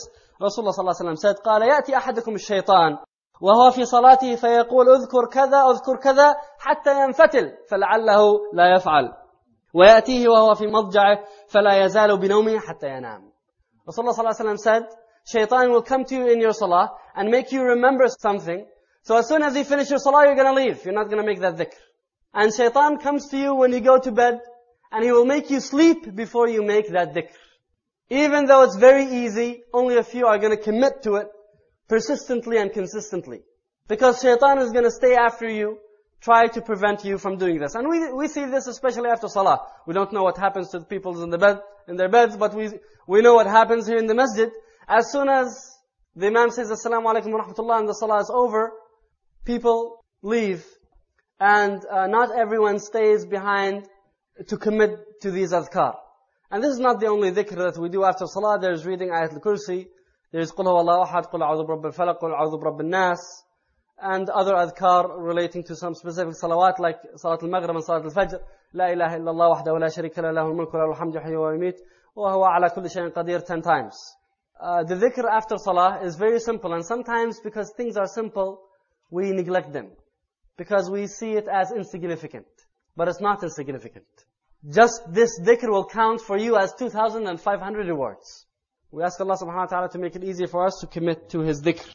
Rasulullah 0.41 0.74
ﷺ 0.74 1.18
said, 1.18 1.36
قال 1.45 1.62
يأتي 1.62 1.97
أحدكم 1.97 2.36
الشيطان 2.36 2.97
وهو 3.41 3.72
في 3.72 3.86
صلاته 3.86 4.36
فيقول 4.36 4.89
اذكر 4.89 5.26
كذا 5.32 5.58
اذكر 5.72 5.95
كذا 5.95 6.36
حتى 6.60 7.04
ينفتل 7.04 7.52
فلعله 7.70 8.39
لا 8.54 8.76
يفعل 8.76 9.14
ويأتيه 9.74 10.30
وهو 10.30 10.56
في 10.56 10.68
مضجعه 10.68 11.20
فلا 11.47 11.86
يزال 11.86 12.18
بنومه 12.18 12.60
حتى 12.60 12.88
ينام 12.88 13.30
Rasulullah 13.89 14.14
ﷺ 14.14 14.58
said, 14.58 14.84
Shaitan 15.32 15.72
will 15.72 15.84
come 15.84 16.06
to 16.06 16.16
you 16.16 16.28
in 16.28 16.42
your 16.42 16.54
salah 16.54 16.92
and 17.16 17.30
make 17.30 17.52
you 17.52 17.62
remember 17.62 18.08
something. 18.08 18.66
So 19.04 19.18
as 19.18 19.28
soon 19.28 19.44
as 19.44 19.56
you 19.56 19.64
finish 19.64 19.90
your 19.90 20.00
salah, 20.00 20.26
you're 20.26 20.36
going 20.36 20.56
to 20.56 20.62
leave. 20.62 20.84
You're 20.84 20.94
not 20.94 21.06
going 21.06 21.22
to 21.22 21.26
make 21.26 21.40
that 21.42 21.58
dhikr. 21.58 21.78
And 22.34 22.54
shaitan 22.54 22.98
comes 22.98 23.28
to 23.30 23.38
you 23.38 23.56
when 23.56 23.72
you 23.72 23.80
go 23.80 24.00
to 24.00 24.12
bed 24.12 24.40
and 24.92 25.04
he 25.04 25.12
will 25.12 25.26
make 25.26 25.50
you 25.50 25.60
sleep 25.60 26.16
before 26.16 26.48
you 26.48 26.64
make 26.64 26.90
that 26.92 27.14
dhikr. 27.14 27.34
Even 28.10 28.46
though 28.46 28.64
it's 28.64 28.76
very 28.76 29.06
easy, 29.06 29.62
only 29.72 29.98
a 29.98 30.04
few 30.04 30.26
are 30.26 30.40
going 30.40 30.56
to 30.56 30.64
commit 30.64 31.04
to 31.04 31.16
it 31.16 31.28
persistently 31.88 32.58
and 32.58 32.74
consistently. 32.74 33.42
Because 33.88 34.22
shaitan 34.22 34.60
is 34.60 34.72
going 34.72 34.86
to 34.86 34.92
stay 34.92 35.16
after 35.16 35.48
you, 35.48 35.78
try 36.22 36.48
to 36.48 36.62
prevent 36.62 37.06
you 37.06 37.18
from 37.20 37.38
doing 37.38 37.60
this. 37.60 37.76
And 37.76 37.88
we, 37.88 38.12
we 38.14 38.28
see 38.28 38.46
this 38.46 38.68
especially 38.68 39.10
after 39.10 39.28
salah. 39.28 39.62
We 39.86 39.94
don't 39.94 40.12
know 40.12 40.24
what 40.24 40.38
happens 40.38 40.70
to 40.70 40.80
the 40.80 40.86
people 40.86 41.22
in 41.24 41.30
the 41.30 41.38
bed, 41.38 41.60
in 41.88 41.98
their 41.98 42.10
beds, 42.10 42.36
but 42.36 42.54
we, 42.56 42.72
we 43.08 43.22
know 43.22 43.36
what 43.36 43.48
happens 43.48 43.88
here 43.88 43.98
in 43.98 44.08
the 44.08 44.16
masjid. 44.16 44.50
As 44.90 45.12
soon 45.12 45.30
as 45.30 45.78
the 46.16 46.28
imam 46.28 46.50
says 46.50 46.72
assalamu 46.72 47.14
alaikum 47.14 47.32
wa 47.32 47.46
rahmatullah 47.46 47.80
and 47.82 47.88
the 47.88 47.94
salah 47.94 48.22
is 48.22 48.32
over, 48.34 48.72
people 49.46 50.04
leave. 50.24 50.66
And 51.40 51.86
uh, 51.86 52.08
not 52.08 52.36
everyone 52.36 52.80
stays 52.80 53.24
behind 53.24 53.88
to 54.48 54.58
commit 54.58 55.22
to 55.22 55.30
these 55.30 55.52
adhkar. 55.52 55.94
And 56.50 56.64
this 56.64 56.72
is 56.72 56.80
not 56.80 57.00
the 57.00 57.06
only 57.06 57.32
dhikr 57.32 57.56
that 57.58 57.78
we 57.80 57.90
do 57.90 58.04
after 58.04 58.26
salah. 58.26 58.58
There's 58.60 58.84
reading 58.84 59.10
ayat 59.10 59.34
al-kursi. 59.34 59.86
There's 60.32 60.52
qul 60.52 60.66
huwallahu 60.66 61.06
ahad, 61.08 61.32
qul 61.32 61.42
a'udhu 61.42 61.68
birabb 61.68 61.86
al-falaq, 61.86 62.20
qul 62.20 62.34
a'udhu 62.34 62.60
birabb 62.60 62.80
al-nas. 62.82 63.44
And 64.02 64.28
other 64.32 64.56
adhkar 64.56 65.06
relating 65.16 65.64
to 65.66 65.76
some 65.76 65.94
specific 65.94 66.34
salawat 66.34 66.80
like 66.80 66.98
salat 67.16 67.44
al-maghrib 67.44 67.76
and 67.76 67.84
salat 67.84 68.06
al-fajr. 68.06 68.40
La 68.74 68.88
ilaha 68.88 69.20
illallah 69.20 69.56
wahdahu 69.56 69.80
la 69.80 69.88
sharika 69.88 70.24
la 70.24 70.32
lahu 70.32 70.50
al-mulku 70.50 70.74
wa 70.74 70.80
lahu 70.80 70.96
al-hamdu 70.96 71.40
wa 71.40 71.52
yumeet. 71.54 71.78
Wa 72.16 72.34
huwa 72.34 72.56
ala 72.56 72.72
kulli 72.72 72.90
shay'in 72.90 73.12
qadir 73.12 73.46
10 73.46 73.62
times. 73.62 74.16
Uh, 74.60 74.84
the 74.84 74.95
dhikr 74.95 75.24
after 75.30 75.57
salah 75.57 76.01
is 76.03 76.16
very 76.16 76.39
simple 76.39 76.74
and 76.74 76.86
sometimes 76.86 77.39
because 77.39 77.72
things 77.78 77.95
are 77.95 78.07
simple, 78.07 78.62
we 79.10 79.32
neglect 79.32 79.72
them. 79.72 79.88
Because 80.57 80.89
we 80.89 81.07
see 81.07 81.32
it 81.32 81.47
as 81.47 81.72
insignificant. 81.72 82.47
But 82.97 83.07
it's 83.07 83.22
not 83.22 83.41
insignificant. 83.41 84.05
Just 84.70 85.01
this 85.10 85.39
dhikr 85.39 85.70
will 85.70 85.86
count 85.86 86.20
for 86.20 86.38
you 86.38 86.57
as 86.57 86.74
2,500 86.74 87.88
rewards. 87.88 88.45
We 88.91 89.03
ask 89.03 89.22
Allah 89.22 89.38
subhanahu 89.38 89.55
wa 89.55 89.66
ta'ala 89.66 89.89
to 89.91 89.99
make 89.99 90.16
it 90.16 90.24
easier 90.24 90.47
for 90.47 90.66
us 90.66 90.80
to 90.82 90.88
commit 90.88 91.30
to 91.30 91.39
His 91.39 91.62
dhikr. 91.62 91.88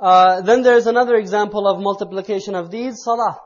Uh, 0.00 0.40
then 0.40 0.62
there's 0.62 0.86
another 0.86 1.16
example 1.16 1.68
of 1.68 1.80
multiplication 1.80 2.54
of 2.54 2.70
deeds, 2.70 3.02
salah. 3.02 3.38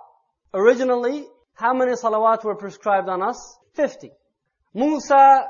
Originally, 0.54 1.26
how 1.54 1.74
many 1.74 1.92
salawat 1.92 2.44
were 2.44 2.56
prescribed 2.56 3.08
on 3.08 3.22
us? 3.22 3.58
50. 3.74 4.10
Musa 4.74 5.48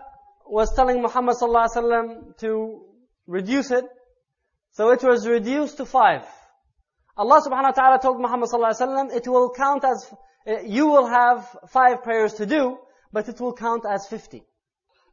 was 0.50 0.74
telling 0.74 1.00
Muhammad 1.00 1.36
wasallam 1.36 2.36
to 2.38 2.82
reduce 3.26 3.70
it, 3.70 3.84
so 4.72 4.90
it 4.90 5.02
was 5.02 5.26
reduced 5.26 5.76
to 5.78 5.86
five. 5.86 6.22
Allah 7.16 7.40
subhanahu 7.40 7.76
wa 7.76 7.78
ta'ala 7.80 7.98
told 8.00 8.20
Muhammad 8.20 8.48
wasallam, 8.48 9.14
it 9.14 9.28
will 9.28 9.52
count 9.52 9.84
as, 9.84 10.12
eh, 10.46 10.62
you 10.66 10.88
will 10.88 11.06
have 11.06 11.56
five 11.68 12.02
prayers 12.02 12.34
to 12.34 12.46
do, 12.46 12.78
but 13.12 13.28
it 13.28 13.40
will 13.40 13.52
count 13.52 13.84
as 13.88 14.06
50. 14.08 14.42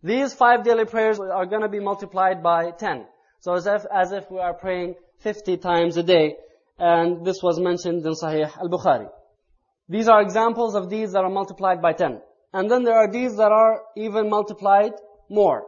These 0.03 0.33
five 0.33 0.63
daily 0.63 0.85
prayers 0.85 1.19
are 1.19 1.45
going 1.45 1.63
to 1.63 1.69
be 1.69 1.79
multiplied 1.79 2.43
by 2.43 2.71
10. 2.71 3.05
So 3.39 3.53
as 3.53 3.67
if, 3.67 3.85
as 3.93 4.11
if 4.11 4.29
we 4.31 4.39
are 4.39 4.53
praying 4.53 4.95
50 5.19 5.57
times 5.57 5.97
a 5.97 6.03
day. 6.03 6.35
And 6.79 7.25
this 7.25 7.41
was 7.41 7.59
mentioned 7.59 8.05
in 8.05 8.13
Sahih 8.13 8.55
al-Bukhari. 8.57 9.09
These 9.89 10.07
are 10.07 10.21
examples 10.21 10.75
of 10.75 10.89
deeds 10.89 11.13
that 11.13 11.23
are 11.23 11.29
multiplied 11.29 11.81
by 11.81 11.93
10. 11.93 12.21
And 12.53 12.69
then 12.69 12.83
there 12.83 12.95
are 12.95 13.07
deeds 13.07 13.37
that 13.37 13.51
are 13.51 13.81
even 13.95 14.29
multiplied 14.29 14.93
more. 15.30 15.64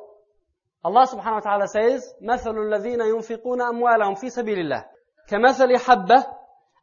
Allah 0.84 1.06
subhanahu 1.06 1.40
wa 1.40 1.40
ta'ala 1.40 1.68
says, 1.68 2.14
مثل 2.22 2.58
الذين 2.58 3.00
ينفقون 3.00 3.62
أموالهم 3.62 4.14
في 4.14 4.30
سبيل 4.30 4.58
الله 4.58 4.84
كمثل 5.28 5.76
حبة 5.78 6.26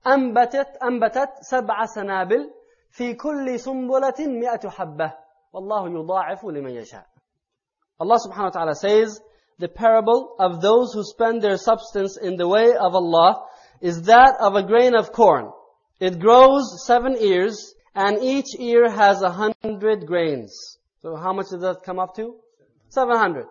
أنبتت 0.07 0.77
أنبتت 0.83 1.29
سبع 1.41 1.85
سنابل 1.85 2.49
في 2.91 3.13
كل 3.13 3.59
سنبلة 3.59 4.19
مئة 4.19 4.69
حبة 4.69 5.13
والله 5.53 5.89
يضاعف 5.89 6.45
لمن 6.45 6.71
يشاء 6.71 7.05
Allah 8.01 8.17
subhanahu 8.17 8.49
wa 8.49 8.49
ta'ala 8.49 8.73
says, 8.73 9.21
the 9.59 9.67
parable 9.67 10.35
of 10.39 10.59
those 10.59 10.91
who 10.91 11.03
spend 11.03 11.43
their 11.43 11.57
substance 11.57 12.17
in 12.17 12.35
the 12.35 12.47
way 12.47 12.73
of 12.73 12.95
Allah 12.95 13.45
is 13.79 14.01
that 14.03 14.37
of 14.39 14.55
a 14.55 14.63
grain 14.63 14.95
of 14.95 15.11
corn. 15.11 15.51
It 15.99 16.17
grows 16.17 16.83
seven 16.87 17.15
ears, 17.19 17.75
and 17.93 18.17
each 18.23 18.57
ear 18.57 18.89
has 18.89 19.21
a 19.21 19.29
hundred 19.29 20.07
grains. 20.07 20.79
So 21.03 21.15
how 21.15 21.31
much 21.31 21.49
does 21.51 21.61
that 21.61 21.83
come 21.83 21.99
up 21.99 22.15
to? 22.15 22.37
Seven 22.95 23.17
hundred. 23.17 23.47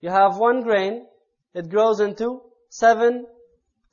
You 0.00 0.10
have 0.10 0.36
one 0.36 0.62
grain, 0.62 1.06
it 1.54 1.68
grows 1.68 2.00
into 2.00 2.42
seven 2.70 3.26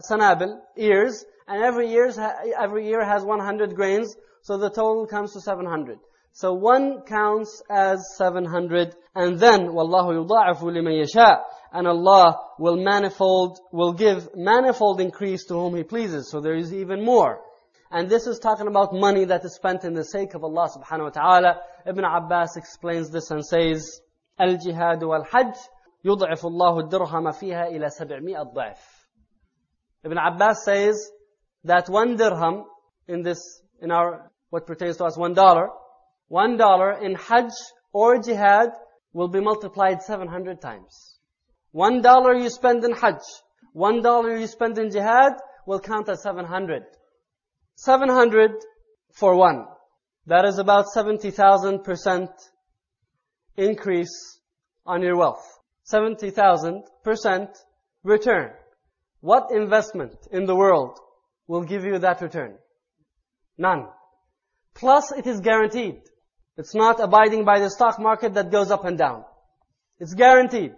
sanabil, 0.03 0.59
ears, 0.77 1.25
and 1.47 1.63
every 1.63 1.91
ear, 1.91 2.11
every 2.59 2.87
ear 2.89 3.05
has 3.05 3.23
100 3.23 3.75
grains, 3.75 4.15
so 4.41 4.57
the 4.57 4.69
total 4.69 5.07
comes 5.07 5.33
to 5.33 5.41
700. 5.41 5.99
So 6.33 6.53
one 6.53 7.01
counts 7.07 7.61
as 7.69 8.15
700, 8.17 8.95
and 9.15 9.39
then, 9.39 9.67
وَاللَّهُ 9.67 10.27
يُضَاعِفُ 10.27 10.61
لِمَن 10.61 11.05
يَشَاءُ 11.05 11.41
And 11.71 11.87
Allah 11.87 12.37
will 12.59 12.77
manifold, 12.77 13.59
will 13.71 13.93
give 13.93 14.29
manifold 14.35 14.99
increase 14.99 15.45
to 15.45 15.53
whom 15.53 15.75
He 15.75 15.83
pleases. 15.83 16.29
So 16.29 16.41
there 16.41 16.55
is 16.55 16.73
even 16.73 17.05
more. 17.05 17.39
And 17.91 18.09
this 18.09 18.27
is 18.27 18.39
talking 18.39 18.67
about 18.67 18.93
money 18.93 19.25
that 19.25 19.45
is 19.45 19.55
spent 19.55 19.85
in 19.85 19.93
the 19.93 20.03
sake 20.03 20.33
of 20.33 20.43
Allah 20.43 20.67
subhanahu 20.75 21.03
wa 21.03 21.09
ta'ala. 21.09 21.61
Ibn 21.85 22.03
Abbas 22.03 22.57
explains 22.57 23.09
this 23.09 23.31
and 23.31 23.45
says, 23.45 24.01
الجهاد 24.41 25.03
والحج 25.03 25.53
يضعف 26.03 26.45
الله 26.45 26.79
الدرهم 26.79 27.31
فيها 27.31 27.67
إلى 27.67 27.89
سبعمائة 27.89 28.43
ضعف. 28.43 29.05
Ibn 30.05 30.17
Abbas 30.17 30.63
says 30.63 31.11
that 31.63 31.89
one 31.89 32.15
dirham 32.15 32.65
in 33.07 33.23
this, 33.23 33.61
in 33.81 33.91
our, 33.91 34.31
what 34.49 34.67
pertains 34.67 34.97
to 34.97 35.05
us, 35.05 35.17
one 35.17 35.33
dollar, 35.33 35.69
one 36.27 36.57
dollar 36.57 36.91
in 37.03 37.15
Hajj 37.15 37.51
or 37.91 38.21
Jihad 38.21 38.69
will 39.13 39.29
be 39.29 39.39
multiplied 39.39 40.01
700 40.03 40.61
times. 40.61 41.19
One 41.71 42.01
dollar 42.01 42.35
you 42.35 42.49
spend 42.49 42.83
in 42.83 42.91
Hajj, 42.93 43.21
one 43.73 44.01
dollar 44.01 44.37
you 44.37 44.47
spend 44.47 44.77
in 44.77 44.91
Jihad 44.91 45.33
will 45.65 45.79
count 45.79 46.07
as 46.09 46.21
700. 46.21 46.83
700 47.75 48.51
for 49.13 49.35
one. 49.35 49.65
That 50.27 50.45
is 50.45 50.59
about 50.59 50.85
70,000% 50.95 52.27
increase 53.60 54.40
on 54.86 55.02
your 55.02 55.16
wealth. 55.16 55.44
70,000% 55.92 57.48
return. 58.02 58.50
What 59.20 59.50
investment 59.50 60.16
in 60.32 60.46
the 60.46 60.56
world 60.56 60.98
will 61.46 61.62
give 61.62 61.84
you 61.84 61.98
that 61.98 62.22
return? 62.22 62.56
None. 63.58 63.86
Plus, 64.74 65.12
it 65.12 65.26
is 65.26 65.40
guaranteed. 65.40 66.00
It's 66.56 66.74
not 66.74 67.00
abiding 67.00 67.44
by 67.44 67.60
the 67.60 67.70
stock 67.70 67.98
market 67.98 68.34
that 68.34 68.50
goes 68.50 68.70
up 68.70 68.84
and 68.84 68.96
down. 68.96 69.24
It's 69.98 70.14
guaranteed. 70.14 70.74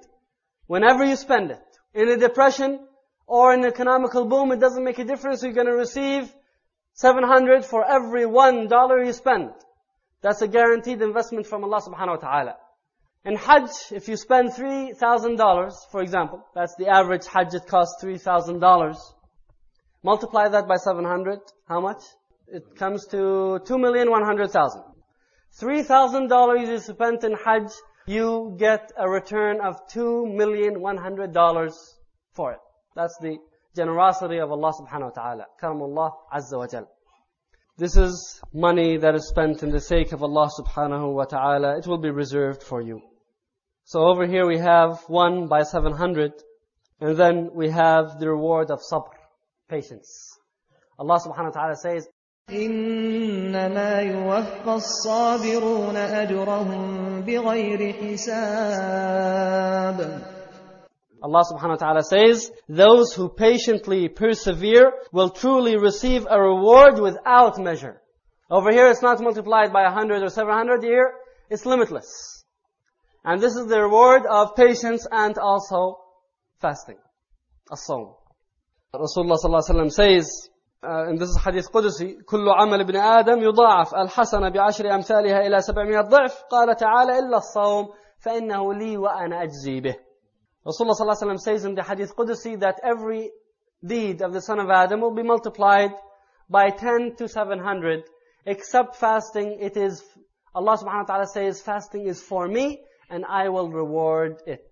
Whenever 0.66 1.04
you 1.04 1.16
spend 1.16 1.50
it, 1.50 1.62
in 1.94 2.08
a 2.08 2.16
depression 2.16 2.80
or 3.26 3.52
an 3.52 3.64
economical 3.64 4.24
boom, 4.24 4.50
it 4.52 4.60
doesn't 4.60 4.82
make 4.82 4.98
a 4.98 5.04
difference. 5.04 5.42
You're 5.42 5.52
going 5.52 5.66
to 5.66 5.76
receive 5.76 6.32
700 6.94 7.64
for 7.64 7.84
every 7.84 8.26
one 8.26 8.68
dollar 8.68 9.02
you 9.02 9.12
spend. 9.12 9.50
That's 10.22 10.42
a 10.42 10.48
guaranteed 10.48 11.02
investment 11.02 11.46
from 11.46 11.64
Allah 11.64 11.80
subhanahu 11.82 12.22
wa 12.22 12.28
ta'ala. 12.28 12.56
In 13.24 13.36
Hajj, 13.36 13.70
if 13.92 14.08
you 14.08 14.16
spend 14.16 14.50
$3,000, 14.50 15.72
for 15.92 16.02
example, 16.02 16.44
that's 16.56 16.74
the 16.74 16.88
average 16.88 17.24
Hajj, 17.26 17.54
it 17.54 17.66
costs 17.66 18.02
$3,000. 18.02 18.96
Multiply 20.02 20.48
that 20.48 20.66
by 20.66 20.74
700, 20.74 21.38
how 21.68 21.80
much? 21.80 22.02
It 22.48 22.74
comes 22.76 23.06
to 23.08 23.60
2,100,000. 23.64 24.82
$3,000 25.60 26.66
you 26.66 26.78
spent 26.78 27.22
in 27.22 27.34
Hajj, 27.34 27.70
you 28.06 28.56
get 28.58 28.90
a 28.98 29.08
return 29.08 29.60
of 29.60 29.76
$2,100 29.94 31.72
for 32.32 32.52
it. 32.52 32.58
That's 32.96 33.16
the 33.20 33.38
generosity 33.76 34.38
of 34.38 34.50
Allah 34.50 34.72
subhanahu 34.72 35.14
wa 35.16 35.22
ta'ala. 35.22 35.46
Karamullah 35.62 36.10
azza 36.34 36.58
wa 36.58 36.66
jal. 36.66 36.88
This 37.78 37.96
is 37.96 38.40
money 38.52 38.96
that 38.96 39.14
is 39.14 39.28
spent 39.28 39.62
in 39.62 39.70
the 39.70 39.80
sake 39.80 40.10
of 40.12 40.24
Allah 40.24 40.50
subhanahu 40.58 41.14
wa 41.14 41.24
ta'ala. 41.24 41.78
It 41.78 41.86
will 41.86 41.98
be 41.98 42.10
reserved 42.10 42.64
for 42.64 42.82
you. 42.82 43.00
So 43.85 44.01
over 44.01 44.25
here 44.27 44.45
we 44.45 44.57
have 44.57 45.03
one 45.07 45.47
by 45.47 45.63
700, 45.63 46.33
and 46.99 47.15
then 47.15 47.51
we 47.53 47.69
have 47.69 48.19
the 48.19 48.29
reward 48.29 48.69
of 48.69 48.81
sabr, 48.81 49.13
patience. 49.69 50.37
Allah 50.99 51.19
subhanahu 51.19 51.53
wa 51.53 51.61
ta'ala 51.61 51.75
says, 51.75 52.07
إنما 52.49 54.01
يوفى 54.01 54.73
الصابرون 54.73 55.95
أجرهم 55.95 57.21
بغير 57.25 57.93
حساب 57.93 59.17
Allah 61.23 61.43
subhanahu 61.51 61.69
wa 61.69 61.75
ta'ala 61.75 62.03
says, 62.03 62.51
those 62.69 63.13
who 63.13 63.27
patiently 63.27 64.07
persevere 64.07 64.93
will 65.11 65.29
truly 65.29 65.75
receive 65.75 66.27
a 66.29 66.39
reward 66.39 66.99
without 66.99 67.57
measure. 67.57 68.01
Over 68.49 68.71
here 68.71 68.87
it's 68.87 69.01
not 69.01 69.19
multiplied 69.19 69.73
by 69.73 69.83
100 69.83 70.23
or 70.23 70.29
700 70.29 70.83
here, 70.83 71.15
it's 71.49 71.65
limitless. 71.65 72.40
And 73.23 73.41
this 73.41 73.55
is 73.55 73.67
the 73.67 73.81
reward 73.81 74.25
of 74.25 74.55
patience 74.55 75.05
and 75.11 75.37
also 75.37 75.99
fasting. 76.61 76.97
As-sawm. 77.71 78.13
Rasulullah 78.95 79.37
sallallahu 79.37 79.63
alaihi 79.69 79.75
wasallam 79.75 79.91
says, 79.91 80.49
uh, 80.83 81.09
and 81.09 81.19
this 81.19 81.29
is 81.29 81.37
hadith 81.43 81.67
قدسي 81.73 82.23
كل 82.25 82.49
عمل 82.49 82.81
ابن 82.81 82.95
آدم 82.95 83.39
يضاعف 83.43 83.95
الحسنة 83.95 84.49
بعشر 84.49 84.95
أمثالها 84.95 85.47
إلى 85.47 85.61
سبعمائة 85.61 86.01
ضعف 86.01 86.43
قال 86.51 86.75
تعالى 86.75 87.19
إلا 87.19 87.37
الصوم 87.37 87.89
فإنه 88.19 88.73
لي 88.73 88.97
وأنا 88.97 89.43
أجزي 89.43 89.81
به 89.81 89.95
Rasulullah 90.65 90.95
sallallahu 90.95 91.17
alaihi 91.17 91.27
wasallam 91.27 91.39
says 91.39 91.65
in 91.65 91.75
the 91.75 91.83
hadith 91.83 92.15
قدسي 92.15 92.59
that 92.59 92.79
every 92.83 93.31
deed 93.85 94.21
of 94.21 94.33
the 94.33 94.41
son 94.41 94.59
of 94.59 94.69
Adam 94.69 95.01
will 95.01 95.13
be 95.13 95.23
multiplied 95.23 95.91
by 96.49 96.69
10 96.69 97.15
to 97.17 97.27
700 97.27 98.03
except 98.45 98.95
fasting 98.95 99.57
it 99.59 99.75
is 99.75 100.03
Allah 100.55 100.77
subhanahu 100.77 101.07
wa 101.07 101.15
ta'ala 101.15 101.27
says 101.27 101.61
fasting 101.61 102.07
is 102.07 102.21
for 102.21 102.47
me 102.47 102.79
and 103.12 103.26
I 103.26 103.50
will 103.50 103.70
reward 103.70 104.42
it. 104.46 104.66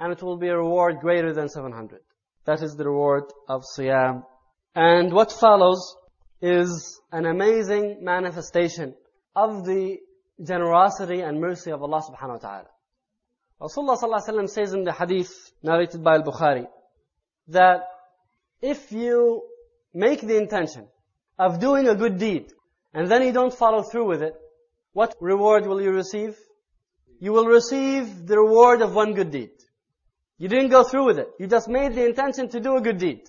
And 0.00 0.10
it 0.12 0.22
will 0.22 0.38
be 0.38 0.48
a 0.48 0.56
reward 0.56 1.00
greater 1.00 1.32
than 1.34 1.48
700. 1.48 2.00
That 2.46 2.62
is 2.62 2.74
the 2.76 2.86
reward 2.86 3.24
of 3.46 3.62
Siyam. 3.76 4.24
And 4.74 5.12
what 5.12 5.32
follows 5.32 5.96
is 6.40 7.00
an 7.12 7.26
amazing 7.26 7.98
manifestation 8.02 8.94
of 9.34 9.66
the 9.66 9.98
generosity 10.42 11.20
and 11.20 11.40
mercy 11.40 11.70
of 11.72 11.82
Allah 11.82 12.02
subhanahu 12.08 12.38
wa 12.38 12.44
ta'ala. 12.48 12.70
Rasulullah 13.60 13.96
sallallahu 13.98 14.22
alaihi 14.22 14.34
wasallam 14.34 14.50
says 14.50 14.72
in 14.72 14.84
the 14.84 14.92
hadith 14.92 15.32
narrated 15.62 16.02
by 16.02 16.14
Al-Bukhari 16.16 16.66
that 17.48 17.80
if 18.62 18.92
you 18.92 19.42
make 19.94 20.20
the 20.20 20.36
intention 20.36 20.88
of 21.38 21.60
doing 21.60 21.88
a 21.88 21.94
good 21.94 22.18
deed 22.18 22.52
and 22.94 23.10
then 23.10 23.22
you 23.22 23.32
don't 23.32 23.54
follow 23.54 23.82
through 23.82 24.08
with 24.08 24.22
it, 24.22 24.34
what 24.92 25.14
reward 25.20 25.66
will 25.66 25.82
you 25.82 25.90
receive? 25.90 26.36
You 27.20 27.32
will 27.32 27.46
receive 27.46 28.26
the 28.26 28.38
reward 28.38 28.82
of 28.82 28.94
one 28.94 29.14
good 29.14 29.30
deed. 29.30 29.50
You 30.38 30.48
didn't 30.48 30.68
go 30.68 30.84
through 30.84 31.06
with 31.06 31.18
it. 31.18 31.28
You 31.38 31.46
just 31.46 31.68
made 31.68 31.94
the 31.94 32.04
intention 32.04 32.48
to 32.50 32.60
do 32.60 32.76
a 32.76 32.80
good 32.80 32.98
deed. 32.98 33.20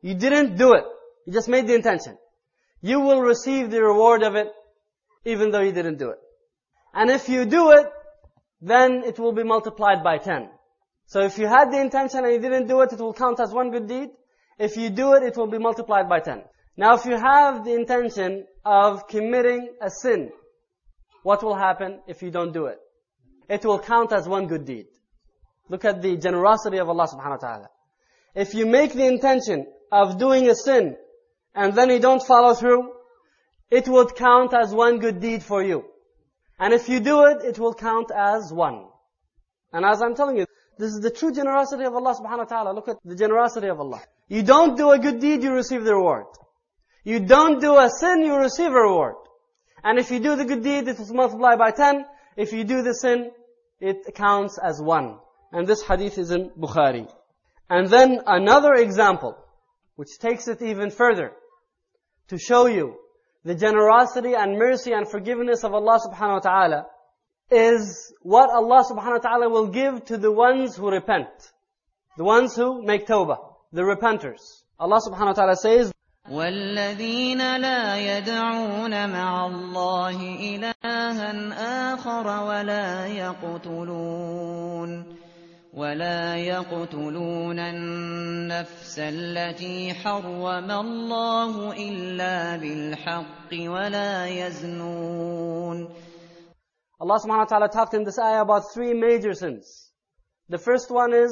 You 0.00 0.14
didn't 0.14 0.56
do 0.56 0.72
it. 0.72 0.84
You 1.26 1.32
just 1.32 1.48
made 1.48 1.66
the 1.66 1.74
intention. 1.74 2.16
You 2.80 3.00
will 3.00 3.20
receive 3.20 3.70
the 3.70 3.82
reward 3.82 4.22
of 4.22 4.34
it 4.34 4.48
even 5.24 5.50
though 5.50 5.60
you 5.60 5.72
didn't 5.72 5.98
do 5.98 6.10
it. 6.10 6.18
And 6.92 7.10
if 7.10 7.28
you 7.28 7.44
do 7.44 7.70
it, 7.70 7.86
then 8.60 9.02
it 9.04 9.18
will 9.18 9.32
be 9.32 9.42
multiplied 9.42 10.02
by 10.02 10.18
10. 10.18 10.48
So 11.06 11.20
if 11.20 11.38
you 11.38 11.46
had 11.46 11.70
the 11.70 11.80
intention 11.80 12.24
and 12.24 12.32
you 12.32 12.40
didn't 12.40 12.66
do 12.66 12.80
it, 12.82 12.92
it 12.92 12.98
will 12.98 13.12
count 13.12 13.40
as 13.40 13.52
one 13.52 13.70
good 13.70 13.88
deed. 13.88 14.10
If 14.58 14.76
you 14.76 14.90
do 14.90 15.14
it, 15.14 15.22
it 15.22 15.36
will 15.36 15.46
be 15.46 15.58
multiplied 15.58 16.08
by 16.08 16.20
10. 16.20 16.42
Now 16.76 16.94
if 16.94 17.04
you 17.04 17.16
have 17.16 17.64
the 17.64 17.74
intention 17.74 18.46
of 18.64 19.06
committing 19.08 19.70
a 19.82 19.90
sin, 19.90 20.30
what 21.22 21.42
will 21.42 21.56
happen 21.56 22.00
if 22.06 22.22
you 22.22 22.30
don't 22.30 22.52
do 22.52 22.66
it? 22.66 22.78
It 23.48 23.64
will 23.64 23.78
count 23.78 24.12
as 24.12 24.28
one 24.28 24.46
good 24.46 24.64
deed. 24.64 24.86
Look 25.68 25.84
at 25.84 26.02
the 26.02 26.16
generosity 26.16 26.78
of 26.78 26.88
Allah 26.88 27.08
subhanahu 27.08 27.42
wa 27.42 27.48
ta'ala. 27.48 27.70
If 28.34 28.54
you 28.54 28.66
make 28.66 28.92
the 28.92 29.06
intention 29.06 29.66
of 29.90 30.18
doing 30.18 30.48
a 30.48 30.54
sin, 30.54 30.96
and 31.54 31.74
then 31.74 31.90
you 31.90 32.00
don't 32.00 32.22
follow 32.22 32.54
through, 32.54 32.92
it 33.70 33.88
would 33.88 34.14
count 34.16 34.52
as 34.54 34.74
one 34.74 34.98
good 34.98 35.20
deed 35.20 35.42
for 35.42 35.62
you. 35.62 35.84
And 36.58 36.72
if 36.74 36.88
you 36.88 37.00
do 37.00 37.24
it, 37.26 37.44
it 37.44 37.58
will 37.58 37.74
count 37.74 38.10
as 38.14 38.52
one. 38.52 38.86
And 39.72 39.84
as 39.84 40.02
I'm 40.02 40.14
telling 40.14 40.36
you, 40.36 40.46
this 40.78 40.90
is 40.90 41.00
the 41.00 41.10
true 41.10 41.32
generosity 41.32 41.84
of 41.84 41.94
Allah 41.94 42.14
subhanahu 42.14 42.38
wa 42.38 42.44
ta'ala. 42.44 42.72
Look 42.72 42.88
at 42.88 42.96
the 43.04 43.14
generosity 43.14 43.68
of 43.68 43.80
Allah. 43.80 44.02
You 44.28 44.42
don't 44.42 44.76
do 44.76 44.90
a 44.90 44.98
good 44.98 45.20
deed, 45.20 45.42
you 45.42 45.52
receive 45.52 45.84
the 45.84 45.94
reward. 45.94 46.26
You 47.04 47.20
don't 47.20 47.60
do 47.60 47.76
a 47.76 47.90
sin, 47.90 48.22
you 48.22 48.36
receive 48.36 48.70
a 48.70 48.80
reward. 48.80 49.14
And 49.82 49.98
if 49.98 50.10
you 50.10 50.18
do 50.18 50.36
the 50.36 50.44
good 50.44 50.62
deed, 50.62 50.88
it 50.88 50.98
is 50.98 51.12
multiplied 51.12 51.58
by 51.58 51.70
10. 51.70 52.04
If 52.35 52.53
you 52.53 52.63
do 52.63 52.81
the 52.81 52.93
sin, 52.93 53.31
it 53.79 54.15
counts 54.15 54.57
as 54.57 54.81
one. 54.81 55.17
And 55.51 55.67
this 55.67 55.81
hadith 55.81 56.17
is 56.17 56.31
in 56.31 56.51
Bukhari. 56.51 57.07
And 57.69 57.87
then 57.87 58.21
another 58.25 58.73
example, 58.73 59.37
which 59.95 60.19
takes 60.19 60.47
it 60.47 60.61
even 60.61 60.89
further, 60.89 61.31
to 62.29 62.37
show 62.37 62.67
you 62.67 62.95
the 63.43 63.55
generosity 63.55 64.33
and 64.35 64.57
mercy 64.57 64.91
and 64.91 65.07
forgiveness 65.09 65.63
of 65.63 65.73
Allah 65.73 65.99
subhanahu 66.05 66.33
wa 66.33 66.39
ta'ala, 66.39 66.85
is 67.51 68.13
what 68.21 68.49
Allah 68.49 68.83
subhanahu 68.89 69.23
wa 69.23 69.29
ta'ala 69.29 69.49
will 69.49 69.67
give 69.67 70.05
to 70.05 70.17
the 70.17 70.31
ones 70.31 70.75
who 70.75 70.89
repent. 70.89 71.29
The 72.17 72.23
ones 72.23 72.55
who 72.55 72.83
make 72.83 73.07
tawbah. 73.07 73.37
The 73.71 73.81
repenters. 73.81 74.63
Allah 74.79 74.99
subhanahu 74.99 75.27
wa 75.27 75.33
ta'ala 75.33 75.55
says, 75.55 75.91
والذين 76.29 77.57
لا 77.57 77.97
يدعون 77.97 79.09
مع 79.09 79.47
الله 79.47 80.19
إلها 81.13 81.93
آخر 81.93 82.27
ولا 82.43 83.07
يقتلون 83.07 84.91
ولا 85.73 86.37
يقتلون 86.37 87.59
النفس 87.59 88.99
التي 88.99 89.93
حرم 89.93 90.71
الله 90.71 91.71
إلا 91.71 92.55
بالحق 92.57 93.51
ولا 93.53 94.27
يزنون 94.27 95.89
Allah 97.01 97.15
subhanahu 97.15 97.39
wa 97.39 97.45
ta'ala 97.45 97.69
talked 97.69 97.93
in 97.93 98.03
this 98.03 98.19
ayah 98.19 98.41
about 98.41 98.73
three 98.73 98.93
major 98.93 99.33
sins. 99.33 99.89
The 100.49 100.57
first 100.57 100.91
one 100.91 101.13
is 101.13 101.31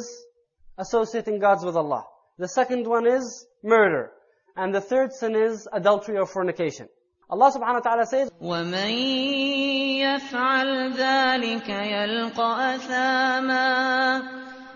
associating 0.78 1.39
gods 1.39 1.66
with 1.66 1.76
Allah. 1.76 2.05
The 2.38 2.47
second 2.47 2.88
one 2.88 3.05
is 3.05 3.45
murder. 3.62 4.12
And 4.55 4.74
the 4.74 4.80
third 4.80 5.12
sin 5.12 5.36
is 5.36 5.68
adultery 5.74 6.18
or 6.18 6.26
fornication. 6.26 6.88
Subhanahu 7.33 7.74
wa 7.74 7.80
ta'ala 7.80 8.07
says, 8.07 8.30
ومن 8.41 8.93
يفعل 10.05 10.93
ذلك 10.93 11.68
يلقى 11.68 12.74
أثاما 12.74 14.22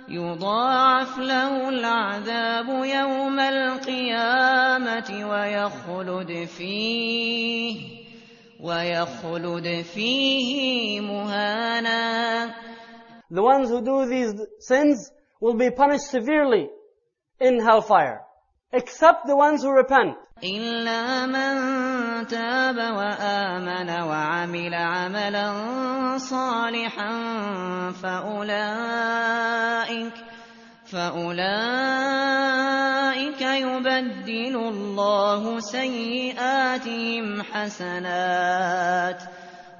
يضاعف 0.09 1.19
له 1.19 1.69
العذاب 1.69 2.69
يوم 2.69 3.41
القيامة 3.41 5.29
ويخلد 5.31 6.45
فيه 6.45 8.07
ويخلد 8.61 9.83
فيه 9.83 11.01
مهانا 11.01 12.55
the 13.31 13.43
ones 13.43 13.69
who 13.69 13.83
do 13.83 14.07
these 14.07 14.35
sins 14.61 15.11
will 15.41 15.55
be 15.55 15.71
punished 15.71 16.07
severely 16.11 16.69
in 17.41 17.59
hellfire. 17.61 18.23
Except 18.73 19.27
the 19.27 19.37
ones 19.37 19.63
who 19.63 19.73
repent. 19.73 20.17
إلا 20.45 21.27
من 21.27 22.27
تاب 22.27 22.77
وآمن 22.77 23.91
وعمل 23.91 24.75
عملا 24.75 25.49
صالحا 26.19 27.11
فأولئك 30.93 31.41
يبدل 33.41 34.57
الله 34.57 35.61
سيئاتهم 35.61 37.43
حسنات 37.43 39.23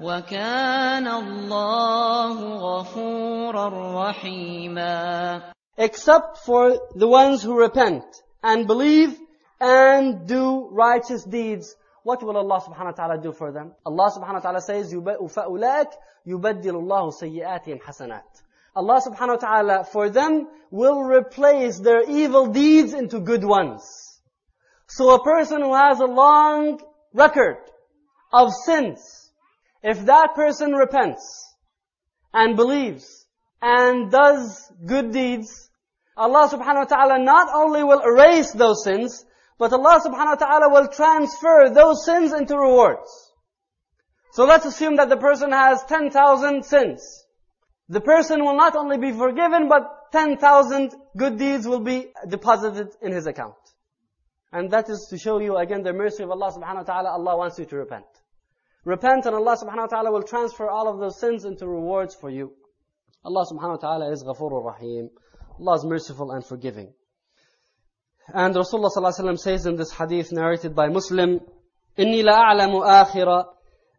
وكان 0.01 1.07
الله 1.07 2.37
غفورا 2.57 3.69
رحيما 4.09 5.41
Except 5.77 6.39
for 6.43 6.79
the 6.95 7.07
ones 7.07 7.43
who 7.43 7.53
repent 7.53 8.03
and 8.43 8.65
believe 8.65 9.26
and 9.60 10.26
do 10.26 10.68
righteous 10.70 11.24
deeds. 11.24 11.76
What 12.02 12.22
will 12.22 12.36
Allah 12.36 12.60
subhanahu 12.60 12.84
wa 12.84 12.90
ta'ala 12.92 13.22
do 13.22 13.32
for 13.32 13.52
them? 13.52 13.72
Allah 13.86 14.10
subhanahu 14.10 14.34
wa 14.34 14.40
ta'ala 14.40 14.60
says, 14.60 14.92
فَأُولَٰئِكَ 14.92 15.90
يُبَدِّلُ 16.26 16.64
اللَّهُ 16.64 17.12
سَيِّئَاتِهِمْ 17.22 17.80
حَسَنَاتٍ 17.82 18.42
Allah 18.74 19.00
subhanahu 19.06 19.28
wa 19.28 19.36
ta'ala, 19.36 19.84
for 19.84 20.10
them, 20.10 20.48
will 20.70 21.02
replace 21.02 21.78
their 21.78 22.02
evil 22.10 22.46
deeds 22.46 22.94
into 22.94 23.20
good 23.20 23.44
ones. 23.44 23.82
So 24.88 25.14
a 25.14 25.22
person 25.22 25.62
who 25.62 25.74
has 25.74 26.00
a 26.00 26.06
long 26.06 26.80
record 27.12 27.58
of 28.32 28.52
sins, 28.64 29.30
if 29.82 30.06
that 30.06 30.34
person 30.34 30.72
repents 30.72 31.54
and 32.32 32.56
believes 32.56 33.26
and 33.60 34.10
does 34.10 34.72
good 34.84 35.12
deeds, 35.12 35.70
Allah 36.16 36.48
subhanahu 36.48 36.78
wa 36.78 36.84
ta'ala 36.84 37.18
not 37.22 37.48
only 37.54 37.84
will 37.84 38.00
erase 38.00 38.52
those 38.52 38.82
sins, 38.84 39.24
but 39.57 39.73
Allah 39.73 39.99
subhanahu 40.05 40.39
wa 40.39 40.45
ta'ala 40.45 40.69
will 40.69 40.87
transfer 40.87 41.69
those 41.69 42.05
sins 42.05 42.33
into 42.33 42.57
rewards. 42.57 43.09
So 44.33 44.45
let's 44.45 44.65
assume 44.65 44.97
that 44.97 45.09
the 45.09 45.17
person 45.17 45.51
has 45.51 45.83
10,000 45.85 46.63
sins. 46.63 47.25
The 47.89 48.01
person 48.01 48.43
will 48.43 48.55
not 48.55 48.75
only 48.75 48.97
be 48.97 49.11
forgiven, 49.11 49.67
but 49.67 50.11
10,000 50.11 50.93
good 51.15 51.37
deeds 51.37 51.67
will 51.67 51.79
be 51.79 52.07
deposited 52.27 52.89
in 53.01 53.11
his 53.11 53.25
account. 53.25 53.55
And 54.51 54.71
that 54.71 54.89
is 54.89 55.07
to 55.09 55.17
show 55.17 55.39
you 55.39 55.57
again 55.57 55.83
the 55.83 55.93
mercy 55.93 56.23
of 56.23 56.31
Allah 56.31 56.51
subhanahu 56.51 56.75
wa 56.75 56.83
ta'ala. 56.83 57.09
Allah 57.09 57.37
wants 57.37 57.57
you 57.59 57.65
to 57.65 57.75
repent. 57.77 58.05
Repent 58.85 59.25
and 59.25 59.35
Allah 59.35 59.57
subhanahu 59.57 59.77
wa 59.77 59.87
ta'ala 59.87 60.11
will 60.11 60.23
transfer 60.23 60.69
all 60.69 60.87
of 60.87 60.99
those 60.99 61.19
sins 61.19 61.43
into 61.43 61.67
rewards 61.67 62.15
for 62.15 62.29
you. 62.29 62.53
Allah 63.25 63.45
subhanahu 63.51 63.81
wa 63.81 63.89
ta'ala 63.89 64.11
is 64.11 64.23
Ghafurur 64.23 64.63
Rahim. 64.63 65.09
Allah 65.59 65.75
is 65.75 65.83
merciful 65.83 66.31
and 66.31 66.45
forgiving. 66.45 66.93
And 68.28 68.54
Rasulullah 68.54 68.90
sallallahu 68.94 69.18
alaihi 69.18 69.24
wasallam 69.24 69.38
says 69.38 69.66
in 69.66 69.76
this 69.76 69.92
hadith 69.92 70.32
narrated 70.32 70.74
by 70.74 70.88
Muslim, 70.88 71.40
إني 71.98 72.22
لا 72.22 72.32
أعلم 72.32 72.76
آخر 72.76 73.44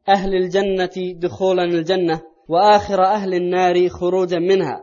أهل 0.09 0.35
الجنة 0.35 1.19
دخولا 1.19 1.63
الجنة 1.63 2.21
وآخر 2.47 3.03
أهل 3.03 3.33
النار 3.33 3.89
خروجا 3.89 4.39
منها. 4.39 4.81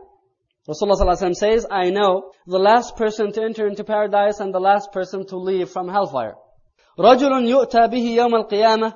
Rasulullah 0.69 0.93
sallallahu 0.93 1.17
alaihi 1.17 1.21
wasallam 1.21 1.35
says, 1.35 1.67
I 1.69 1.89
know 1.89 2.31
the 2.45 2.59
last 2.59 2.95
person 2.95 3.31
to 3.33 3.41
enter 3.41 3.67
into 3.67 3.83
paradise 3.83 4.39
and 4.39 4.53
the 4.53 4.59
last 4.59 4.91
person 4.93 5.25
to 5.27 5.37
leave 5.37 5.69
from 5.69 5.89
hellfire. 5.89 6.35
رجل 6.99 7.49
يؤتى 7.49 7.87
به 7.87 8.15
يوم 8.15 8.35
القيامة 8.35 8.93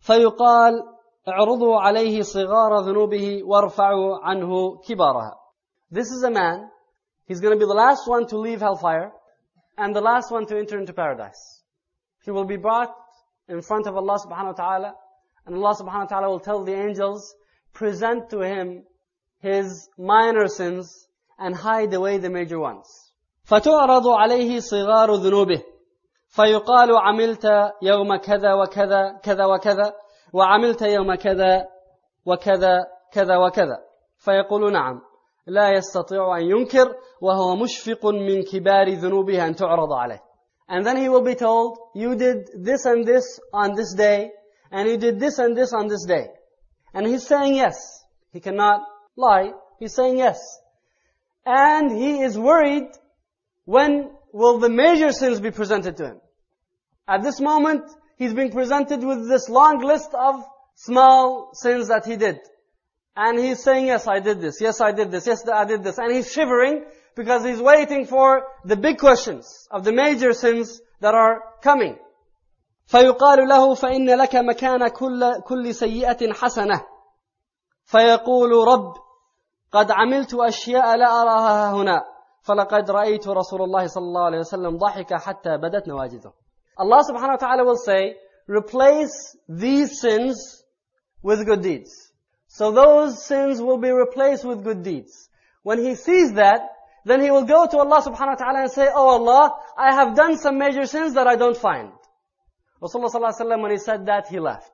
فيقال 0.00 0.82
اعرضوا 1.28 1.80
عليه 1.80 2.22
صغار 2.22 2.80
ذنوبه 2.80 3.42
وارفعوا 3.44 4.18
عنه 4.22 4.78
كبارها. 4.88 5.34
This 5.90 6.06
is 6.06 6.22
a 6.22 6.30
man, 6.30 6.70
he's 7.26 7.40
going 7.40 7.52
to 7.52 7.58
be 7.58 7.66
the 7.66 7.74
last 7.74 8.08
one 8.08 8.26
to 8.28 8.38
leave 8.38 8.60
hellfire 8.60 9.12
and 9.76 9.94
the 9.94 10.00
last 10.00 10.30
one 10.30 10.46
to 10.46 10.58
enter 10.58 10.78
into 10.78 10.92
paradise. 10.92 11.62
He 12.24 12.30
will 12.30 12.44
be 12.44 12.56
brought 12.56 12.94
in 13.48 13.62
front 13.62 13.86
of 13.86 13.96
Allah 13.96 14.18
subhanahu 14.18 14.52
wa 14.56 14.64
ta'ala 14.64 14.94
and 15.46 15.56
Allah 15.56 15.74
subhanahu 15.80 16.00
wa 16.00 16.06
ta'ala 16.06 16.28
will 16.28 16.40
tell 16.40 16.64
the 16.64 16.74
angels, 16.74 17.34
present 17.72 18.30
to 18.30 18.40
him 18.40 18.84
his 19.40 19.88
minor 19.96 20.48
sins 20.48 21.08
and 21.38 21.54
hide 21.54 21.94
away 21.94 22.18
the 22.18 22.30
major 22.30 22.58
ones. 22.58 22.86
فتعرض 23.48 24.06
عليه 24.06 24.60
صغار 24.60 25.14
ذنوبه 25.14 25.62
فيقال 26.28 26.96
عملت 26.96 27.44
يوم 27.82 28.16
كذا 28.16 28.54
وكذا 28.54 29.18
كذا 29.22 29.44
وكذا 29.44 29.92
وعملت 30.32 30.82
يوم 30.82 31.14
كذا 31.14 31.68
وكذا 32.26 32.86
كذا 33.12 33.36
وكذا 33.36 33.78
فيقول 34.18 34.72
نعم 34.72 35.00
لا 35.46 35.70
يستطيع 35.70 36.36
أن 36.36 36.42
ينكر 36.42 36.94
وهو 37.20 37.56
مشفق 37.56 38.06
من 38.06 38.42
كبار 38.42 38.88
ذنوبه 38.88 39.46
أن 39.46 39.54
تعرض 39.54 39.92
عليه 39.92 40.28
and 40.70 40.84
then 40.84 40.98
he 40.98 41.08
will 41.08 41.22
be 41.22 41.34
told 41.34 41.78
you 41.94 42.14
did 42.14 42.50
this 42.54 42.84
and 42.84 43.06
this 43.06 43.40
on 43.54 43.74
this 43.74 43.94
day 43.94 44.30
and 44.70 44.88
you 44.88 44.98
did 44.98 45.18
this 45.18 45.38
and 45.38 45.56
this 45.56 45.72
on 45.72 45.88
this 45.88 46.04
day 46.04 46.26
and 46.92 47.06
he's 47.06 47.26
saying 47.26 47.54
yes 47.54 48.04
he 48.32 48.40
cannot 48.40 48.80
lie 49.16 49.50
he's 49.78 49.94
saying 49.94 50.18
yes 50.18 50.38
and 51.46 51.90
he 51.90 52.20
is 52.20 52.38
worried 52.38 52.90
when 53.64 54.10
will 54.32 54.58
the 54.58 54.68
major 54.68 55.10
sins 55.10 55.40
be 55.40 55.50
presented 55.50 55.96
to 55.96 56.04
him 56.04 56.20
at 57.06 57.22
this 57.22 57.40
moment 57.40 57.82
he's 58.18 58.34
being 58.34 58.50
presented 58.50 59.02
with 59.02 59.26
this 59.26 59.48
long 59.48 59.78
list 59.80 60.12
of 60.12 60.44
small 60.74 61.50
sins 61.54 61.88
that 61.88 62.04
he 62.04 62.16
did 62.16 62.38
and 63.16 63.38
he's 63.38 63.62
saying, 63.62 63.86
yes, 63.86 64.06
I 64.06 64.20
did 64.20 64.40
this. 64.40 64.60
Yes, 64.60 64.80
I 64.80 64.92
did 64.92 65.10
this. 65.10 65.26
Yes, 65.26 65.42
I 65.48 65.64
did 65.64 65.82
this. 65.82 65.98
And 65.98 66.14
he's 66.14 66.32
shivering 66.32 66.84
because 67.16 67.44
he's 67.44 67.60
waiting 67.60 68.06
for 68.06 68.44
the 68.64 68.76
big 68.76 68.98
questions 68.98 69.66
of 69.72 69.82
the 69.82 69.92
major 69.92 70.32
sins 70.32 70.80
that 71.00 71.14
are 71.14 71.42
coming. 71.62 71.98
فيقال 72.88 73.48
له 73.48 73.74
فإن 73.74 74.10
لك 74.10 74.36
مكان 74.36 74.88
كل, 74.88 75.40
كل 75.42 75.74
سيئة 75.74 76.32
حسنة 76.32 76.84
فيقول 77.84 78.68
رب 78.68 78.94
قد 79.72 79.90
عملت 79.90 80.34
أشياء 80.34 80.96
لا 80.96 81.22
أراها 81.22 81.72
هنا 81.72 82.04
فلقد 82.42 82.90
رأيت 82.90 83.28
رسول 83.28 83.62
الله 83.62 83.86
صلى 83.86 84.02
الله 84.04 84.24
عليه 84.24 84.38
وسلم 84.38 84.76
ضحك 84.76 85.14
حتى 85.14 85.56
بدت 85.56 85.88
نواجذه 85.88 86.32
Allah 86.78 87.02
subhanahu 87.02 87.34
wa 87.34 87.42
ta'ala 87.42 87.64
will 87.64 87.76
say, 87.76 88.14
replace 88.46 89.36
these 89.48 90.00
sins 90.00 90.62
with 91.22 91.44
good 91.44 91.60
deeds. 91.60 91.90
So 92.53 92.71
those 92.71 93.25
sins 93.25 93.59
will 93.59 93.79
be 93.79 93.89
replaced 93.89 94.45
with 94.45 94.63
good 94.63 94.83
deeds. 94.83 95.27
When 95.63 95.79
he 95.79 95.95
sees 95.95 96.33
that, 96.33 96.69
then 97.03 97.19
he 97.19 97.31
will 97.31 97.45
go 97.45 97.65
to 97.65 97.77
Allah 97.79 97.99
subhanahu 98.03 98.27
wa 98.27 98.35
ta'ala 98.35 98.61
and 98.61 98.71
say, 98.71 98.87
Oh 98.93 99.07
Allah, 99.07 99.55
I 99.75 99.95
have 99.95 100.15
done 100.15 100.37
some 100.37 100.59
major 100.59 100.85
sins 100.85 101.15
that 101.15 101.25
I 101.25 101.35
don't 101.35 101.57
find. 101.57 101.91
Rasulullah 102.79 103.09
sallallahu 103.09 103.33
alaihi 103.33 103.41
wasallam, 103.41 103.61
when 103.63 103.71
he 103.71 103.79
said 103.79 104.05
that, 104.05 104.27
he 104.27 104.39
left. 104.39 104.71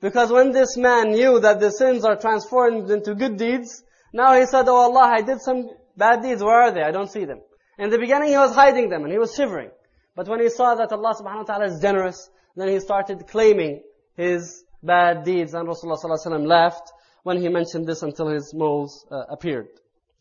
Because 0.00 0.32
when 0.32 0.50
this 0.50 0.76
man 0.76 1.12
knew 1.12 1.38
that 1.38 1.60
the 1.60 1.70
sins 1.70 2.04
are 2.04 2.16
transformed 2.16 2.90
into 2.90 3.14
good 3.14 3.36
deeds, 3.36 3.84
now 4.12 4.34
he 4.36 4.44
said, 4.46 4.66
Oh 4.66 4.74
Allah, 4.74 5.12
I 5.14 5.22
did 5.22 5.40
some 5.40 5.70
bad 5.96 6.20
deeds, 6.20 6.42
where 6.42 6.62
are 6.62 6.72
they? 6.72 6.82
I 6.82 6.90
don't 6.90 7.10
see 7.12 7.26
them. 7.26 7.42
In 7.78 7.90
the 7.90 7.98
beginning 7.98 8.30
he 8.30 8.36
was 8.36 8.56
hiding 8.56 8.88
them 8.88 9.04
and 9.04 9.12
he 9.12 9.20
was 9.20 9.36
shivering. 9.36 9.70
But 10.16 10.26
when 10.26 10.40
he 10.40 10.48
saw 10.48 10.74
that 10.74 10.90
Allah 10.90 11.14
subhanahu 11.14 11.46
wa 11.46 11.54
ta'ala 11.54 11.66
is 11.66 11.80
generous, 11.80 12.28
then 12.56 12.68
he 12.70 12.80
started 12.80 13.28
claiming 13.28 13.82
his 14.16 14.64
bad 14.82 15.24
deeds 15.24 15.54
and 15.54 15.68
Rasulullah 15.68 15.96
sallallahu 15.96 16.26
alaihi 16.26 16.26
wasallam 16.26 16.46
left. 16.46 16.92
When 17.24 17.40
he 17.40 17.48
mentioned 17.48 17.86
this 17.86 18.02
until 18.02 18.28
his 18.28 18.54
moles 18.54 19.04
uh, 19.10 19.24
appeared. 19.28 19.68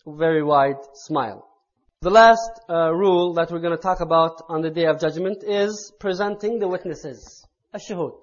Very 0.07 0.41
wide 0.41 0.81
smile. 0.93 1.47
The 2.01 2.09
last 2.09 2.51
uh, 2.69 2.91
rule 2.93 3.33
that 3.35 3.51
we're 3.51 3.59
going 3.59 3.75
to 3.75 3.81
talk 3.81 4.01
about 4.01 4.41
on 4.49 4.61
the 4.61 4.69
Day 4.69 4.85
of 4.85 4.99
Judgment 4.99 5.43
is 5.43 5.93
presenting 5.99 6.59
the 6.59 6.67
witnesses. 6.67 7.45
Ash-shuhud. 7.73 8.13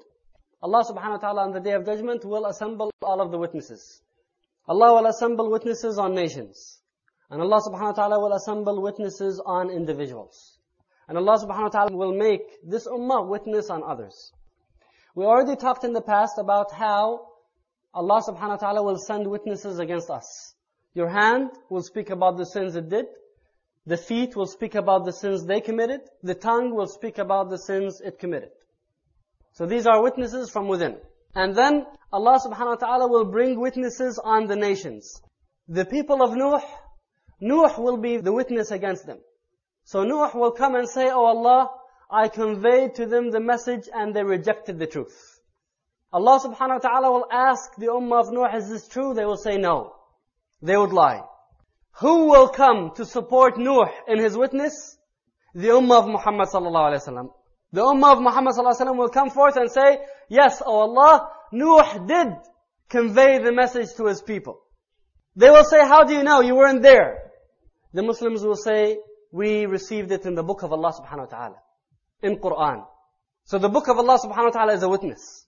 Allah 0.63 0.85
subhanahu 0.85 1.13
wa 1.13 1.17
ta'ala 1.17 1.43
on 1.45 1.53
the 1.53 1.61
Day 1.61 1.73
of 1.73 1.87
Judgment 1.87 2.25
will 2.25 2.47
assemble 2.47 2.91
all 3.03 3.21
of 3.21 3.31
the 3.31 3.39
witnesses. 3.39 4.03
Allah 4.69 4.95
will 4.95 5.07
assemble 5.07 5.51
witnesses 5.51 5.99
on 5.99 6.15
nations. 6.15 6.81
And 7.31 7.41
Allah 7.41 7.61
subhanahu 7.67 7.97
wa 7.97 8.01
ta'ala 8.01 8.21
will 8.21 8.33
assemble 8.33 8.83
witnesses 8.83 9.41
on 9.45 9.71
individuals. 9.71 10.59
And 11.09 11.17
Allah 11.17 11.39
subhanahu 11.39 11.63
wa 11.63 11.69
ta'ala 11.69 11.97
will 11.97 12.15
make 12.15 12.43
this 12.63 12.87
ummah 12.87 13.27
witness 13.27 13.71
on 13.71 13.83
others. 13.83 14.33
We 15.15 15.25
already 15.25 15.57
talked 15.57 15.85
in 15.85 15.93
the 15.93 16.03
past 16.03 16.35
about 16.39 16.73
how 16.73 17.30
Allah 17.93 18.23
subhanahu 18.27 18.51
wa 18.51 18.57
ta'ala 18.57 18.83
will 18.83 18.99
send 18.99 19.27
witnesses 19.27 19.79
against 19.79 20.11
us. 20.11 20.55
Your 20.95 21.09
hand 21.09 21.51
will 21.69 21.83
speak 21.83 22.11
about 22.11 22.37
the 22.37 22.47
sins 22.47 22.77
it 22.77 22.89
did. 22.89 23.07
The 23.87 23.97
feet 23.97 24.37
will 24.37 24.47
speak 24.47 24.75
about 24.75 25.05
the 25.05 25.13
sins 25.13 25.45
they 25.45 25.61
committed. 25.61 26.01
The 26.23 26.35
tongue 26.35 26.75
will 26.75 26.87
speak 26.87 27.19
about 27.19 27.51
the 27.51 27.59
sins 27.59 28.01
it 28.01 28.19
committed. 28.19 28.51
So 29.53 29.67
these 29.67 29.87
are 29.87 30.03
witnesses 30.03 30.51
from 30.51 30.69
within. 30.69 30.97
And 31.35 31.55
then 31.55 31.87
Allah 32.13 32.39
subhanahu 32.45 32.81
wa 32.81 32.87
ta'ala 32.87 33.09
will 33.09 33.25
bring 33.25 33.59
witnesses 33.59 34.21
on 34.23 34.47
the 34.47 34.57
nations. 34.57 35.21
The 35.69 35.85
people 35.85 36.23
of 36.23 36.37
Nuh, 36.37 36.61
Nuh 37.41 37.75
will 37.79 37.97
be 37.97 38.17
the 38.19 38.33
witness 38.33 38.71
against 38.71 39.07
them. 39.07 39.19
So 39.85 40.05
Nuh 40.05 40.31
will 40.35 40.53
come 40.53 40.75
and 40.75 40.89
say, 40.89 41.11
Oh 41.11 41.25
Allah, 41.25 41.71
I 42.11 42.29
conveyed 42.29 42.97
to 42.97 43.07
them 43.07 43.31
the 43.31 43.41
message 43.41 43.89
and 43.93 44.15
they 44.15 44.25
rejected 44.25 44.79
the 44.79 44.87
truth. 44.87 45.40
Allah 46.13 46.41
subhanahu 46.41 46.83
wa 46.83 46.89
ta'ala 46.89 47.11
will 47.11 47.27
ask 47.31 47.75
the 47.77 47.87
ummah 47.87 48.21
of 48.21 48.33
Nuh, 48.33 48.57
is 48.57 48.69
this 48.69 48.89
true? 48.89 49.15
They 49.15 49.25
will 49.25 49.37
say 49.37 49.59
no. 49.59 49.95
They 50.61 50.77
would 50.77 50.93
lie. 50.93 51.23
Who 52.01 52.27
will 52.27 52.49
come 52.49 52.93
to 52.97 53.05
support 53.05 53.59
Nuh 53.59 53.87
in 54.09 54.19
his 54.19 54.37
witness? 54.37 54.99
The 55.55 55.69
ummah 55.69 56.03
of 56.03 56.09
Muhammad 56.09 56.49
sallallahu 56.49 56.93
alayhi 56.93 57.15
wa 57.15 57.33
The 57.73 57.81
ummah 57.83 58.13
of 58.17 58.23
Muhammad 58.23 58.55
sallallahu 58.55 58.81
alayhi 58.81 58.87
wa 58.87 59.03
will 59.05 59.09
come 59.09 59.31
forth 59.31 59.57
and 59.57 59.71
say, 59.71 59.99
yes, 60.29 60.63
O 60.65 60.81
Allah, 60.81 61.29
Nuh 61.53 62.07
did 62.07 62.35
convey 62.89 63.39
the 63.39 63.53
message 63.53 63.95
to 63.97 64.07
his 64.07 64.21
people. 64.21 64.61
They 65.37 65.51
will 65.51 65.65
say, 65.65 65.81
how 65.81 66.05
do 66.05 66.15
you 66.15 66.25
know? 66.25 66.41
You 66.41 66.57
weren't 66.57 66.83
there. 66.83 67.31
The 67.93 68.03
Muslims 68.03 68.43
will 68.43 68.57
say, 68.57 68.99
we 69.33 69.67
received 69.67 70.11
it 70.11 70.27
in 70.27 70.35
the 70.35 70.43
book 70.43 70.63
of 70.63 70.73
Allah 70.73 70.93
subhanahu 70.93 71.31
wa 71.31 71.39
ta'ala. 71.39 71.57
In 72.23 72.37
Quran. 72.39 72.85
So 73.45 73.59
the 73.59 73.69
book 73.69 73.89
of 73.89 73.99
Allah 73.99 74.19
subhanahu 74.19 74.47
wa 74.47 74.51
ta'ala 74.51 74.75
is 74.75 74.83
a 74.83 74.89
witness. 74.89 75.47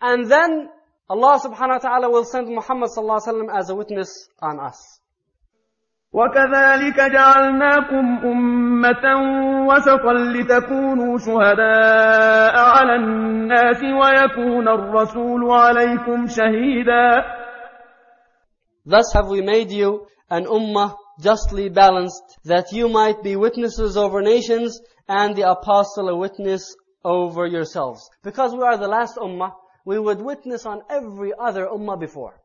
And 0.00 0.30
then 0.30 0.68
Allah 1.08 1.40
subhanahu 1.40 1.78
wa 1.78 1.78
ta'ala 1.78 2.10
will 2.10 2.24
send 2.24 2.48
Muhammad 2.48 2.90
sallallahu 2.90 3.26
alayhi 3.26 3.46
wa 3.48 3.58
as 3.58 3.70
a 3.70 3.74
witness 3.74 4.28
on 4.40 4.60
us. 4.60 5.00
وكذلك 6.14 7.00
جعلناكم 7.12 8.06
أمة 8.24 9.06
وسطا 9.66 10.12
لتكونوا 10.12 11.18
شهداء 11.18 12.56
على 12.56 12.94
الناس 12.94 13.82
ويكون 13.82 14.68
الرسول 14.68 15.50
عليكم 15.50 16.26
شهيدا 16.26 17.22
Thus 18.86 19.12
have 19.14 19.28
we 19.28 19.40
made 19.40 19.72
you 19.72 20.06
an 20.30 20.44
ummah 20.44 20.94
justly 21.20 21.68
balanced, 21.68 22.38
that 22.44 22.72
you 22.72 22.88
might 22.88 23.22
be 23.22 23.36
witnesses 23.36 23.96
over 23.96 24.20
nations 24.22 24.80
and 25.08 25.34
the 25.36 25.48
apostle 25.50 26.08
a 26.08 26.16
witness 26.16 26.76
over 27.04 27.46
yourselves. 27.46 28.08
Because 28.22 28.52
we 28.52 28.62
are 28.62 28.76
the 28.76 28.88
last 28.88 29.16
ummah, 29.16 29.52
we 29.89 29.97
would 29.97 30.21
witness 30.21 30.67
on 30.67 30.83
every 30.87 31.31
other 31.47 31.65
ummah 31.65 31.99
before. 31.99 32.39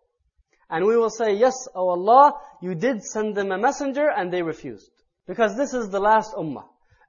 And 0.70 0.86
we 0.86 0.96
will 0.96 1.10
say, 1.10 1.34
yes, 1.34 1.52
O 1.74 1.90
Allah, 1.90 2.32
you 2.62 2.74
did 2.74 3.02
send 3.04 3.34
them 3.34 3.52
a 3.52 3.58
messenger 3.58 4.06
and 4.08 4.32
they 4.32 4.40
refused. 4.40 4.90
Because 5.26 5.54
this 5.54 5.74
is 5.74 5.90
the 5.90 6.00
last 6.00 6.34
ummah. 6.34 6.64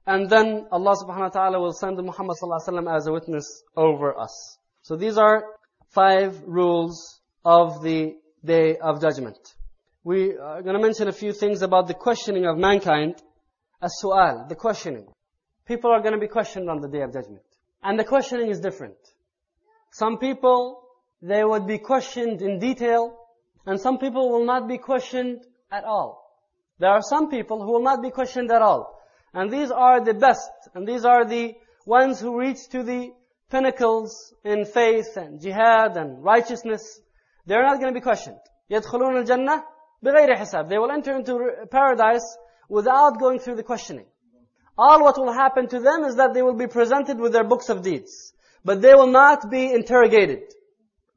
And 0.06 0.28
then 0.28 0.66
Allah 0.70 0.94
subhanahu 1.02 1.28
wa 1.30 1.36
ta'ala 1.38 1.58
will 1.58 1.72
send 1.72 1.96
Muhammad 1.96 2.36
sallallahu 2.36 2.60
alaihi 2.60 2.68
wasallam 2.68 2.96
as 2.96 3.06
a 3.06 3.12
witness 3.12 3.62
over 3.76 4.08
us. 4.20 4.58
So 4.82 4.94
these 4.94 5.16
are 5.16 5.42
five 5.88 6.42
rules 6.46 7.18
of 7.42 7.82
the 7.82 8.16
day 8.44 8.76
of 8.76 9.00
judgment. 9.00 9.38
We 10.04 10.36
are 10.36 10.60
going 10.60 10.76
to 10.76 10.82
mention 10.82 11.08
a 11.08 11.12
few 11.12 11.32
things 11.32 11.62
about 11.62 11.88
the 11.88 11.94
questioning 11.94 12.44
of 12.44 12.58
mankind. 12.58 13.22
As-su'al, 13.80 14.50
the 14.50 14.54
questioning. 14.54 15.06
People 15.66 15.90
are 15.92 16.02
going 16.02 16.12
to 16.12 16.20
be 16.20 16.28
questioned 16.28 16.68
on 16.68 16.82
the 16.82 16.88
day 16.88 17.00
of 17.00 17.14
judgment. 17.14 17.46
And 17.82 17.98
the 17.98 18.04
questioning 18.04 18.50
is 18.50 18.60
different. 18.60 18.98
Some 19.95 20.17
people, 20.17 20.83
they 21.21 21.43
would 21.43 21.67
be 21.67 21.77
questioned 21.77 22.41
in 22.41 22.59
detail, 22.59 23.17
and 23.65 23.79
some 23.79 23.97
people 23.97 24.29
will 24.29 24.45
not 24.45 24.67
be 24.67 24.77
questioned 24.77 25.41
at 25.71 25.83
all. 25.83 26.21
There 26.79 26.89
are 26.89 27.01
some 27.01 27.29
people 27.29 27.63
who 27.63 27.71
will 27.73 27.83
not 27.83 28.01
be 28.01 28.09
questioned 28.09 28.51
at 28.51 28.61
all. 28.61 28.99
And 29.33 29.51
these 29.51 29.71
are 29.71 30.03
the 30.03 30.13
best, 30.13 30.51
and 30.73 30.87
these 30.87 31.05
are 31.05 31.25
the 31.25 31.55
ones 31.85 32.19
who 32.19 32.39
reach 32.39 32.67
to 32.69 32.83
the 32.83 33.13
pinnacles 33.49 34.33
in 34.43 34.65
faith 34.65 35.15
and 35.15 35.39
jihad 35.39 35.97
and 35.97 36.23
righteousness. 36.23 36.99
They're 37.45 37.63
not 37.63 37.79
going 37.79 37.93
to 37.93 37.99
be 37.99 38.03
questioned. 38.03 38.39
يدخلون 38.71 39.25
الجنة 39.25 39.63
بغير 40.03 40.35
حساب. 40.35 40.69
They 40.69 40.77
will 40.77 40.91
enter 40.91 41.15
into 41.15 41.67
paradise 41.69 42.37
without 42.69 43.19
going 43.19 43.39
through 43.39 43.55
the 43.55 43.63
questioning. 43.63 44.05
All 44.77 45.03
what 45.03 45.17
will 45.17 45.33
happen 45.33 45.67
to 45.67 45.79
them 45.79 46.05
is 46.05 46.15
that 46.15 46.33
they 46.33 46.41
will 46.41 46.55
be 46.55 46.67
presented 46.67 47.19
with 47.19 47.33
their 47.33 47.43
books 47.43 47.69
of 47.69 47.81
deeds. 47.81 48.33
But 48.66 48.82
they 48.82 48.94
will 48.94 49.12
not 49.22 49.48
be 49.48 49.72
interrogated. 49.72 50.42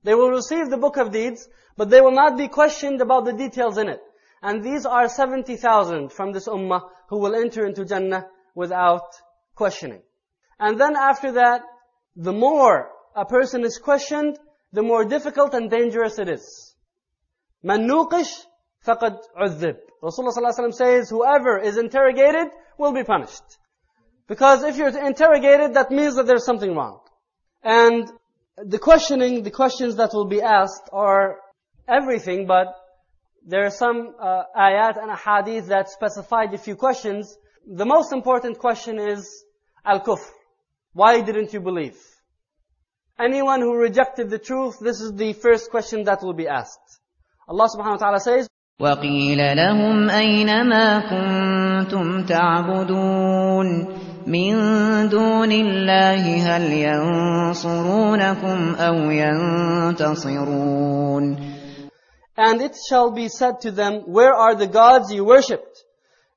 They 0.04 0.14
will 0.14 0.30
receive 0.30 0.70
the 0.70 0.78
book 0.78 0.98
of 0.98 1.12
deeds, 1.12 1.50
but 1.76 1.90
they 1.90 2.00
will 2.00 2.12
not 2.12 2.38
be 2.38 2.48
questioned 2.48 3.02
about 3.02 3.26
the 3.26 3.34
details 3.34 3.80
in 3.80 3.90
it. 3.90 4.02
And 4.44 4.64
these 4.64 4.86
are 4.86 5.10
70,000 5.10 6.12
from 6.12 6.32
this 6.32 6.48
ummah 6.48 6.82
who 7.10 7.18
will 7.18 7.34
enter 7.34 7.66
into 7.66 7.86
Jannah 7.86 8.28
without 8.54 9.08
questioning. 9.56 10.04
And 10.60 10.80
then 10.80 10.96
after 10.96 11.32
that, 11.32 11.64
the 12.16 12.34
more 12.34 12.92
a 13.16 13.26
person 13.26 13.66
is 13.66 13.80
questioned, 13.80 14.38
the 14.72 14.84
more 14.84 15.04
difficult 15.04 15.56
and 15.56 15.72
dangerous 15.72 16.20
it 16.20 16.30
is. 16.30 16.76
Man 17.64 17.88
nuqish 17.88 18.46
faqad 18.86 19.18
uzzib. 19.42 19.78
Rasulullah 20.04 20.38
ﷺ 20.38 20.74
says, 20.76 21.10
whoever 21.10 21.58
is 21.58 21.78
interrogated 21.78 22.50
will 22.78 22.94
be 22.94 23.04
punished. 23.04 23.58
Because 24.28 24.64
if 24.64 24.78
you're 24.78 24.96
interrogated, 25.04 25.74
that 25.74 25.90
means 25.90 26.16
that 26.18 26.28
there's 26.28 26.46
something 26.46 26.76
wrong. 26.76 27.00
And 27.63 28.11
the 28.57 28.79
questioning, 28.79 29.43
the 29.43 29.51
questions 29.51 29.97
that 29.97 30.11
will 30.13 30.27
be 30.27 30.43
asked 30.43 30.89
are 30.93 31.39
everything, 31.89 32.47
but 32.47 32.75
there 33.47 33.65
are 33.65 33.71
some 33.71 34.15
uh, 34.21 34.45
ayat 34.57 34.97
and 35.03 35.11
ahadith 35.11 35.67
that 35.69 35.89
specify 35.89 36.45
a 36.45 36.59
few 36.59 36.77
questions. 36.77 37.37
The 37.67 37.85
most 37.85 38.13
important 38.13 38.59
question 38.59 38.99
is 38.99 39.45
al-kufr. 39.85 40.31
Why 40.93 41.21
didn't 41.21 41.53
you 41.53 41.61
believe? 41.61 41.97
Anyone 43.19 43.61
who 43.61 43.77
rejected 43.77 44.31
the 44.31 44.39
truth, 44.39 44.79
this 44.81 45.01
is 45.01 45.13
the 45.15 45.33
first 45.35 45.71
question 45.71 46.05
that 46.05 46.23
will 46.23 46.35
be 46.35 46.49
asked. 46.49 47.01
Allah 47.49 47.69
subhanahu 47.69 47.93
wa 47.93 47.97
ta'ala 47.97 48.21
says, 48.21 48.49
وقيل 48.81 49.57
لهم 49.57 50.11
أين 50.11 50.67
ما 50.67 51.01
كنتم 51.11 52.27
تعبدون 52.27 54.08
من 54.29 54.55
دون 55.09 55.53
الله 55.53 56.25
هل 56.49 56.73
ينصرونكم 56.73 58.75
أو 58.75 58.95
ينتصرون 59.91 61.55
And 62.37 62.61
it 62.61 62.77
shall 62.89 63.13
be 63.13 63.29
said 63.29 63.61
to 63.61 63.71
them, 63.71 64.03
Where 64.07 64.35
are 64.35 64.57
the 64.57 64.67
gods 64.67 65.13
you 65.13 65.25
worshipped? 65.25 65.85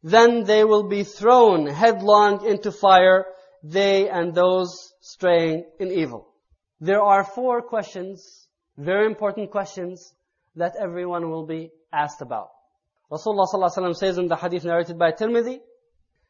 Then 0.03 0.43
they 0.43 0.63
will 0.63 0.88
be 0.88 1.03
thrown 1.03 1.65
headlong 1.65 2.45
into 2.45 2.72
fire, 2.72 3.26
they 3.63 4.07
and 4.07 4.34
those 4.34 4.93
straying 5.01 5.65
in 5.80 5.91
evil. 5.91 6.28
There 6.80 7.01
are 7.01 7.24
four 7.24 7.63
questions, 7.63 8.47
very 8.78 9.07
important 9.07 9.49
questions, 9.49 10.13
that 10.55 10.76
everyone 10.80 11.32
will 11.32 11.47
be 11.47 11.72
asked 11.91 12.22
about. 12.22 12.49
Rasulullah 13.11 13.47
ﷺ 13.51 13.95
says 13.95 14.18
in 14.18 14.28
the 14.28 14.36
hadith 14.36 14.65
narrated 14.65 14.99
by 14.99 15.11
Tirmidhi, 15.11 15.59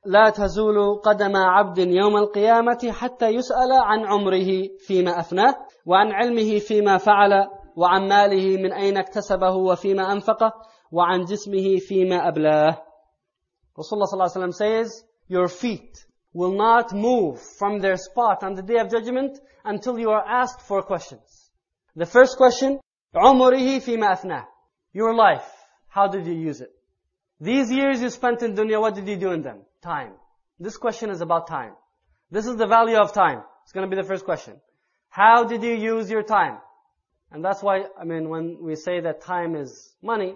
لا 0.06 0.30
تزول 0.30 0.96
قدم 0.96 1.36
عبد 1.36 1.78
يوم 1.78 2.18
القيامة 2.18 2.92
حتى 2.92 3.28
يسأل 3.28 3.72
عن 3.72 4.06
عمره 4.06 4.70
فيما 4.80 5.20
أفناه 5.20 5.56
وعن 5.86 6.12
علمه 6.12 6.60
فيما 6.60 6.98
فعل 6.98 7.48
وعن 7.76 8.08
ماله 8.08 8.58
من 8.58 8.74
أين 8.74 8.98
اكتسبه 8.98 9.56
وفيما 9.56 10.12
أنفقه 10.12 10.54
وعن 10.92 11.22
جسمه 11.22 11.78
فيما 11.80 12.28
أبلاه 12.28 12.84
Rasulullah 13.78 14.06
صلى 14.06 14.14
الله 14.14 14.32
عليه 14.36 14.46
وسلم 14.46 14.52
says, 14.52 15.04
Your 15.28 15.48
feet 15.48 15.98
will 16.34 16.54
not 16.54 16.94
move 16.94 17.40
from 17.60 17.80
their 17.80 17.98
spot 17.98 18.44
on 18.44 18.56
the 18.56 18.64
day 18.64 18.78
of 18.80 18.90
judgment 18.90 19.38
until 19.66 20.00
you 20.00 20.10
are 20.10 20.26
asked 20.26 20.62
four 20.62 20.82
questions. 20.82 21.52
The 21.96 22.06
first 22.06 22.38
question, 22.38 22.80
عمره 23.16 23.80
فيما 23.80 24.14
أفناه 24.14 24.46
Your 24.94 25.14
life, 25.14 25.52
how 25.90 26.08
did 26.08 26.26
you 26.26 26.34
use 26.34 26.62
it? 26.62 26.72
These 27.40 27.72
years 27.72 28.02
you 28.02 28.10
spent 28.10 28.42
in 28.42 28.56
dunya, 28.56 28.82
what 28.82 28.96
did 28.96 29.08
you 29.08 29.18
do 29.18 29.32
in 29.32 29.44
them? 29.44 29.62
Time. 29.82 30.14
This 30.60 30.78
question 30.78 31.10
is 31.10 31.22
about 31.22 31.48
time. 31.48 31.74
This 32.32 32.46
is 32.46 32.58
the 32.58 32.68
value 32.68 32.98
of 32.98 33.14
time. 33.14 33.44
It's 33.64 33.72
going 33.72 33.90
to 33.90 33.96
be 33.96 34.02
the 34.02 34.08
first 34.08 34.26
question. 34.26 34.56
How 35.10 35.46
did 35.46 35.64
you 35.64 35.74
use 35.74 36.10
your 36.10 36.24
time? 36.24 36.58
And 37.32 37.44
that's 37.44 37.62
why, 37.62 37.84
I 38.00 38.06
mean, 38.06 38.30
when 38.30 38.58
we 38.62 38.76
say 38.76 39.00
that 39.02 39.22
time 39.22 39.56
is 39.56 39.96
money, 40.02 40.36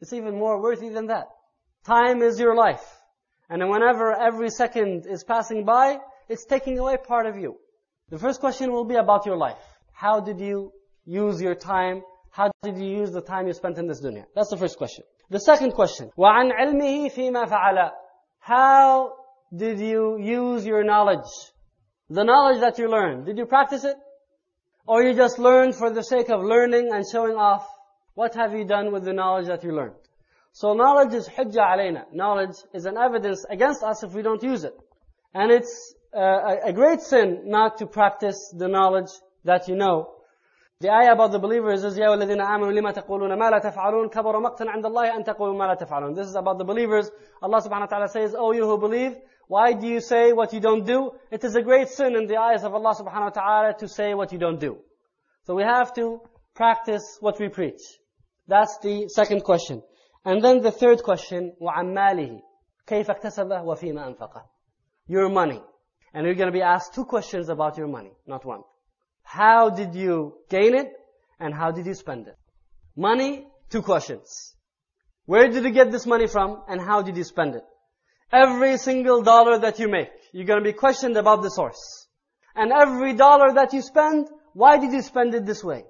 it's 0.00 0.12
even 0.12 0.38
more 0.38 0.60
worthy 0.60 0.88
than 0.88 1.06
that. 1.06 1.28
Time 1.84 2.22
is 2.22 2.38
your 2.38 2.54
life. 2.54 2.84
And 3.48 3.68
whenever 3.68 4.12
every 4.12 4.50
second 4.50 5.06
is 5.06 5.22
passing 5.24 5.64
by, 5.64 5.98
it's 6.28 6.44
taking 6.44 6.78
away 6.78 6.96
part 6.96 7.26
of 7.26 7.36
you. 7.36 7.56
The 8.10 8.18
first 8.18 8.40
question 8.40 8.72
will 8.72 8.84
be 8.84 8.96
about 8.96 9.26
your 9.26 9.36
life. 9.36 9.58
How 9.92 10.20
did 10.20 10.40
you 10.40 10.72
use 11.04 11.40
your 11.40 11.54
time? 11.54 12.02
How 12.30 12.50
did 12.62 12.78
you 12.78 12.88
use 12.88 13.12
the 13.12 13.20
time 13.20 13.46
you 13.46 13.52
spent 13.52 13.78
in 13.78 13.86
this 13.86 14.02
dunya? 14.02 14.24
That's 14.34 14.50
the 14.50 14.56
first 14.56 14.76
question. 14.76 15.04
The 15.30 15.40
second 15.40 15.72
question, 15.72 16.10
وَعَنْ 16.18 16.50
عِلْمِهِ 16.52 17.12
فِيمَا 17.12 17.48
فَعَلَ 17.48 17.90
how 18.39 19.13
did 19.55 19.79
you 19.79 20.17
use 20.19 20.65
your 20.65 20.83
knowledge? 20.83 21.29
The 22.09 22.23
knowledge 22.23 22.61
that 22.61 22.79
you 22.79 22.89
learned, 22.89 23.25
did 23.25 23.37
you 23.37 23.45
practice 23.45 23.83
it? 23.83 23.95
Or 24.87 25.03
you 25.03 25.13
just 25.13 25.37
learned 25.37 25.75
for 25.75 25.91
the 25.91 26.03
sake 26.03 26.29
of 26.29 26.41
learning 26.43 26.89
and 26.91 27.05
showing 27.09 27.35
off? 27.35 27.67
What 28.15 28.33
have 28.35 28.53
you 28.53 28.65
done 28.65 28.91
with 28.91 29.03
the 29.03 29.13
knowledge 29.13 29.47
that 29.47 29.63
you 29.63 29.71
learned? 29.71 29.95
So 30.51 30.73
knowledge 30.73 31.13
is 31.13 31.29
hujja 31.29 31.57
alayna. 31.57 32.05
Knowledge 32.11 32.55
is 32.73 32.85
an 32.85 32.97
evidence 32.97 33.45
against 33.49 33.83
us 33.83 34.03
if 34.03 34.13
we 34.13 34.23
don't 34.23 34.41
use 34.41 34.63
it. 34.63 34.75
And 35.33 35.51
it's 35.51 35.93
uh, 36.15 36.55
a 36.65 36.73
great 36.73 37.01
sin 37.01 37.43
not 37.45 37.77
to 37.77 37.85
practice 37.85 38.53
the 38.57 38.67
knowledge 38.67 39.11
that 39.45 39.67
you 39.67 39.75
know. 39.75 40.09
The 40.80 40.90
ayah 40.90 41.12
about 41.12 41.32
the 41.32 41.38
believers 41.38 41.84
is, 41.84 41.96
يَا 41.96 42.08
وَالَّذِينَ 42.08 42.40
آمَنُوا 42.40 42.72
لِمَا 42.72 42.92
تَقُولُونَ 42.92 43.38
مَا 43.38 43.50
لَا 43.50 43.58
تَفْعَلُونَ 43.58 44.10
كَبَرَ 44.10 44.40
مَقْتًا 44.40 44.64
عِنْدَ 44.68 44.84
اللَّهِ 44.84 45.16
أَن 45.16 45.24
تَقُولُوا 45.24 45.56
مَا 45.56 45.66
لَا 45.66 45.74
تَفْعَلُونَ 45.74 46.14
This 46.14 46.26
is 46.26 46.34
about 46.34 46.58
the 46.58 46.64
believers. 46.64 47.10
Allah 47.40 47.62
subhanahu 47.62 47.80
wa 47.80 47.86
ta'ala 47.86 48.08
says, 48.08 48.34
Oh 48.36 48.52
you 48.52 48.64
who 48.64 48.76
believe, 48.76 49.14
why 49.46 49.72
do 49.72 49.86
you 49.86 50.00
say 50.00 50.32
what 50.32 50.52
you 50.52 50.60
don't 50.60 50.84
do? 50.84 51.12
It 51.30 51.44
is 51.44 51.54
a 51.54 51.62
great 51.62 51.88
sin 51.88 52.16
in 52.16 52.26
the 52.26 52.36
eyes 52.36 52.64
of 52.64 52.74
Allah 52.74 52.94
subhanahu 52.94 53.22
wa 53.22 53.30
ta'ala 53.30 53.74
to 53.78 53.88
say 53.88 54.14
what 54.14 54.32
you 54.32 54.38
don't 54.38 54.58
do. 54.58 54.78
So 55.44 55.54
we 55.54 55.62
have 55.62 55.94
to 55.94 56.20
practice 56.54 57.18
what 57.20 57.38
we 57.38 57.48
preach. 57.48 57.80
That's 58.48 58.78
the 58.82 59.08
second 59.08 59.44
question. 59.44 59.82
And 60.24 60.42
then 60.42 60.60
the 60.60 60.70
third 60.70 61.02
question, 61.02 61.54
وَعَمَّالِهِ 61.60 61.94
مَالِهِ 61.94 62.40
كَيْفَ 62.86 63.06
اكْتَسَبَهُ 63.10 63.64
وَفِيمَا 63.64 64.16
أَنفَقَهُ 64.16 64.42
Your 65.06 65.28
money. 65.28 65.62
And 66.12 66.26
you're 66.26 66.34
going 66.34 66.48
to 66.48 66.52
be 66.52 66.62
asked 66.62 66.94
two 66.94 67.04
questions 67.04 67.48
about 67.48 67.76
your 67.76 67.88
money, 67.88 68.12
not 68.26 68.44
one. 68.44 68.62
How 69.29 69.69
did 69.69 69.93
you 69.95 70.33
gain 70.49 70.73
it? 70.75 70.89
and 71.39 71.53
how 71.53 71.71
did 71.71 71.85
you 71.85 71.93
spend 71.93 72.27
it? 72.27 72.37
Money, 72.95 73.47
two 73.69 73.81
questions. 73.81 74.55
Where 75.25 75.47
did 75.49 75.63
you 75.63 75.71
get 75.71 75.91
this 75.91 76.05
money 76.05 76.27
from 76.27 76.61
and 76.67 76.81
how 76.81 77.01
did 77.01 77.15
you 77.15 77.23
spend 77.23 77.55
it? 77.55 77.63
Every 78.31 78.77
single 78.77 79.23
dollar 79.23 79.59
that 79.59 79.79
you 79.79 79.87
make, 79.87 80.09
you're 80.33 80.45
going 80.45 80.59
to 80.59 80.69
be 80.69 80.73
questioned 80.73 81.17
about 81.17 81.41
the 81.41 81.49
source. 81.49 82.07
And 82.55 82.71
every 82.71 83.13
dollar 83.13 83.53
that 83.53 83.73
you 83.73 83.81
spend, 83.81 84.27
why 84.53 84.77
did 84.77 84.91
you 84.91 85.01
spend 85.01 85.33
it 85.33 85.45
this 85.45 85.63
way? 85.63 85.83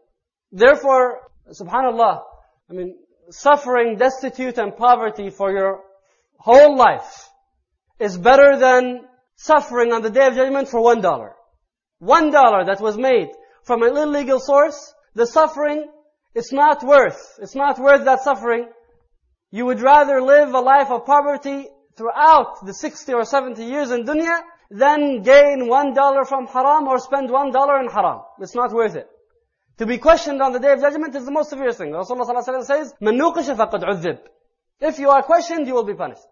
Therefore, 0.51 1.31
subhanallah, 1.49 2.21
I 2.69 2.73
mean, 2.73 2.95
suffering, 3.29 3.97
destitute 3.97 4.57
and 4.57 4.75
poverty 4.75 5.29
for 5.29 5.51
your 5.51 5.81
whole 6.37 6.77
life 6.77 7.29
is 7.99 8.17
better 8.17 8.57
than 8.57 9.01
suffering 9.35 9.91
on 9.91 10.01
the 10.01 10.09
day 10.09 10.27
of 10.27 10.35
judgment 10.35 10.69
for 10.69 10.81
one 10.81 11.01
dollar. 11.01 11.33
One 11.98 12.30
dollar 12.30 12.64
that 12.66 12.80
was 12.80 12.96
made 12.98 13.28
from 13.64 13.82
an 13.82 13.96
illegal 13.96 14.40
source 14.40 14.94
the 15.14 15.26
suffering, 15.26 15.88
it's 16.34 16.52
not 16.52 16.82
worth, 16.82 17.38
it's 17.40 17.54
not 17.54 17.78
worth 17.78 18.04
that 18.04 18.22
suffering. 18.22 18.68
You 19.50 19.66
would 19.66 19.80
rather 19.80 20.20
live 20.20 20.52
a 20.52 20.60
life 20.60 20.90
of 20.90 21.06
poverty 21.06 21.68
throughout 21.96 22.66
the 22.66 22.74
60 22.74 23.12
or 23.12 23.24
70 23.24 23.64
years 23.64 23.92
in 23.92 24.04
dunya 24.04 24.40
than 24.70 25.22
gain 25.22 25.68
one 25.68 25.94
dollar 25.94 26.24
from 26.24 26.46
haram 26.48 26.88
or 26.88 26.98
spend 26.98 27.30
one 27.30 27.52
dollar 27.52 27.80
in 27.80 27.88
haram. 27.88 28.22
It's 28.40 28.54
not 28.54 28.72
worth 28.72 28.96
it. 28.96 29.08
To 29.78 29.86
be 29.86 29.98
questioned 29.98 30.42
on 30.42 30.52
the 30.52 30.58
day 30.58 30.72
of 30.72 30.80
judgment 30.80 31.14
is 31.14 31.24
the 31.24 31.32
most 31.32 31.50
severe 31.50 31.72
thing. 31.72 31.90
Rasulullah 31.90 32.64
says, 32.64 32.94
مَن 33.00 33.18
نُوقِشَ 33.18 33.56
فَقَدْ 33.56 33.82
عُذِّبْ 33.82 34.18
If 34.80 34.98
you 34.98 35.10
are 35.10 35.22
questioned, 35.22 35.66
you 35.66 35.74
will 35.74 35.84
be 35.84 35.94
punished. 35.94 36.26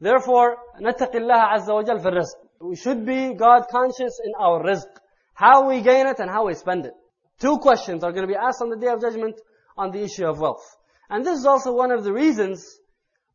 Therefore, 0.00 0.56
نتق 0.80 1.14
الله 1.14 1.34
عز 1.34 1.70
وجل 1.70 2.00
في 2.00 2.08
الرزق. 2.08 2.36
We 2.60 2.76
should 2.76 3.04
be 3.06 3.34
God 3.34 3.68
conscious 3.70 4.20
in 4.24 4.32
our 4.38 4.62
rizq. 4.62 4.88
How 5.36 5.68
we 5.68 5.80
gain 5.80 6.06
it 6.06 6.18
and 6.18 6.30
how 6.30 6.46
we 6.46 6.54
spend 6.54 6.86
it. 6.86 6.94
Two 7.40 7.58
questions 7.58 8.04
are 8.04 8.12
going 8.12 8.26
to 8.26 8.32
be 8.32 8.38
asked 8.38 8.62
on 8.62 8.70
the 8.70 8.76
Day 8.76 8.88
of 8.88 9.00
Judgment 9.00 9.40
on 9.76 9.90
the 9.90 10.02
issue 10.02 10.26
of 10.26 10.40
wealth. 10.40 10.64
And 11.10 11.24
this 11.24 11.38
is 11.38 11.46
also 11.46 11.72
one 11.72 11.90
of 11.90 12.04
the 12.04 12.12
reasons 12.12 12.64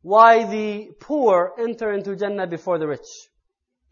why 0.02 0.44
the 0.44 0.90
poor 1.00 1.52
enter 1.58 1.92
into 1.92 2.16
Jannah 2.16 2.46
before 2.46 2.78
the 2.78 2.86
rich. 2.86 3.08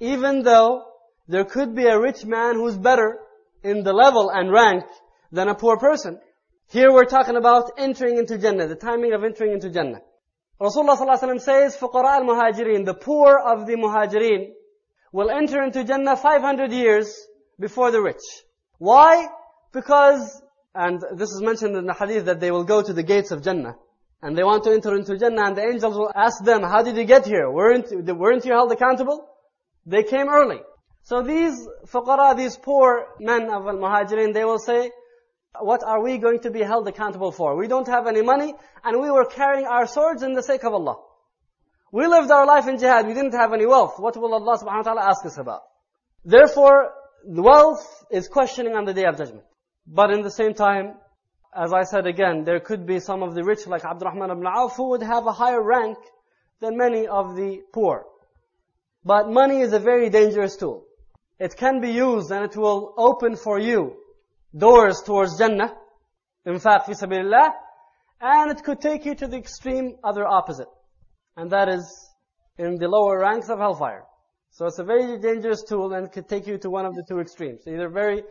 Even 0.01 0.43
though 0.43 0.85
there 1.29 1.45
could 1.45 1.75
be 1.75 1.87
a 1.87 2.01
rich 2.01 2.25
man 2.25 2.55
who's 2.55 2.77
better 2.77 3.19
in 3.63 3.83
the 3.83 3.93
level 3.93 4.31
and 4.31 4.53
rank 4.53 4.85
than 5.33 5.49
a 5.49 5.55
poor 5.55 5.77
person. 5.77 6.19
Here 6.69 6.93
we're 6.93 7.05
talking 7.05 7.37
about 7.37 7.73
entering 7.79 8.19
into 8.19 8.39
Jannah, 8.39 8.67
the 8.67 8.77
timing 8.77 9.13
of 9.13 9.25
entering 9.25 9.53
into 9.53 9.71
Jannah. 9.71 10.01
Rasulullah 10.61 10.97
ﷺ 10.97 11.41
says, 11.41 11.77
فقراء 11.77 12.23
المهاجرين, 12.23 12.85
the 12.85 12.95
poor 12.95 13.39
of 13.39 13.67
the 13.67 13.75
muhajirin 13.75 14.53
will 15.13 15.31
enter 15.31 15.63
into 15.63 15.85
Jannah 15.85 16.17
500 16.17 16.73
years 16.73 17.27
before 17.62 17.92
the 17.92 18.02
rich. 18.02 18.26
Why? 18.80 19.28
Because, 19.72 20.42
and 20.76 21.02
this 21.16 21.30
is 21.30 21.42
mentioned 21.42 21.78
in 21.78 21.86
the 21.86 21.94
hadith 21.94 22.26
that 22.26 22.40
they 22.40 22.52
will 22.52 22.66
go 22.66 22.82
to 22.82 22.92
the 22.92 23.04
gates 23.04 23.32
of 23.32 23.44
Jannah. 23.44 23.76
And 24.22 24.38
they 24.38 24.44
want 24.44 24.64
to 24.66 24.72
enter 24.72 24.96
into 24.96 25.18
Jannah 25.18 25.46
and 25.48 25.56
the 25.56 25.64
angels 25.64 25.96
will 25.96 26.12
ask 26.14 26.44
them, 26.44 26.62
how 26.64 26.84
did 26.84 26.98
you 26.98 27.06
get 27.06 27.26
here? 27.26 27.50
Weren't, 27.50 27.88
weren't 28.18 28.46
you 28.46 28.52
held 28.52 28.72
accountable? 28.72 29.28
They 29.86 30.04
came 30.04 30.28
early. 30.30 30.60
So 31.04 31.24
these 31.24 31.68
fuqara, 31.88 32.36
these 32.38 32.58
poor 32.58 33.08
men 33.20 33.44
of 33.44 33.68
al-muhajirin, 33.68 34.34
they 34.34 34.44
will 34.44 34.60
say, 34.60 34.92
what 35.60 35.84
are 35.84 36.02
we 36.02 36.18
going 36.18 36.40
to 36.42 36.52
be 36.52 36.62
held 36.62 36.88
accountable 36.88 37.32
for? 37.32 37.56
We 37.56 37.68
don't 37.68 37.88
have 37.88 38.08
any 38.08 38.22
money 38.22 38.54
and 38.84 39.02
we 39.02 39.10
were 39.10 39.26
carrying 39.26 39.66
our 39.66 39.88
swords 39.88 40.24
in 40.24 40.34
the 40.34 40.44
sake 40.44 40.64
of 40.64 40.74
Allah. 40.74 40.98
We 41.92 42.08
lived 42.08 42.32
our 42.32 42.46
life 42.46 42.68
in 42.68 42.78
jihad, 42.78 43.06
we 43.06 43.14
didn't 43.14 43.34
have 43.34 43.54
any 43.54 43.66
wealth. 43.66 43.96
What 43.98 44.16
will 44.16 44.34
Allah 44.34 44.58
subhanahu 44.58 44.86
wa 44.86 44.94
ta'ala 44.94 45.02
ask 45.02 45.26
us 45.26 45.38
about? 45.38 45.62
Therefore, 46.24 46.94
the 47.26 47.42
wealth 47.42 48.06
is 48.12 48.28
questioning 48.28 48.74
on 48.74 48.86
the 48.86 48.94
day 48.94 49.06
of 49.06 49.18
judgment. 49.18 49.44
But 49.88 50.12
in 50.12 50.22
the 50.22 50.32
same 50.32 50.54
time, 50.54 50.96
as 51.56 51.74
I 51.74 51.84
said 51.84 52.08
again, 52.08 52.44
there 52.44 52.60
could 52.60 52.86
be 52.86 53.00
some 53.00 53.24
of 53.24 53.36
the 53.36 53.44
rich 53.44 53.68
like 53.68 53.84
Abdurrahman 53.84 54.32
ibn 54.32 54.46
Auf 54.46 54.76
who 54.76 54.90
would 54.90 55.04
have 55.04 55.26
a 55.26 55.32
higher 55.32 55.62
rank 55.62 55.98
than 56.62 56.78
many 56.78 57.08
of 57.08 57.36
the 57.36 57.62
poor. 57.74 58.06
But 59.04 59.30
money 59.30 59.62
is 59.62 59.74
a 59.74 59.80
very 59.80 60.10
dangerous 60.10 60.56
tool. 60.56 60.86
It 61.40 61.58
can 61.58 61.82
be 61.82 61.92
used 61.92 62.32
and 62.32 62.46
it 62.46 62.56
will 62.56 62.94
open 62.98 63.36
for 63.36 63.60
you 63.60 63.98
doors 64.56 65.02
towards 65.02 65.38
Jannah, 65.38 65.74
infaq, 66.46 66.86
fi 66.86 66.94
sabilillah, 66.94 67.52
and 68.22 68.52
it 68.52 68.64
could 68.64 68.80
take 68.80 69.06
you 69.06 69.16
to 69.16 69.28
the 69.28 69.38
extreme 69.38 69.96
other 70.04 70.26
opposite. 70.28 70.68
And 71.36 71.52
that 71.52 71.68
is 71.68 72.10
in 72.58 72.76
the 72.76 72.88
lower 72.88 73.20
ranks 73.20 73.50
of 73.50 73.60
hellfire. 73.60 74.04
So 74.51 74.67
it's 74.67 74.79
a 74.79 74.85
very 74.85 75.19
dangerous 75.19 75.63
tool 75.63 75.93
and 75.93 76.07
it 76.07 76.13
could 76.13 76.29
take 76.29 76.47
you 76.47 76.59
to 76.59 76.71
one 76.71 76.87
of 76.87 76.95
the 76.95 77.05
two 77.07 77.21
extremes. 77.21 77.67
Either 77.67 77.89
very 77.89 78.23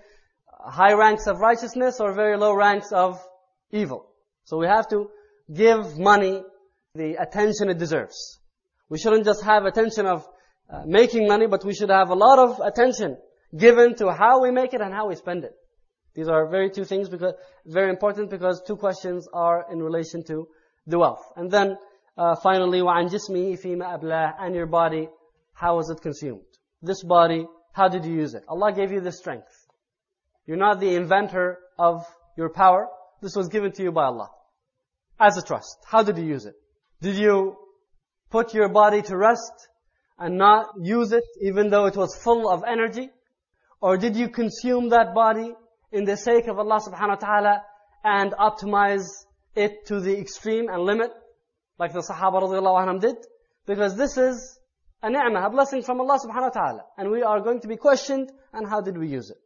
high 0.60 0.94
ranks 0.94 1.28
of 1.28 1.40
righteousness 1.40 2.00
or 2.00 2.14
very 2.14 2.38
low 2.38 2.54
ranks 2.54 2.92
of 2.92 3.20
evil. 3.72 4.08
So 4.46 4.58
we 4.58 4.68
have 4.68 4.88
to 4.90 5.10
give 5.54 5.98
money 5.98 6.42
the 6.96 7.16
attention 7.16 7.70
it 7.70 7.78
deserves. 7.78 8.40
We 8.90 8.98
shouldn't 8.98 9.26
just 9.26 9.44
have 9.44 9.66
attention 9.66 10.06
of 10.06 10.28
uh, 10.70 10.84
making 10.86 11.28
money, 11.28 11.48
but 11.48 11.64
we 11.64 11.76
should 11.76 11.90
have 11.90 12.10
a 12.10 12.16
lot 12.16 12.40
of 12.40 12.60
attention 12.60 13.18
given 13.56 13.96
to 13.96 14.12
how 14.12 14.42
we 14.42 14.52
make 14.52 14.74
it 14.74 14.82
and 14.82 14.94
how 14.94 15.08
we 15.08 15.16
spend 15.16 15.44
it. 15.44 15.54
These 16.16 16.28
are 16.28 16.48
very 16.48 16.70
two 16.70 16.86
things 16.86 17.10
because 17.10 17.34
very 17.66 17.90
important 17.90 18.30
because 18.30 18.64
two 18.66 18.78
questions 18.78 19.28
are 19.34 19.66
in 19.72 19.84
relation 19.84 20.24
to 20.26 20.48
the 20.88 20.98
wealth. 20.98 21.24
And 21.36 21.52
then 21.52 21.78
uh, 22.18 22.36
finally, 22.42 22.80
وَعَنْ 22.80 23.10
جِسْمِهِ 23.10 23.60
فِيمَا 23.64 24.00
أَبْلَاهِ 24.00 24.36
And 24.40 24.56
your 24.56 24.66
body, 24.66 25.10
how 25.61 25.77
was 25.77 25.91
it 25.91 26.01
consumed? 26.01 26.41
This 26.81 27.03
body, 27.03 27.47
how 27.73 27.89
did 27.89 28.07
you 28.07 28.15
use 28.15 28.33
it? 28.33 28.45
Allah 28.49 28.73
gave 28.73 28.93
you 28.93 29.01
the 29.03 29.13
strength. 29.13 29.53
You're 30.47 30.57
not 30.57 30.81
the 30.81 30.95
inventor 30.95 31.59
of 31.79 32.07
your 32.35 32.49
power. 32.49 32.89
This 33.21 33.37
was 33.37 33.49
given 33.49 33.71
to 33.73 33.83
you 33.83 33.93
by 33.93 34.05
Allah. 34.05 34.31
As 35.19 35.37
a 35.37 35.43
trust. 35.43 35.77
How 35.85 36.03
did 36.03 36.17
you 36.17 36.25
use 36.25 36.47
it? 36.47 36.55
Did 37.03 37.17
you 37.17 37.57
put 38.31 38.55
your 38.55 38.71
body 38.71 39.03
to 39.03 39.17
rest 39.19 39.69
and 40.19 40.39
not 40.39 40.69
use 40.81 41.13
it 41.13 41.25
even 41.43 41.69
though 41.69 41.85
it 41.85 41.97
was 41.97 42.17
full 42.17 42.49
of 42.49 42.65
energy? 42.67 43.11
Or 43.83 43.99
did 43.99 44.17
you 44.17 44.31
consume 44.31 44.89
that 44.91 45.15
body 45.15 45.53
in 45.93 46.05
the 46.05 46.17
sake 46.17 46.47
of 46.47 46.59
Allah 46.59 46.81
subhanahu 46.81 47.21
wa 47.21 47.27
ta'ala 47.27 47.63
and 48.03 48.33
optimize 48.33 49.07
it 49.55 49.85
to 49.89 50.01
the 50.01 50.19
extreme 50.19 50.71
and 50.71 50.85
limit? 50.85 51.11
Like 51.79 51.93
the 51.93 52.01
Sahaba 52.01 52.41
radiallahu 52.41 52.87
anhum 52.87 53.01
did? 53.01 53.17
Because 53.67 53.95
this 53.95 54.17
is 54.17 54.60
a 55.02 55.10
ni'mah, 55.10 55.46
a 55.46 55.50
blessing 55.50 55.82
from 55.82 56.00
Allah 56.02 56.20
subhanahu 56.20 56.54
wa 56.54 56.62
ta'ala. 56.62 56.86
And 56.98 57.12
we 57.12 57.22
are 57.24 57.42
going 57.42 57.60
to 57.62 57.68
be 57.68 57.78
questioned 57.78 58.32
on 58.54 58.66
how 58.66 58.82
did 58.82 58.98
we 58.98 59.08
use 59.08 59.30
it. 59.30 59.38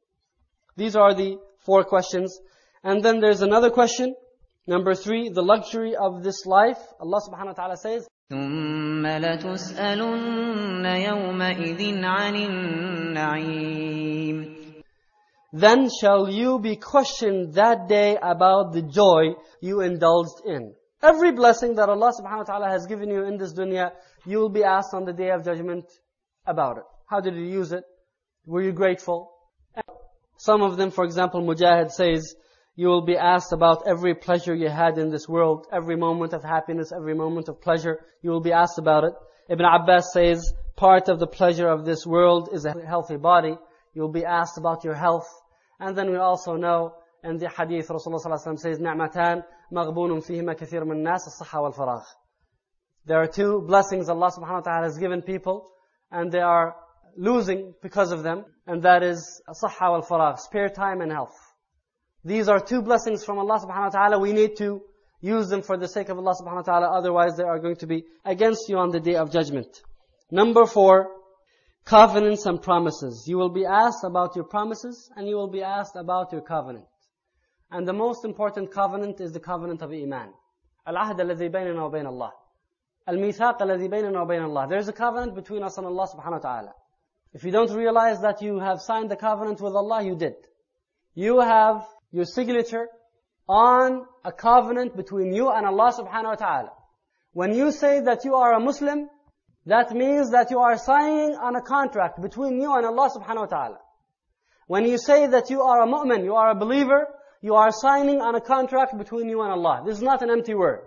These 0.78 0.96
are 0.96 1.14
the 1.14 1.38
four 1.66 1.84
questions. 1.84 2.40
And 2.84 3.04
then 3.04 3.20
there's 3.20 3.42
another 3.42 3.70
question. 3.70 4.16
Number 4.68 4.96
three, 4.96 5.30
the 5.30 5.42
luxury 5.42 5.96
of 5.96 6.24
this 6.24 6.46
life. 6.46 6.80
Allah 7.00 7.20
subhanahu 7.28 7.48
wa 7.48 7.54
ta'ala 7.54 7.78
says, 7.78 8.08
ثم 8.30 9.06
لتسألن 9.06 10.86
يومئذ 10.86 12.04
عن 12.06 12.36
النعيم 12.36 14.00
then 15.52 15.90
shall 15.90 16.30
you 16.30 16.60
be 16.60 16.76
questioned 16.76 17.56
that 17.56 17.88
day 17.88 18.18
about 18.22 18.72
the 18.72 18.84
joy 18.84 19.34
you 19.62 19.82
indulged 19.82 20.46
in. 20.46 20.76
Every 21.02 21.32
blessing 21.32 21.76
that 21.76 21.90
Allah 21.90 22.12
subhanahu 22.12 22.40
wa 22.40 22.44
ta'ala 22.44 22.70
has 22.70 22.86
given 22.86 23.10
you 23.10 23.24
in 23.24 23.38
this 23.38 23.54
dunya, 23.54 23.92
you 24.26 24.38
will 24.40 24.50
be 24.50 24.64
asked 24.64 24.94
on 24.94 25.06
the 25.06 25.14
day 25.14 25.30
of 25.32 25.44
judgment 25.44 25.86
about 26.46 26.78
it. 26.78 26.84
How 27.06 27.20
did 27.20 27.36
you 27.36 27.46
use 27.46 27.72
it? 27.72 27.84
Were 28.46 28.62
you 28.62 28.72
grateful? 28.72 29.32
Some 30.38 30.62
of 30.62 30.78
them, 30.78 30.92
for 30.92 31.04
example, 31.04 31.42
Mujahid 31.42 31.92
says, 31.92 32.36
you 32.76 32.88
will 32.88 33.02
be 33.02 33.18
asked 33.18 33.52
about 33.52 33.88
every 33.88 34.16
pleasure 34.16 34.56
you 34.56 34.70
had 34.70 34.98
in 34.98 35.10
this 35.10 35.28
world, 35.28 35.68
every 35.72 35.98
moment 35.98 36.34
of 36.34 36.44
happiness, 36.44 36.94
every 36.96 37.14
moment 37.14 37.50
of 37.50 37.62
pleasure, 37.62 38.00
you 38.22 38.30
will 38.30 38.40
be 38.40 38.54
asked 38.54 38.80
about 38.80 39.04
it. 39.04 39.14
Ibn 39.50 39.66
Abbas 39.66 40.14
says, 40.14 40.54
part 40.78 41.10
of 41.10 41.20
the 41.20 41.28
pleasure 41.28 41.68
of 41.68 41.84
this 41.84 42.06
world 42.06 42.50
is 42.54 42.66
a 42.66 42.74
healthy 42.86 43.18
body. 43.18 43.58
You'll 43.94 44.14
be 44.14 44.24
asked 44.24 44.58
about 44.58 44.86
your 44.86 44.94
health. 44.94 45.28
And 45.80 45.98
then 45.98 46.10
we 46.10 46.18
also 46.18 46.56
know 46.56 46.94
in 47.24 47.38
the 47.38 47.50
hadith 47.50 47.90
Rasulullah 47.90 48.60
says, 48.60 48.80
نعمتان 48.80 49.44
مغبون 49.74 50.20
فيهما 50.22 50.54
كثير 50.54 50.86
من 50.86 50.92
الناس 50.92 51.28
الصحة 51.28 51.62
والفراغ. 51.62 52.04
There 53.07 53.19
are 53.19 53.27
two 53.27 53.63
blessings 53.67 54.09
Allah 54.09 54.31
subhanahu 54.31 54.53
wa 54.53 54.61
ta'ala 54.61 54.85
has 54.85 54.99
given 54.99 55.23
people 55.23 55.71
and 56.11 56.33
they 56.33 56.41
are 56.41 56.77
losing 57.17 57.75
because 57.83 58.13
of 58.13 58.23
them 58.23 58.45
and 58.67 58.83
that 58.83 59.03
is 59.03 59.43
sahha 59.63 59.91
wal 59.91 60.03
faragh, 60.03 60.39
spare 60.39 60.69
time 60.69 61.01
and 61.01 61.13
health. 61.13 61.37
These 62.25 62.49
are 62.49 62.59
two 62.59 62.81
blessings 62.81 63.25
from 63.25 63.39
Allah 63.39 63.59
subhanahu 63.61 63.85
wa 63.85 63.89
ta'ala. 63.91 64.19
We 64.19 64.33
need 64.33 64.57
to 64.57 64.81
use 65.21 65.49
them 65.49 65.63
for 65.63 65.77
the 65.77 65.89
sake 65.89 66.09
of 66.09 66.19
Allah 66.19 66.35
subhanahu 66.41 66.57
wa 66.57 66.63
ta'ala. 66.63 66.99
Otherwise, 66.99 67.37
they 67.37 67.45
are 67.45 67.59
going 67.59 67.77
to 67.77 67.87
be 67.87 68.05
against 68.25 68.69
you 68.69 68.79
on 68.79 68.91
the 68.91 69.01
day 69.01 69.17
of 69.17 69.31
judgment. 69.31 69.69
Number 70.31 70.65
four, 70.65 71.11
covenants 71.85 72.47
and 72.47 72.61
promises. 72.63 73.25
You 73.27 73.37
will 73.37 73.51
be 73.51 73.67
asked 73.67 74.05
about 74.05 74.37
your 74.37 74.47
promises 74.47 75.11
and 75.17 75.29
you 75.29 75.37
will 75.37 75.51
be 75.51 75.63
asked 75.63 75.97
about 75.97 76.33
your 76.33 76.41
covenant. 76.41 76.87
And 77.71 77.87
the 77.87 77.93
most 77.93 78.25
important 78.25 78.73
covenant 78.73 79.21
is 79.21 79.33
the 79.33 79.41
covenant 79.41 79.83
of 79.83 79.91
Iman. 79.93 80.33
Al-Ahd 80.87 81.21
al-Ladhi 81.21 81.51
baynana 81.51 82.07
Allah. 82.07 82.33
There 83.07 84.79
is 84.79 84.89
a 84.89 84.93
covenant 84.93 85.35
between 85.35 85.63
us 85.63 85.77
and 85.79 85.87
Allah 85.87 86.09
subhanahu 86.09 86.33
wa 86.33 86.39
ta'ala. 86.39 86.75
If 87.35 87.45
you 87.45 87.51
don't 87.51 87.71
realize 87.71 88.21
that 88.23 88.41
you 88.41 88.61
have 88.61 88.81
signed 88.81 89.11
the 89.11 89.17
covenant 89.17 89.61
with 89.61 89.75
Allah, 89.75 90.03
you 90.03 90.17
did. 90.17 90.37
You 91.15 91.41
have 91.41 91.87
your 92.13 92.25
signature 92.25 92.89
on 93.49 94.07
a 94.25 94.33
covenant 94.33 94.97
between 94.97 95.35
you 95.35 95.51
and 95.51 95.67
Allah 95.67 95.93
subhanahu 95.93 96.25
wa 96.25 96.35
ta'ala. 96.37 96.73
When 97.33 97.53
you 97.55 97.73
say 97.73 98.01
that 98.01 98.25
you 98.25 98.37
are 98.37 98.55
a 98.55 98.61
Muslim, 98.61 99.11
that 99.67 99.93
means 99.93 100.31
that 100.31 100.51
you 100.51 100.61
are 100.61 100.79
signing 100.79 101.37
on 101.37 101.57
a 101.57 101.61
contract 101.63 102.23
between 102.23 102.61
you 102.61 102.73
and 102.73 102.87
Allah 102.87 103.11
subhanahu 103.11 103.41
wa 103.41 103.47
ta'ala. 103.47 103.79
When 104.67 104.87
you 104.87 104.97
say 104.97 105.27
that 105.27 105.51
you 105.51 105.61
are 105.61 105.83
a 105.83 105.87
mu'min, 105.87 106.25
you 106.25 106.35
are 106.37 106.51
a 106.51 106.55
believer, 106.55 107.09
you 107.43 107.55
are 107.55 107.71
signing 107.71 108.21
on 108.21 108.35
a 108.35 108.41
contract 108.41 108.97
between 108.97 109.29
you 109.29 109.43
and 109.43 109.53
Allah. 109.53 109.83
This 109.85 109.97
is 109.97 110.03
not 110.03 110.23
an 110.23 110.31
empty 110.31 110.55
word. 110.55 110.87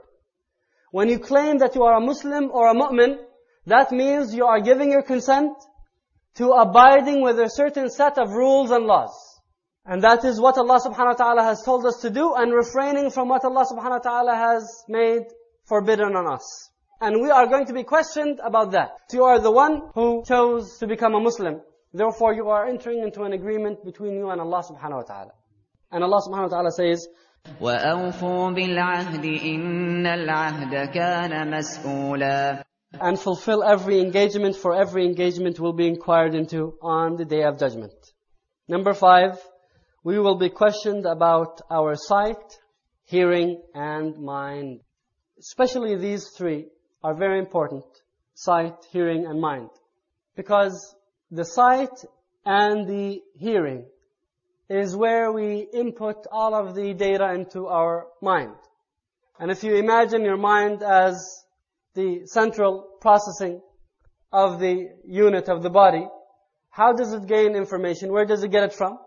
When 0.91 1.09
you 1.09 1.19
claim 1.19 1.57
that 1.59 1.75
you 1.75 1.83
are 1.83 1.97
a 1.97 2.01
Muslim 2.01 2.49
or 2.51 2.69
a 2.69 2.73
mu'min, 2.73 3.17
that 3.65 3.91
means 3.91 4.33
you 4.33 4.45
are 4.45 4.61
giving 4.61 4.91
your 4.91 5.03
consent 5.03 5.51
to 6.35 6.51
abiding 6.51 7.21
with 7.21 7.39
a 7.39 7.49
certain 7.49 7.89
set 7.89 8.17
of 8.17 8.31
rules 8.31 8.71
and 8.71 8.85
laws. 8.85 9.11
And 9.85 10.03
that 10.03 10.23
is 10.25 10.39
what 10.39 10.57
Allah 10.57 10.79
subhanahu 10.79 11.17
wa 11.17 11.25
ta'ala 11.25 11.43
has 11.43 11.63
told 11.63 11.85
us 11.85 12.01
to 12.01 12.09
do 12.09 12.33
and 12.35 12.53
refraining 12.53 13.09
from 13.09 13.29
what 13.29 13.43
Allah 13.45 13.65
subhanahu 13.65 14.03
wa 14.03 14.05
ta'ala 14.09 14.35
has 14.35 14.83
made 14.87 15.23
forbidden 15.65 16.15
on 16.15 16.27
us. 16.27 16.71
And 16.99 17.21
we 17.21 17.29
are 17.29 17.47
going 17.47 17.65
to 17.67 17.73
be 17.73 17.83
questioned 17.83 18.39
about 18.43 18.71
that. 18.71 18.91
You 19.11 19.23
are 19.23 19.39
the 19.39 19.51
one 19.51 19.81
who 19.93 20.23
chose 20.25 20.77
to 20.79 20.87
become 20.87 21.13
a 21.15 21.19
Muslim. 21.19 21.61
Therefore 21.93 22.33
you 22.33 22.49
are 22.49 22.67
entering 22.67 23.03
into 23.03 23.23
an 23.23 23.33
agreement 23.33 23.83
between 23.85 24.13
you 24.13 24.29
and 24.29 24.41
Allah 24.41 24.63
subhanahu 24.63 24.97
wa 24.97 25.03
ta'ala. 25.03 25.31
And 25.91 26.03
Allah 26.03 26.21
subhanahu 26.27 26.51
wa 26.51 26.55
ta'ala 26.57 26.71
says, 26.71 27.07
وَأَوْفُوا 27.60 28.54
بِالْعَهْدِ 28.54 29.24
إِنَّ 29.24 30.06
الْعَهْدَ 30.06 30.92
كَانَ 30.92 31.50
مَسْئُولًا 31.50 32.64
and 33.00 33.18
fulfill 33.18 33.62
every 33.62 34.00
engagement, 34.00 34.56
for 34.56 34.74
every 34.74 35.06
engagement 35.06 35.58
will 35.58 35.72
be 35.72 35.88
inquired 35.88 36.34
into 36.34 36.74
on 36.82 37.16
the 37.16 37.24
day 37.24 37.42
of 37.42 37.58
judgment. 37.58 37.94
Number 38.68 38.92
five, 38.92 39.40
we 40.04 40.18
will 40.18 40.36
be 40.36 40.50
questioned 40.50 41.06
about 41.06 41.60
our 41.70 41.94
sight, 41.94 42.58
hearing, 43.04 43.62
and 43.74 44.18
mind. 44.18 44.80
Especially 45.38 45.96
these 45.96 46.28
three 46.36 46.66
are 47.02 47.14
very 47.14 47.38
important. 47.38 47.84
Sight, 48.34 48.74
hearing, 48.92 49.26
and 49.26 49.40
mind. 49.40 49.70
Because 50.36 50.94
the 51.30 51.44
sight 51.44 52.04
and 52.44 52.86
the 52.86 53.20
hearing 53.36 53.86
is 54.69 54.95
where 54.95 55.31
we 55.31 55.67
input 55.73 56.27
all 56.31 56.53
of 56.53 56.75
the 56.75 56.93
data 56.93 57.33
into 57.33 57.67
our 57.67 58.07
mind. 58.21 58.55
And 59.39 59.51
if 59.51 59.63
you 59.63 59.75
imagine 59.75 60.23
your 60.23 60.37
mind 60.37 60.83
as 60.83 61.43
the 61.93 62.25
central 62.25 62.87
processing 62.99 63.61
of 64.31 64.59
the 64.59 64.89
unit 65.05 65.47
of 65.47 65.63
the 65.63 65.69
body, 65.69 66.05
how 66.69 66.93
does 66.93 67.13
it 67.13 67.27
gain 67.27 67.55
information? 67.55 68.11
Where 68.11 68.25
does 68.25 68.43
it 68.43 68.51
get 68.51 68.63
it 68.63 68.73
from? 68.73 68.99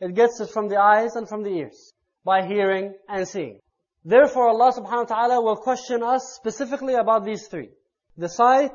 It 0.00 0.14
gets 0.14 0.40
it 0.40 0.50
from 0.50 0.68
the 0.68 0.76
eyes 0.76 1.14
and 1.14 1.28
from 1.28 1.42
the 1.42 1.50
ears, 1.50 1.92
by 2.24 2.46
hearing 2.46 2.94
and 3.08 3.26
seeing. 3.26 3.60
Therefore, 4.04 4.48
Allah 4.48 4.72
subhanahu 4.72 5.08
wa 5.10 5.16
ta'ala 5.16 5.42
will 5.42 5.56
question 5.56 6.02
us 6.02 6.34
specifically 6.34 6.94
about 6.94 7.24
these 7.24 7.46
three. 7.48 7.70
The 8.16 8.28
sight 8.28 8.74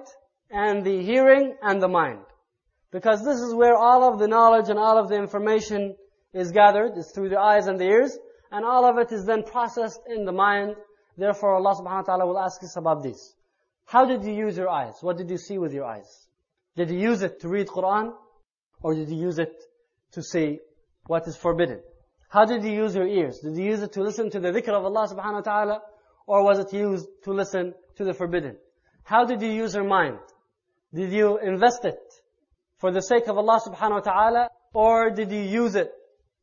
and 0.49 0.83
the 0.83 1.03
hearing 1.03 1.55
and 1.61 1.81
the 1.81 1.87
mind. 1.87 2.23
Because 2.91 3.23
this 3.23 3.39
is 3.39 3.53
where 3.53 3.75
all 3.75 4.11
of 4.11 4.19
the 4.19 4.27
knowledge 4.27 4.69
and 4.69 4.77
all 4.77 4.97
of 4.97 5.07
the 5.09 5.15
information 5.15 5.95
is 6.33 6.51
gathered, 6.51 6.97
is 6.97 7.11
through 7.11 7.29
the 7.29 7.39
eyes 7.39 7.67
and 7.67 7.79
the 7.79 7.85
ears, 7.85 8.17
and 8.51 8.65
all 8.65 8.85
of 8.85 8.97
it 8.97 9.11
is 9.11 9.25
then 9.25 9.43
processed 9.43 10.01
in 10.07 10.25
the 10.25 10.31
mind. 10.31 10.75
Therefore, 11.17 11.55
Allah 11.55 11.75
subhanahu 11.75 12.07
wa 12.07 12.15
ta'ala 12.15 12.25
will 12.25 12.39
ask 12.39 12.63
us 12.63 12.75
about 12.77 13.03
this. 13.03 13.35
How 13.85 14.05
did 14.05 14.23
you 14.23 14.33
use 14.33 14.57
your 14.57 14.69
eyes? 14.69 14.95
What 15.01 15.17
did 15.17 15.29
you 15.29 15.37
see 15.37 15.57
with 15.57 15.73
your 15.73 15.85
eyes? 15.85 16.27
Did 16.75 16.89
you 16.89 16.99
use 16.99 17.21
it 17.21 17.41
to 17.41 17.49
read 17.49 17.67
Quran? 17.67 18.13
Or 18.81 18.95
did 18.95 19.09
you 19.09 19.17
use 19.17 19.39
it 19.39 19.53
to 20.13 20.23
see 20.23 20.59
what 21.05 21.27
is 21.27 21.35
forbidden? 21.35 21.81
How 22.29 22.45
did 22.45 22.63
you 22.63 22.71
use 22.71 22.95
your 22.95 23.07
ears? 23.07 23.39
Did 23.39 23.57
you 23.57 23.65
use 23.65 23.81
it 23.81 23.91
to 23.93 24.01
listen 24.01 24.29
to 24.31 24.39
the 24.39 24.51
dhikr 24.51 24.69
of 24.69 24.85
Allah 24.85 25.07
subhanahu 25.07 25.33
wa 25.33 25.41
ta'ala? 25.41 25.81
Or 26.25 26.43
was 26.43 26.59
it 26.59 26.73
used 26.73 27.07
to 27.25 27.33
listen 27.33 27.73
to 27.97 28.05
the 28.05 28.13
forbidden? 28.13 28.55
How 29.03 29.25
did 29.25 29.41
you 29.41 29.49
use 29.49 29.75
your 29.75 29.83
mind? 29.83 30.19
Did 30.93 31.11
you 31.11 31.37
invest 31.39 31.83
it 31.83 31.99
for 32.77 32.91
the 32.91 33.01
sake 33.01 33.27
of 33.27 33.37
Allah 33.37 33.59
subhanahu 33.65 33.91
wa 33.91 33.99
ta'ala? 33.99 34.49
Or 34.73 35.09
did 35.09 35.31
you 35.31 35.41
use 35.41 35.75
it 35.75 35.91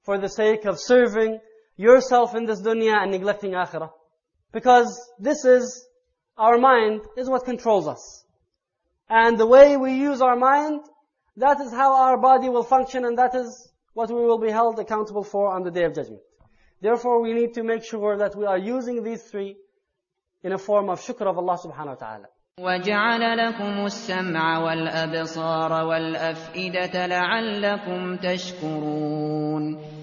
for 0.08 0.18
the 0.18 0.30
sake 0.30 0.66
of 0.66 0.80
serving 0.80 1.40
yourself 1.78 2.36
in 2.36 2.46
this 2.46 2.62
dunya 2.62 2.96
and 3.02 3.12
neglecting 3.12 3.52
akhirah? 3.52 3.90
Because 4.52 5.00
this 5.20 5.46
is, 5.46 5.88
our 6.38 6.58
mind 6.58 7.02
is 7.18 7.30
what 7.30 7.46
controls 7.46 7.88
us. 7.88 8.26
And 9.10 9.38
the 9.38 9.48
way 9.48 9.78
we 9.78 9.94
use 9.94 10.22
our 10.22 10.36
mind, 10.36 10.82
that 11.38 11.60
is 11.62 11.72
how 11.72 11.96
our 11.96 12.18
body 12.18 12.50
will 12.50 12.64
function 12.64 13.06
and 13.06 13.18
that 13.18 13.36
is 13.36 13.72
what 13.94 14.10
we 14.10 14.22
will 14.22 14.40
be 14.40 14.50
held 14.50 14.80
accountable 14.80 15.24
for 15.24 15.54
on 15.54 15.64
the 15.64 15.72
Day 15.72 15.84
of 15.84 15.94
Judgment. 15.94 16.22
Therefore, 16.82 17.22
we 17.22 17.34
need 17.34 17.54
to 17.54 17.64
make 17.64 17.84
sure 17.84 18.18
that 18.18 18.36
we 18.36 18.46
are 18.46 18.58
using 18.58 19.04
these 19.04 19.24
three 19.24 19.56
in 20.44 20.52
a 20.52 20.58
form 20.58 20.90
of 20.90 21.00
shukr 21.00 21.26
of 21.26 21.38
Allah 21.38 21.58
subhanahu 21.58 21.88
wa 21.88 21.96
ta'ala. 21.96 22.28
وَجَعَلَ 22.60 23.22
لَكُمُ 23.38 23.86
السَّمْعَ 23.86 24.60
وَالْأَبْصَارَ 24.60 25.72
وَالْأَفْئِدَةَ 25.72 27.08
لَعَلَّكُمْ 27.08 28.18
تَشْكُرُونَ 28.22 29.97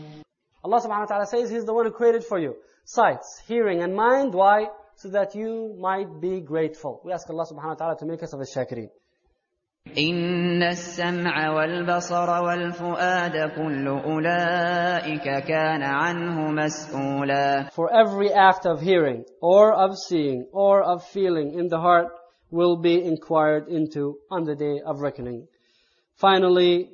Allah 0.64 0.80
subhanahu 0.80 1.00
wa 1.00 1.06
ta'ala 1.06 1.26
says 1.26 1.50
He 1.50 1.56
is 1.56 1.64
the 1.64 1.74
one 1.74 1.86
who 1.86 1.92
created 1.92 2.24
for 2.24 2.38
you 2.38 2.56
sights, 2.84 3.42
hearing 3.46 3.82
and 3.82 3.94
mind. 3.94 4.34
Why? 4.34 4.68
So 4.96 5.08
that 5.10 5.34
you 5.34 5.74
might 5.78 6.20
be 6.20 6.40
grateful. 6.40 7.00
We 7.04 7.12
ask 7.12 7.28
Allah 7.30 7.46
subhanahu 7.50 7.68
wa 7.68 7.74
ta'ala 7.74 7.98
to 7.98 8.06
make 8.06 8.22
us 8.22 8.32
of 8.32 8.40
the 8.40 8.46
shakirin. 8.46 8.90
إِنَّ 9.88 10.62
السَّمْعَ 10.62 11.34
وَالْبَصَرَ 11.56 12.28
وَالْفُؤَادَ 12.28 13.56
كُلُّ 13.56 13.86
أُولَئِكَ 14.04 15.46
كَانَ 15.46 15.82
عَنْهُ 15.82 16.36
مَسْئُولًا 16.50 17.72
For 17.72 17.90
every 17.90 18.30
act 18.30 18.66
of 18.66 18.82
hearing, 18.82 19.24
or 19.40 19.72
of 19.72 19.96
seeing, 19.96 20.46
or 20.52 20.82
of 20.82 21.02
feeling 21.06 21.58
in 21.58 21.68
the 21.68 21.80
heart 21.80 22.08
will 22.50 22.76
be 22.76 23.02
inquired 23.02 23.68
into 23.68 24.18
on 24.30 24.44
the 24.44 24.54
day 24.54 24.80
of 24.84 25.00
reckoning. 25.00 25.48
Finally, 26.16 26.90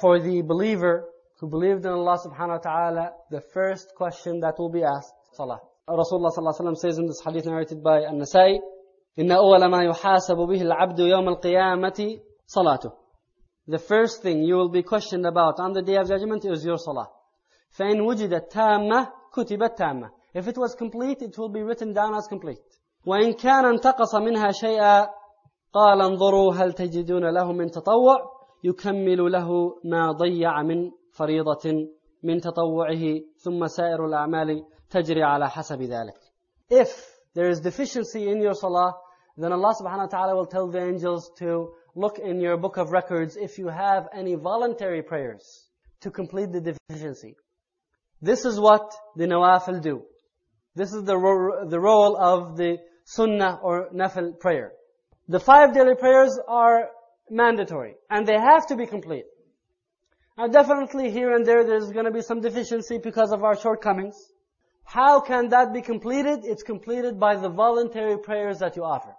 for 0.00 0.20
the 0.20 0.42
believer 0.42 1.08
who 1.42 1.48
believed 1.48 1.84
in 1.84 1.92
Allah 1.92 2.18
subhanahu 2.18 2.48
wa 2.48 2.58
ta'ala, 2.58 3.12
the 3.30 3.40
first 3.40 3.94
question 3.96 4.40
that 4.40 4.58
will 4.58 4.70
be 4.70 4.82
asked, 4.82 5.14
salah. 5.32 5.60
Rasulullah 5.88 6.30
sallallahu 6.30 6.54
alaihi 6.54 6.60
wasallam 6.60 6.76
says 6.76 6.98
in 6.98 7.06
this 7.06 7.20
hadith 7.24 7.46
narrated 7.46 7.82
by 7.82 8.00
An-Nasai, 8.00 8.58
إِنَّ 9.18 9.30
أَوَّلَ 9.30 9.62
مَا 9.70 9.82
يُحَاسَبُ 9.92 10.36
بِهِ 10.36 10.62
الْعَبْدُ 10.62 10.98
يَوْمَ 10.98 11.28
الْقِيَامَةِ 11.36 12.20
صَلَاتُهُ 12.56 12.92
The 13.66 13.78
first 13.78 14.22
thing 14.22 14.42
you 14.42 14.56
will 14.56 14.68
be 14.68 14.82
questioned 14.82 15.26
about 15.26 15.60
on 15.60 15.72
the 15.72 15.82
day 15.82 15.96
of 15.96 16.08
judgment 16.08 16.44
is 16.44 16.64
your 16.64 16.78
salah. 16.78 17.08
فَإِنْ 17.78 18.00
وُجِدَتْ 18.00 18.50
تَامَّةً 18.50 19.08
كُتِبَتْ 19.34 19.76
تَامَّةً 19.76 20.10
If 20.34 20.48
it 20.48 20.58
was 20.58 20.74
complete, 20.74 21.22
it 21.22 21.38
will 21.38 21.48
be 21.48 21.62
written 21.62 21.92
down 21.92 22.14
as 22.14 22.26
complete. 22.26 22.58
وإن 23.06 23.32
كان 23.32 23.64
انتقص 23.64 24.14
منها 24.14 24.50
شيئا 24.50 25.08
قال 25.72 26.02
انظروا 26.02 26.54
هل 26.54 26.72
تجدون 26.72 27.24
له 27.30 27.52
من 27.52 27.70
تطوع 27.70 28.16
يكمل 28.64 29.32
له 29.32 29.48
ما 29.84 30.12
ضيع 30.12 30.62
من 30.62 30.90
فريضة 31.12 31.88
من 32.22 32.40
تطوعه 32.40 33.20
ثم 33.36 33.66
سائر 33.66 34.06
الأعمال 34.06 34.64
تجري 34.90 35.22
على 35.22 35.50
حسب 35.50 35.82
ذلك. 35.82 36.18
If 36.70 36.90
there 37.34 37.48
is 37.48 37.60
deficiency 37.60 38.28
in 38.28 38.42
your 38.42 38.54
salah, 38.54 38.94
then 39.36 39.52
Allah 39.52 39.74
subhanahu 39.80 39.98
wa 39.98 40.06
ta'ala 40.06 40.36
will 40.36 40.46
tell 40.46 40.68
the 40.68 40.82
angels 40.82 41.30
to 41.38 41.70
look 41.94 42.18
in 42.18 42.40
your 42.40 42.56
book 42.56 42.76
of 42.76 42.90
records 42.90 43.36
if 43.36 43.58
you 43.58 43.68
have 43.68 44.08
any 44.12 44.34
voluntary 44.34 45.02
prayers 45.02 45.68
to 46.00 46.10
complete 46.10 46.52
the 46.52 46.60
deficiency. 46.60 47.36
This 48.20 48.44
is 48.44 48.58
what 48.58 48.92
the 49.16 49.26
nawafil 49.26 49.80
do. 49.80 50.02
This 50.74 50.92
is 50.92 51.04
the, 51.04 51.16
ro- 51.16 51.68
the 51.68 51.80
role 51.80 52.16
of 52.16 52.56
the 52.56 52.78
sunnah 53.04 53.58
or 53.62 53.88
nafil 53.94 54.38
prayer. 54.38 54.72
The 55.28 55.40
five 55.40 55.74
daily 55.74 55.94
prayers 55.94 56.38
are 56.48 56.88
mandatory 57.30 57.94
and 58.10 58.26
they 58.26 58.38
have 58.38 58.66
to 58.68 58.76
be 58.76 58.86
complete. 58.86 59.24
Now 60.37 60.47
definitely 60.47 61.11
here 61.11 61.35
and 61.35 61.45
there 61.45 61.63
there's 61.63 61.91
going 61.91 62.05
to 62.05 62.11
be 62.11 62.21
some 62.21 62.41
deficiency 62.41 62.97
because 62.97 63.31
of 63.31 63.43
our 63.43 63.55
shortcomings. 63.55 64.15
How 64.83 65.21
can 65.21 65.49
that 65.49 65.73
be 65.73 65.81
completed? 65.81 66.41
It's 66.43 66.63
completed 66.63 67.19
by 67.19 67.35
the 67.35 67.49
voluntary 67.49 68.17
prayers 68.17 68.59
that 68.59 68.75
you 68.75 68.83
offer. 68.83 69.15